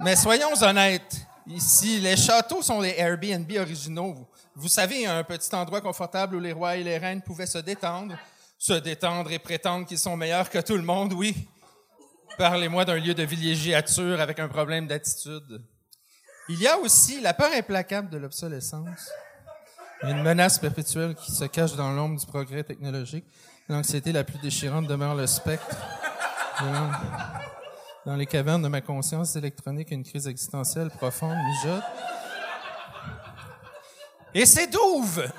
Mais 0.00 0.16
soyons 0.16 0.54
honnêtes. 0.62 1.26
Ici, 1.46 2.00
les 2.00 2.16
châteaux 2.16 2.62
sont 2.62 2.80
les 2.80 2.94
Airbnb 2.96 3.50
originaux. 3.58 4.28
Vous, 4.54 4.68
savez, 4.68 5.06
un 5.06 5.24
petit 5.24 5.54
endroit 5.54 5.80
confortable 5.80 6.36
où 6.36 6.40
les 6.40 6.52
rois 6.52 6.76
et 6.76 6.84
les 6.84 6.98
reines 6.98 7.22
pouvaient 7.22 7.46
se 7.46 7.58
détendre. 7.58 8.16
Se 8.58 8.74
détendre 8.74 9.30
et 9.32 9.38
prétendre 9.38 9.86
qu'ils 9.86 9.98
sont 9.98 10.16
meilleurs 10.16 10.48
que 10.48 10.58
tout 10.58 10.76
le 10.76 10.82
monde, 10.82 11.12
oui. 11.14 11.48
Parlez-moi 12.38 12.84
d'un 12.84 12.96
lieu 12.96 13.14
de 13.14 13.24
villégiature 13.24 14.20
avec 14.20 14.38
un 14.38 14.48
problème 14.48 14.86
d'attitude. 14.86 15.62
Il 16.48 16.60
y 16.60 16.68
a 16.68 16.78
aussi 16.78 17.20
la 17.20 17.34
peur 17.34 17.50
implacable 17.52 18.08
de 18.08 18.18
l'obsolescence. 18.18 19.10
Une 20.02 20.22
menace 20.22 20.58
perpétuelle 20.58 21.14
qui 21.14 21.32
se 21.32 21.44
cache 21.44 21.74
dans 21.74 21.92
l'ombre 21.92 22.18
du 22.18 22.26
progrès 22.26 22.64
technologique. 22.64 23.24
L'anxiété 23.68 24.12
la 24.12 24.24
plus 24.24 24.38
déchirante 24.38 24.86
demeure 24.86 25.14
le 25.14 25.26
spectre. 25.26 25.76
Dans- 28.04 28.16
les 28.16 28.26
cavernes 28.26 28.62
de 28.62 28.68
ma 28.68 28.80
conscience 28.80 29.36
électronique, 29.36 29.90
une 29.90 30.02
crise 30.02 30.26
existentielle 30.26 30.90
profonde 30.90 31.36
mijote. 31.36 31.84
Et 34.34 34.46
c'est 34.46 34.66
douves! 34.66 35.30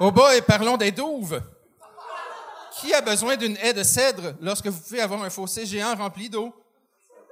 Au 0.00 0.10
bas, 0.10 0.30
parlons 0.46 0.76
des 0.76 0.90
douves. 0.90 1.40
Qui 2.80 2.94
a 2.94 3.00
besoin 3.00 3.36
d'une 3.36 3.56
haie 3.58 3.74
de 3.74 3.82
cèdre 3.82 4.34
lorsque 4.40 4.66
vous 4.66 4.80
pouvez 4.80 5.00
avoir 5.00 5.22
un 5.22 5.30
fossé 5.30 5.66
géant 5.66 5.94
rempli 5.94 6.28
d'eau? 6.30 6.54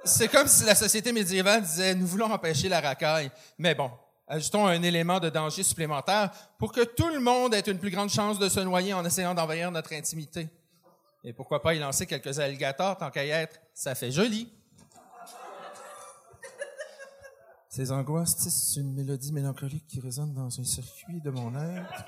C'est 0.03 0.27
comme 0.29 0.47
si 0.47 0.63
la 0.63 0.75
société 0.75 1.11
médiévale 1.11 1.61
disait 1.61 1.93
nous 1.95 2.07
voulons 2.07 2.31
empêcher 2.31 2.69
la 2.69 2.79
racaille. 2.81 3.29
Mais 3.57 3.75
bon, 3.75 3.91
ajoutons 4.27 4.65
un 4.67 4.81
élément 4.81 5.19
de 5.19 5.29
danger 5.29 5.63
supplémentaire 5.63 6.31
pour 6.57 6.71
que 6.71 6.81
tout 6.81 7.09
le 7.09 7.19
monde 7.19 7.53
ait 7.53 7.59
une 7.59 7.77
plus 7.79 7.91
grande 7.91 8.09
chance 8.09 8.39
de 8.39 8.47
se 8.47 8.59
noyer 8.61 8.93
en 8.93 9.03
essayant 9.05 9.33
d'envahir 9.33 9.71
notre 9.71 9.93
intimité. 9.93 10.47
Et 11.23 11.33
pourquoi 11.33 11.61
pas 11.61 11.75
y 11.75 11.79
lancer 11.79 12.07
quelques 12.07 12.39
alligators 12.39 12.97
tant 12.97 13.11
qu'à 13.11 13.25
y 13.25 13.29
être? 13.29 13.59
Ça 13.73 13.93
fait 13.93 14.11
joli. 14.11 14.51
Ces 17.69 17.91
angoisses 17.91 18.35
tissent 18.35 18.75
une 18.75 18.93
mélodie 18.93 19.31
mélancolique 19.31 19.87
qui 19.87 20.01
résonne 20.01 20.33
dans 20.33 20.59
un 20.59 20.63
circuit 20.63 21.21
de 21.21 21.29
mon 21.29 21.55
être. 21.55 22.05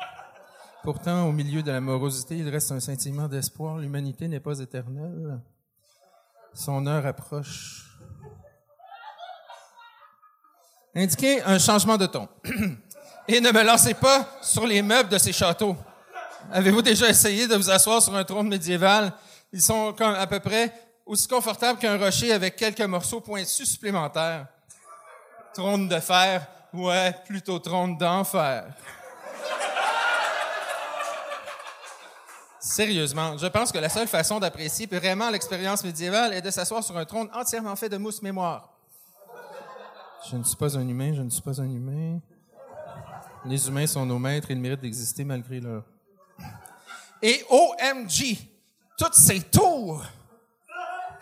Pourtant, 0.84 1.28
au 1.28 1.32
milieu 1.32 1.64
de 1.64 1.72
la 1.72 1.80
morosité, 1.80 2.38
il 2.38 2.50
reste 2.50 2.72
un 2.74 2.82
sentiment 2.82 3.30
d'espoir. 3.30 3.78
L'humanité 3.78 4.28
n'est 4.28 4.42
pas 4.42 4.60
éternelle. 4.60 5.40
Son 6.54 6.86
heure 6.86 7.06
approche. 7.06 7.98
Indiquez 10.94 11.42
un 11.44 11.58
changement 11.60 11.98
de 11.98 12.08
ton. 12.08 12.28
Et 13.28 13.40
ne 13.40 13.52
me 13.52 13.64
lancez 13.64 13.94
pas 13.94 14.28
sur 14.42 14.68
les 14.68 14.82
meubles 14.82 15.10
de 15.10 15.18
ces 15.18 15.32
châteaux. 15.32 15.78
Avez-vous 16.52 16.82
déjà 16.82 17.10
essayé 17.10 17.48
de 17.48 17.56
vous 17.56 17.70
asseoir 17.70 18.02
sur 18.02 18.16
un 18.16 18.24
trône 18.24 18.48
médiéval? 18.48 19.12
Ils 19.52 19.62
sont 19.62 19.94
comme 19.94 20.14
à 20.14 20.28
peu 20.28 20.40
près 20.40 20.74
aussi 21.06 21.28
confortables 21.28 21.80
qu'un 21.80 21.98
rocher 21.98 22.32
avec 22.32 22.56
quelques 22.56 22.82
morceaux 22.82 23.22
pointus 23.22 23.70
supplémentaires. 23.70 24.48
Trône 25.54 25.88
de 25.88 26.00
fer? 26.00 26.48
Ouais, 26.74 27.16
plutôt 27.26 27.60
trône 27.60 27.98
d'enfer. 27.98 28.66
Sérieusement, 32.60 33.38
je 33.38 33.46
pense 33.48 33.72
que 33.72 33.78
la 33.78 33.90
seule 33.90 34.08
façon 34.08 34.40
d'apprécier 34.40 34.88
vraiment 34.88 35.30
l'expérience 35.30 35.84
médiévale 35.84 36.34
est 36.34 36.42
de 36.42 36.50
s'asseoir 36.50 36.84
sur 36.84 36.98
un 36.98 37.06
trône 37.06 37.30
entièrement 37.34 37.76
fait 37.76 37.90
de 37.90 37.98
mousse 37.98 38.22
mémoire. 38.22 38.70
Je 40.32 40.38
ne 40.38 40.44
suis 40.44 40.56
pas 40.56 40.78
un 40.78 40.88
humain, 40.88 41.14
je 41.14 41.22
ne 41.22 41.30
suis 41.30 41.42
pas 41.42 41.60
un 41.62 41.70
humain. 41.70 42.20
Les 43.46 43.68
humains 43.68 43.86
sont 43.86 44.06
nos 44.06 44.18
maîtres, 44.18 44.50
ils 44.50 44.60
méritent 44.60 44.80
d'exister 44.80 45.26
malgré 45.26 45.60
leur 45.60 45.84
et 47.24 47.44
OMG, 47.50 48.38
toutes 48.98 49.16
ces 49.16 49.40
tours. 49.40 50.04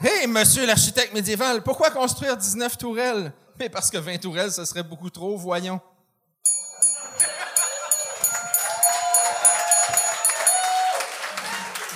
Hé, 0.03 0.25
monsieur 0.25 0.65
l'architecte 0.65 1.13
médiéval, 1.13 1.61
pourquoi 1.61 1.91
construire 1.91 2.35
19 2.35 2.75
tourelles? 2.75 3.31
Mais 3.59 3.69
parce 3.69 3.91
que 3.91 3.99
20 3.99 4.17
tourelles, 4.17 4.51
ce 4.51 4.65
serait 4.65 4.81
beaucoup 4.81 5.11
trop, 5.11 5.37
voyons. 5.37 5.79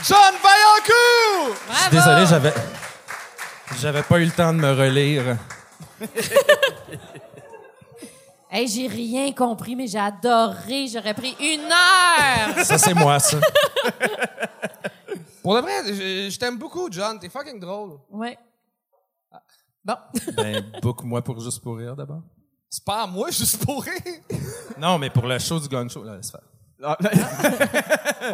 John 0.07 0.35
Vaillancourt! 0.43 1.55
Je 1.67 1.81
suis 1.81 1.89
désolé, 1.89 2.25
j'avais 2.27 2.53
j'avais 3.81 4.03
pas 4.03 4.19
eu 4.19 4.25
le 4.25 4.31
temps 4.31 4.53
de 4.53 4.59
me 4.59 4.71
relire. 4.71 5.37
Hey, 8.55 8.69
j'ai 8.69 8.87
rien 8.87 9.33
compris, 9.33 9.75
mais 9.75 9.85
j'ai 9.85 9.99
adoré. 9.99 10.87
J'aurais 10.87 11.13
pris 11.13 11.35
une 11.41 11.65
heure. 11.69 12.63
Ça 12.65 12.77
c'est 12.77 12.93
moi 12.93 13.19
ça. 13.19 13.37
Pour 15.43 15.55
de 15.55 15.59
vrai, 15.59 15.73
je, 15.87 16.29
je 16.29 16.39
t'aime 16.39 16.57
beaucoup, 16.57 16.87
John. 16.89 17.19
T'es 17.19 17.27
fucking 17.27 17.59
drôle. 17.59 17.99
ouais. 18.11 18.37
Bon. 19.83 19.95
Ben 20.37 20.63
book 20.81 21.03
moi 21.03 21.21
pour 21.21 21.37
juste 21.41 21.61
pour 21.61 21.75
rire 21.77 21.97
d'abord. 21.97 22.21
C'est 22.69 22.85
pas 22.85 23.03
à 23.03 23.07
moi, 23.07 23.29
juste 23.29 23.63
pour 23.65 23.83
rire. 23.83 23.93
Non, 24.77 24.97
mais 24.99 25.09
pour 25.09 25.27
le 25.27 25.37
show 25.37 25.59
du 25.59 25.67
Gun 25.67 25.89
Show, 25.89 26.05
là, 26.05 26.15
laisse 26.15 26.31
faire. 26.31 26.41
Ah, 26.81 26.97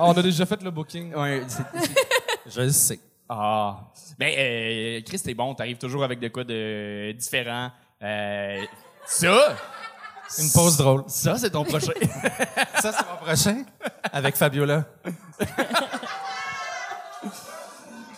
on 0.02 0.12
a 0.14 0.22
déjà 0.22 0.46
fait 0.46 0.62
le 0.62 0.70
booking. 0.70 1.16
Ouais, 1.16 1.42
Je 2.46 2.62
le 2.62 2.70
sais. 2.70 3.00
Ah. 3.28 3.92
Ben, 4.20 4.34
euh, 4.38 5.02
Chris, 5.04 5.20
t'es 5.24 5.34
bon. 5.34 5.56
T'arrives 5.56 5.80
toujours 5.80 6.04
avec 6.04 6.20
de 6.20 6.28
quoi 6.28 6.44
de 6.44 7.12
différent. 7.12 7.72
Euh, 8.04 8.64
ça, 9.08 9.56
Une 10.40 10.52
pause 10.52 10.78
drôle. 10.78 11.04
ça, 11.08 11.38
c'est 11.38 11.50
ton 11.50 11.64
prochain. 11.64 11.92
Ça, 12.82 12.92
c'est 12.94 13.06
mon 13.10 13.18
prochain. 13.26 13.64
Avec 14.12 14.36
Fabiola. 14.36 14.86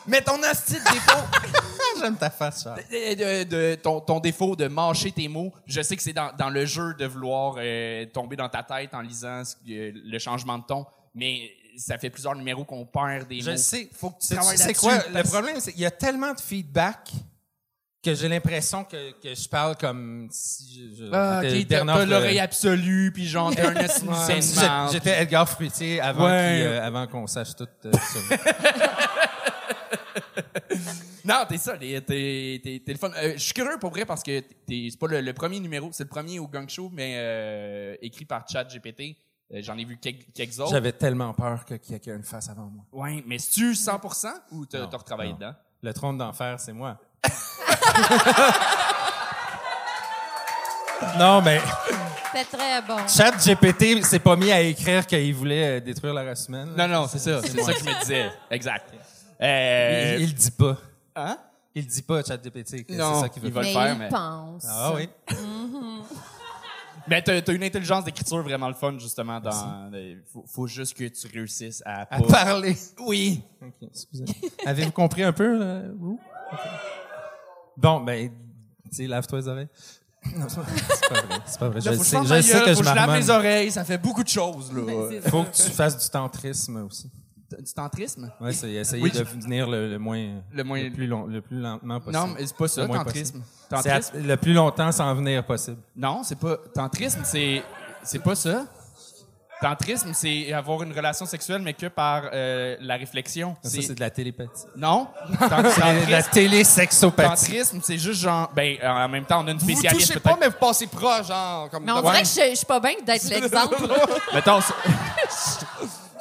Mais 0.05 0.21
ton 0.21 0.37
de 0.37 0.41
défaut, 0.41 1.23
J'aime 2.01 2.17
ta 2.17 2.29
face, 2.29 2.63
Charles. 2.63 2.81
de, 2.91 3.13
de- 3.15 3.43
de- 3.49 3.75
ton, 3.75 4.01
ton 4.01 4.19
défaut 4.19 4.55
de 4.55 4.67
mâcher 4.67 5.11
tes 5.11 5.27
mots, 5.29 5.53
je 5.65 5.81
sais 5.81 5.95
que 5.95 6.03
c'est 6.03 6.11
dans, 6.13 6.31
dans 6.37 6.49
le 6.49 6.65
jeu 6.65 6.93
de 6.95 7.05
vouloir 7.05 7.55
euh, 7.57 8.05
tomber 8.07 8.35
dans 8.35 8.49
ta 8.49 8.63
tête 8.63 8.93
en 8.93 8.99
lisant 9.01 9.43
ce- 9.45 9.55
euh, 9.69 9.91
le 9.95 10.19
changement 10.19 10.57
de 10.57 10.63
ton, 10.65 10.85
mais 11.15 11.51
ça 11.77 11.97
fait 11.97 12.09
plusieurs 12.09 12.35
numéros 12.35 12.65
qu'on 12.65 12.85
perd 12.85 13.27
des 13.29 13.39
Je 13.41 13.51
mots. 13.51 13.57
sais. 13.57 13.89
Faut 13.93 14.09
que 14.09 14.19
tu 14.19 14.27
c'est 14.27 14.35
là-dessus, 14.35 14.73
quoi? 14.79 14.97
Le 15.13 15.23
problème, 15.23 15.55
c'est 15.59 15.71
qu'il 15.71 15.81
y 15.81 15.85
a 15.85 15.91
tellement 15.91 16.33
de 16.33 16.39
feedback 16.41 17.11
que 18.03 18.13
j'ai 18.13 18.27
l'impression 18.27 18.83
que, 18.83 19.11
que 19.19 19.33
je 19.33 19.47
parle 19.47 19.77
comme 19.77 20.27
si 20.29 20.93
je, 20.97 21.05
Ah, 21.11 21.39
j'étais 21.41 21.57
ok, 21.61 21.67
t'as 21.67 21.75
Bernard 21.75 21.97
t'as 21.97 22.05
Fre- 22.05 22.09
l'oreille 22.09 22.39
absolue, 22.39 23.11
puis 23.13 23.25
genre, 23.25 23.55
t'es 23.55 23.61
un 23.61 23.73
marde. 24.05 24.91
J'étais 24.91 25.21
Edgar 25.21 25.47
Fruitier 25.49 26.01
avant, 26.01 26.25
Ouais. 26.25 26.57
qu'il, 26.57 26.67
euh, 26.67 26.83
avant 26.85 27.07
qu'on 27.07 27.27
sache 27.27 27.55
tout 27.55 27.67
euh, 27.85 27.91
ça. 27.93 28.35
Non, 31.25 31.45
t'es 31.47 31.57
ça, 31.57 31.77
t'es, 31.77 32.01
t'es, 32.01 32.81
le 32.85 32.97
fun. 32.97 33.09
Euh, 33.15 33.33
je 33.35 33.37
suis 33.39 33.53
curieux 33.53 33.77
pour 33.79 33.91
vrai 33.91 34.05
parce 34.05 34.21
que 34.21 34.41
t'es, 34.41 34.89
c'est 34.91 34.99
pas 34.99 35.07
le, 35.07 35.21
le 35.21 35.33
premier 35.33 35.59
numéro, 35.61 35.89
c'est 35.93 36.03
le 36.03 36.09
premier 36.09 36.37
au 36.39 36.47
Gang 36.49 36.67
Show, 36.67 36.89
mais 36.91 37.13
euh, 37.15 37.95
écrit 38.01 38.25
par 38.25 38.45
Chad 38.47 38.69
GPT. 38.69 39.15
Euh, 39.53 39.59
j'en 39.61 39.77
ai 39.77 39.85
vu 39.85 39.97
quelques, 39.97 40.33
quelques 40.33 40.59
autres. 40.59 40.71
J'avais 40.71 40.91
tellement 40.91 41.33
peur 41.33 41.63
que 41.63 41.75
quelqu'un 41.75 42.17
le 42.17 42.23
fasse 42.23 42.49
avant 42.49 42.65
moi. 42.65 42.83
Ouais, 42.91 43.23
mais 43.25 43.37
c'est-tu 43.39 43.71
100% 43.71 44.27
ou 44.51 44.65
t'as, 44.65 44.85
t'as 44.87 44.97
retravaillé 44.97 45.31
non. 45.31 45.37
dedans? 45.37 45.53
Le 45.81 45.93
trône 45.93 46.17
d'enfer, 46.17 46.59
c'est 46.59 46.73
moi. 46.73 46.99
non, 51.19 51.41
mais 51.41 51.59
C'est 52.33 52.45
très 52.57 52.81
bon. 52.81 52.97
Chat 53.07 53.31
GPT 53.37 54.03
s'est 54.03 54.19
pas 54.19 54.35
mis 54.35 54.51
à 54.51 54.61
écrire 54.61 55.05
qu'il 55.05 55.33
voulait 55.35 55.77
euh, 55.77 55.79
détruire 55.81 56.13
la 56.13 56.23
race 56.23 56.47
humaine. 56.47 56.69
Non, 56.77 56.87
non, 56.87 57.07
c'est 57.07 57.19
ça. 57.19 57.41
C'est 57.41 57.61
ça 57.61 57.73
que 57.73 57.79
je 57.79 57.85
me 57.85 57.99
disais. 57.99 58.31
Exact. 58.49 58.85
Euh, 59.41 60.15
Il, 60.17 60.23
il 60.23 60.27
le 60.29 60.33
dit 60.33 60.51
pas. 60.51 60.77
Hein? 61.15 61.37
Il 61.75 61.83
le 61.83 61.89
dit 61.89 62.01
pas, 62.01 62.23
Chat 62.23 62.37
GPT. 62.37 62.85
que 62.85 62.93
Non, 62.93 63.15
c'est 63.15 63.21
ça 63.21 63.29
qu'il 63.29 63.41
veut 63.41 63.49
il 63.49 63.53
va 63.53 63.61
le 63.61 63.67
mais 63.67 63.73
faire, 63.73 63.93
il 63.93 63.99
mais- 63.99 64.09
pense. 64.09 64.65
Ah 64.67 64.91
oui. 64.95 65.09
Mais 67.05 67.21
t'as, 67.21 67.41
t'as 67.41 67.51
une 67.51 67.63
intelligence 67.65 68.05
d'écriture 68.05 68.41
vraiment 68.41 68.69
le 68.69 68.73
fun, 68.75 68.97
justement. 68.97 69.37
Dans, 69.41 69.89
euh, 69.93 70.15
faut, 70.31 70.45
faut 70.47 70.67
juste 70.67 70.97
que 70.97 71.03
tu 71.03 71.27
réussisses 71.33 71.83
à, 71.85 72.03
À 72.03 72.05
pas- 72.05 72.21
parler. 72.45 72.77
Oui. 73.01 73.43
Ok, 73.61 73.73
excusez. 73.91 74.23
Avez-vous 74.65 74.91
compris 74.93 75.21
un 75.21 75.33
peu, 75.33 75.57
là, 75.59 75.81
vous? 75.99 76.17
Bon, 77.77 78.01
ben, 78.01 78.29
tu 78.29 78.95
sais, 78.95 79.07
lave-toi 79.07 79.39
les 79.39 79.47
oreilles. 79.47 79.67
Non, 80.37 80.45
c'est 80.47 80.55
pas 80.55 80.61
vrai. 80.63 81.39
C'est 81.45 81.59
pas 81.59 81.69
vrai. 81.69 81.81
Je 81.81 81.85
Là, 81.85 81.91
le 81.91 81.97
faut 81.97 82.03
sais, 82.05 82.17
je 82.23 82.41
sais 82.41 82.59
que 82.61 82.73
faut 82.75 82.83
je 82.83 82.89
je 82.89 82.95
lave 82.95 83.11
mes 83.11 83.29
oreilles, 83.29 83.71
ça 83.71 83.83
fait 83.83 83.97
beaucoup 83.97 84.23
de 84.23 84.29
choses, 84.29 84.71
là. 84.73 84.81
Faut 85.29 85.43
que 85.43 85.51
tu 85.51 85.63
fasses 85.63 85.97
du 86.01 86.09
tantrisme 86.09 86.77
aussi. 86.85 87.11
Du 87.59 87.73
tantrisme? 87.73 88.31
Ouais, 88.41 88.51
c'est 88.53 88.71
essayer 88.71 89.03
Oui. 89.03 89.11
de 89.11 89.21
venir 89.21 89.69
le, 89.69 89.89
le 89.89 89.99
moins, 89.99 90.41
Le 90.53 90.63
moins- 90.63 90.89
plus 90.89 91.05
long, 91.07 91.27
le 91.27 91.41
plus 91.41 91.59
lentement 91.59 91.99
possible. 91.99 92.25
Non, 92.25 92.33
mais 92.33 92.45
c'est 92.47 92.55
pas 92.55 92.67
ça, 92.67 92.81
Le 92.83 92.87
tantrisme. 92.87 93.39
possible. 93.41 93.43
C'est 93.69 93.75
à- 93.75 93.99
Tantrisme? 93.99 94.27
le 94.27 94.37
plus 94.37 94.53
longtemps 94.53 94.91
sans 94.91 95.13
venir 95.13 95.45
possible. 95.45 95.77
Non, 95.95 96.21
c'est 96.23 96.39
pas. 96.39 96.57
Tantrisme, 96.73 97.21
c'est. 97.25 97.61
C'est 98.03 98.19
pas 98.23 98.35
ça. 98.35 98.65
Tantrisme, 99.63 100.11
c'est 100.13 100.51
avoir 100.53 100.83
une 100.83 100.91
relation 100.93 101.25
sexuelle, 101.25 101.61
mais 101.61 101.73
que 101.73 101.87
par 101.87 102.23
euh, 102.33 102.75
la 102.81 102.95
réflexion. 102.97 103.55
Ça, 103.63 103.69
c'est 103.81 103.95
de 103.95 103.99
la 103.99 104.09
télépathie. 104.09 104.65
Non? 104.75 105.07
C'est 105.29 105.37
de 105.37 106.11
la 106.11 106.21
Tantrisme, 106.21 106.31
télésexopathie. 106.31 107.29
tantrisme, 107.29 107.79
c'est 107.83 107.97
juste 107.97 108.21
genre. 108.21 108.51
Ben, 108.55 108.77
en 108.83 109.07
même 109.09 109.25
temps, 109.25 109.41
on 109.43 109.47
a 109.47 109.51
une 109.51 109.57
Vous 109.57 109.65
vous 109.65 109.71
spécialiste 109.71 110.07
touchez 110.07 110.19
peut-être. 110.19 110.35
pas, 110.37 110.45
mais 110.45 110.47
vous 110.49 110.57
passez 110.59 110.87
proche, 110.87 111.27
genre. 111.27 111.69
Comme 111.69 111.85
Mais 111.85 111.91
on 111.91 111.95
Ouais. 111.95 112.01
dirait 112.01 112.21
que 112.23 112.27
je, 112.27 112.49
je 112.51 112.55
suis 112.55 112.65
pas 112.65 112.79
bien 112.79 112.91
d'être 113.05 113.23
l'exemple. 113.29 113.75
Mettons, 114.33 114.59
ça- 114.61 114.75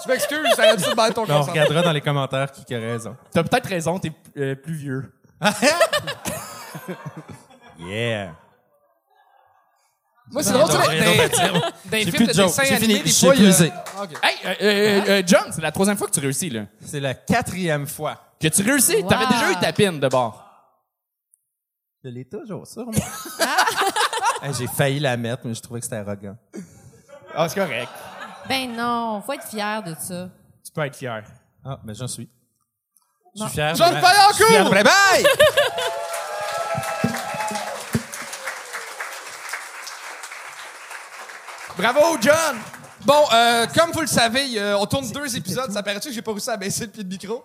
Je 0.04 0.08
m'excuse, 0.08 0.38
j'aurais 0.56 0.76
dû 0.76 0.84
te 0.84 0.94
battre 0.94 1.14
ton 1.14 1.22
On 1.22 1.26
consentement. 1.26 1.52
regardera 1.52 1.82
dans 1.82 1.92
les 1.92 2.00
commentaires 2.00 2.50
qui 2.52 2.74
a 2.74 2.78
raison. 2.78 3.16
t'as 3.32 3.42
peut-être 3.42 3.66
raison, 3.68 3.98
t'es 3.98 4.12
euh, 4.38 4.54
plus 4.54 4.74
vieux. 4.74 5.12
Yeah. 7.78 8.34
Moi, 10.32 10.42
c'est 10.42 10.52
drôle, 10.52 10.68
tu 10.70 10.76
sais, 10.76 11.30
des 11.90 11.98
J'ai 11.98 12.10
films 12.10 12.16
plus 12.16 12.26
de 12.26 12.32
de 12.32 12.32
jokes. 12.32 12.46
dessins 12.48 12.64
J'ai 12.64 12.74
animés, 12.74 12.94
fini. 12.94 13.04
des 13.04 13.10
J'ai 13.10 13.26
fois, 13.26 13.34
il 13.36 13.42
y 13.44 13.46
a-. 13.52 14.28
Hey, 14.28 14.36
euh, 14.44 14.54
euh, 14.62 15.04
euh, 15.08 15.22
John, 15.26 15.44
c'est 15.52 15.60
la 15.60 15.70
troisième 15.72 15.96
fois 15.98 16.06
que 16.08 16.12
tu 16.12 16.20
réussis, 16.20 16.48
là. 16.50 16.62
C'est 16.84 17.00
la 17.00 17.14
quatrième 17.14 17.86
fois. 17.86 18.18
Que 18.40 18.48
tu 18.48 18.62
réussis? 18.62 19.04
T'avais 19.06 19.26
déjà 19.26 19.50
eu 19.52 19.56
ta 19.56 19.72
pine 19.72 20.00
de 20.00 20.08
bord. 20.08 20.42
Je 22.02 22.08
l'ai 22.08 22.24
toujours 22.24 22.66
sur 22.66 22.86
moi. 22.86 22.94
Hey, 24.42 24.52
J'ai 24.58 24.66
failli 24.66 24.98
la 24.98 25.16
mettre, 25.16 25.42
mais 25.44 25.54
je 25.54 25.60
trouvais 25.62 25.78
que 25.78 25.84
c'était 25.86 25.98
arrogant. 25.98 26.36
Ah, 27.32 27.48
c'est 27.48 27.60
correct. 27.60 27.88
Ben 28.48 28.74
non, 28.74 29.22
faut 29.24 29.32
être 29.34 29.46
fier 29.46 29.80
de 29.84 29.94
ça. 30.00 30.28
Tu 30.64 30.72
peux 30.72 30.80
être 30.84 30.96
fier. 30.96 31.22
Ah, 31.64 31.78
mais 31.84 31.94
j'en 31.94 32.08
suis. 32.08 32.28
Je 33.36 33.42
suis 33.44 33.52
fier. 33.52 33.72
John 33.76 33.94
Fayancourt! 34.00 34.72
ma- 34.72 34.80
Bravo, 41.76 42.16
John! 42.20 42.58
Bon, 43.04 43.24
euh, 43.32 43.66
comme 43.76 43.90
vous 43.92 44.00
le 44.02 44.06
savez, 44.06 44.58
euh, 44.58 44.76
on 44.78 44.86
tourne 44.86 45.10
deux 45.10 45.36
épisodes. 45.36 45.70
Ça 45.72 45.82
paraît-tu 45.82 46.08
que 46.08 46.14
j'ai 46.14 46.22
pas 46.22 46.30
réussi 46.32 46.50
à 46.50 46.56
baisser 46.56 46.84
le 46.84 46.90
pied 46.90 47.02
de 47.02 47.08
micro? 47.08 47.42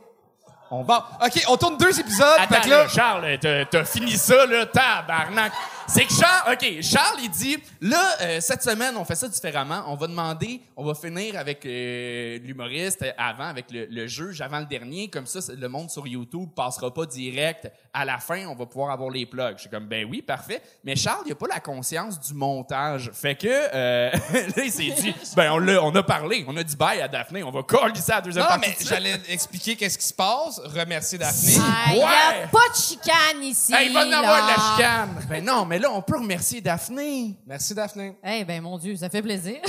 Bon, 0.70 0.84
OK, 1.24 1.44
on 1.48 1.58
tourne 1.58 1.78
deux 1.78 1.98
épisodes. 2.00 2.36
fait 2.38 2.56
Attends, 2.56 2.62
que 2.62 2.70
là, 2.70 2.84
là, 2.84 2.90
Charles, 2.90 3.38
t'as, 3.42 3.66
t'as 3.66 3.86
fini 3.86 4.18
ça, 4.18 4.46
là, 4.46 4.66
tabarnak. 4.66 5.54
C'est 5.88 6.06
que 6.06 6.14
Charles, 6.14 6.54
OK, 6.54 6.82
Charles, 6.82 7.20
il 7.24 7.30
dit, 7.30 7.58
là, 7.82 8.16
euh, 8.22 8.42
cette 8.42 8.62
semaine, 8.62 8.96
on 8.98 9.06
fait 9.06 9.16
ça 9.16 9.28
différemment. 9.28 9.84
On 9.88 9.96
va 9.96 10.08
demander, 10.08 10.62
on 10.76 10.84
va 10.86 10.94
finir 10.94 11.38
avec 11.40 11.66
euh, 11.66 12.40
l'humoriste 12.40 13.06
avant, 13.18 13.46
avec 13.46 13.72
le, 13.72 13.86
le 13.90 14.06
juge 14.08 14.42
avant 14.42 14.60
le 14.60 14.66
dernier. 14.66 15.10
Comme 15.10 15.26
ça, 15.26 15.40
le 15.58 15.68
monde 15.70 15.90
sur 15.90 16.06
YouTube 16.06 16.50
passera 16.56 16.94
pas 16.94 17.06
direct. 17.06 17.72
À 17.94 18.04
la 18.06 18.18
fin, 18.20 18.46
on 18.48 18.56
va 18.56 18.66
pouvoir 18.66 18.92
avoir 18.92 19.10
les 19.10 19.26
plugs. 19.26 19.54
Je 19.56 19.62
suis 19.62 19.70
comme, 19.70 19.88
ben 19.88 20.06
oui, 20.10 20.22
parfait. 20.22 20.62
Mais 20.84 20.96
Charles, 20.96 21.24
il 21.26 21.32
a 21.32 21.36
pas 21.36 21.48
la 21.48 21.60
conscience 21.62 22.20
du 22.20 22.34
montage. 22.34 23.10
Fait 23.14 23.36
que, 23.36 23.48
euh, 23.48 24.12
là, 24.12 24.64
il 24.64 24.72
s'est 24.72 24.94
dit, 25.02 25.16
ben 25.36 25.52
on, 25.54 25.58
l'a, 25.58 25.82
on 25.84 25.96
a 25.96 26.04
parlé, 26.04 26.44
on 26.48 26.58
a 26.58 26.64
dit 26.64 26.76
bye 26.76 27.02
à 27.02 27.08
Daphné, 27.08 27.44
on 27.44 27.52
va 27.52 27.64
coller 27.64 27.96
ça 27.96 28.14
à 28.14 28.16
la 28.18 28.22
deuxième 28.24 28.44
non, 28.44 28.50
partie. 28.50 28.70
mais 28.80 28.86
j'allais 28.86 29.22
expliquer 29.30 29.76
qu'est-ce 29.78 29.98
qui 29.98 30.06
se 30.06 30.14
passe, 30.14 30.60
remercier 30.60 31.18
Daphné. 31.18 31.54
Il 31.54 31.94
n'y 31.96 32.02
a 32.02 32.08
Ouais. 32.08 32.48
pas 32.52 32.70
de 32.70 32.76
chicane 32.76 33.42
ici. 33.44 33.74
Hey, 33.74 33.88
il 33.88 33.94
va 33.94 34.06
en 34.06 34.12
avoir 34.12 34.44
de 34.44 34.48
la 34.50 34.76
chicane. 34.76 35.26
Ben 35.30 35.44
non, 35.44 35.66
mais 35.66 35.77
là, 35.80 35.92
on 35.92 36.02
peut 36.02 36.18
remercier 36.18 36.62
Daphné. 36.62 37.36
Merci, 37.46 37.74
Daphné. 37.74 38.18
Eh 38.24 38.44
ben 38.46 38.62
mon 38.62 38.78
Dieu, 38.78 38.96
ça 38.96 39.10
fait 39.10 39.22
plaisir. 39.22 39.58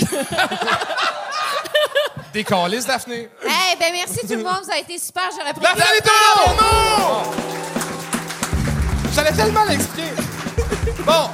Des 2.33 2.43
calices, 2.43 2.85
Daphné. 2.85 3.29
Eh 3.43 3.75
ben 3.79 3.91
merci 3.91 4.19
tout 4.27 4.35
le 4.35 4.43
monde, 4.43 4.63
ça 4.63 4.73
a 4.75 4.79
été 4.79 4.97
super, 4.97 5.29
j'aurais 5.35 5.53
pris. 5.53 5.61
Daphné 5.63 5.83
est 5.97 6.05
là! 6.05 7.23
J'allais 9.13 9.31
tellement 9.33 9.63
l'expliquer. 9.65 10.11
Bon, 11.05 11.29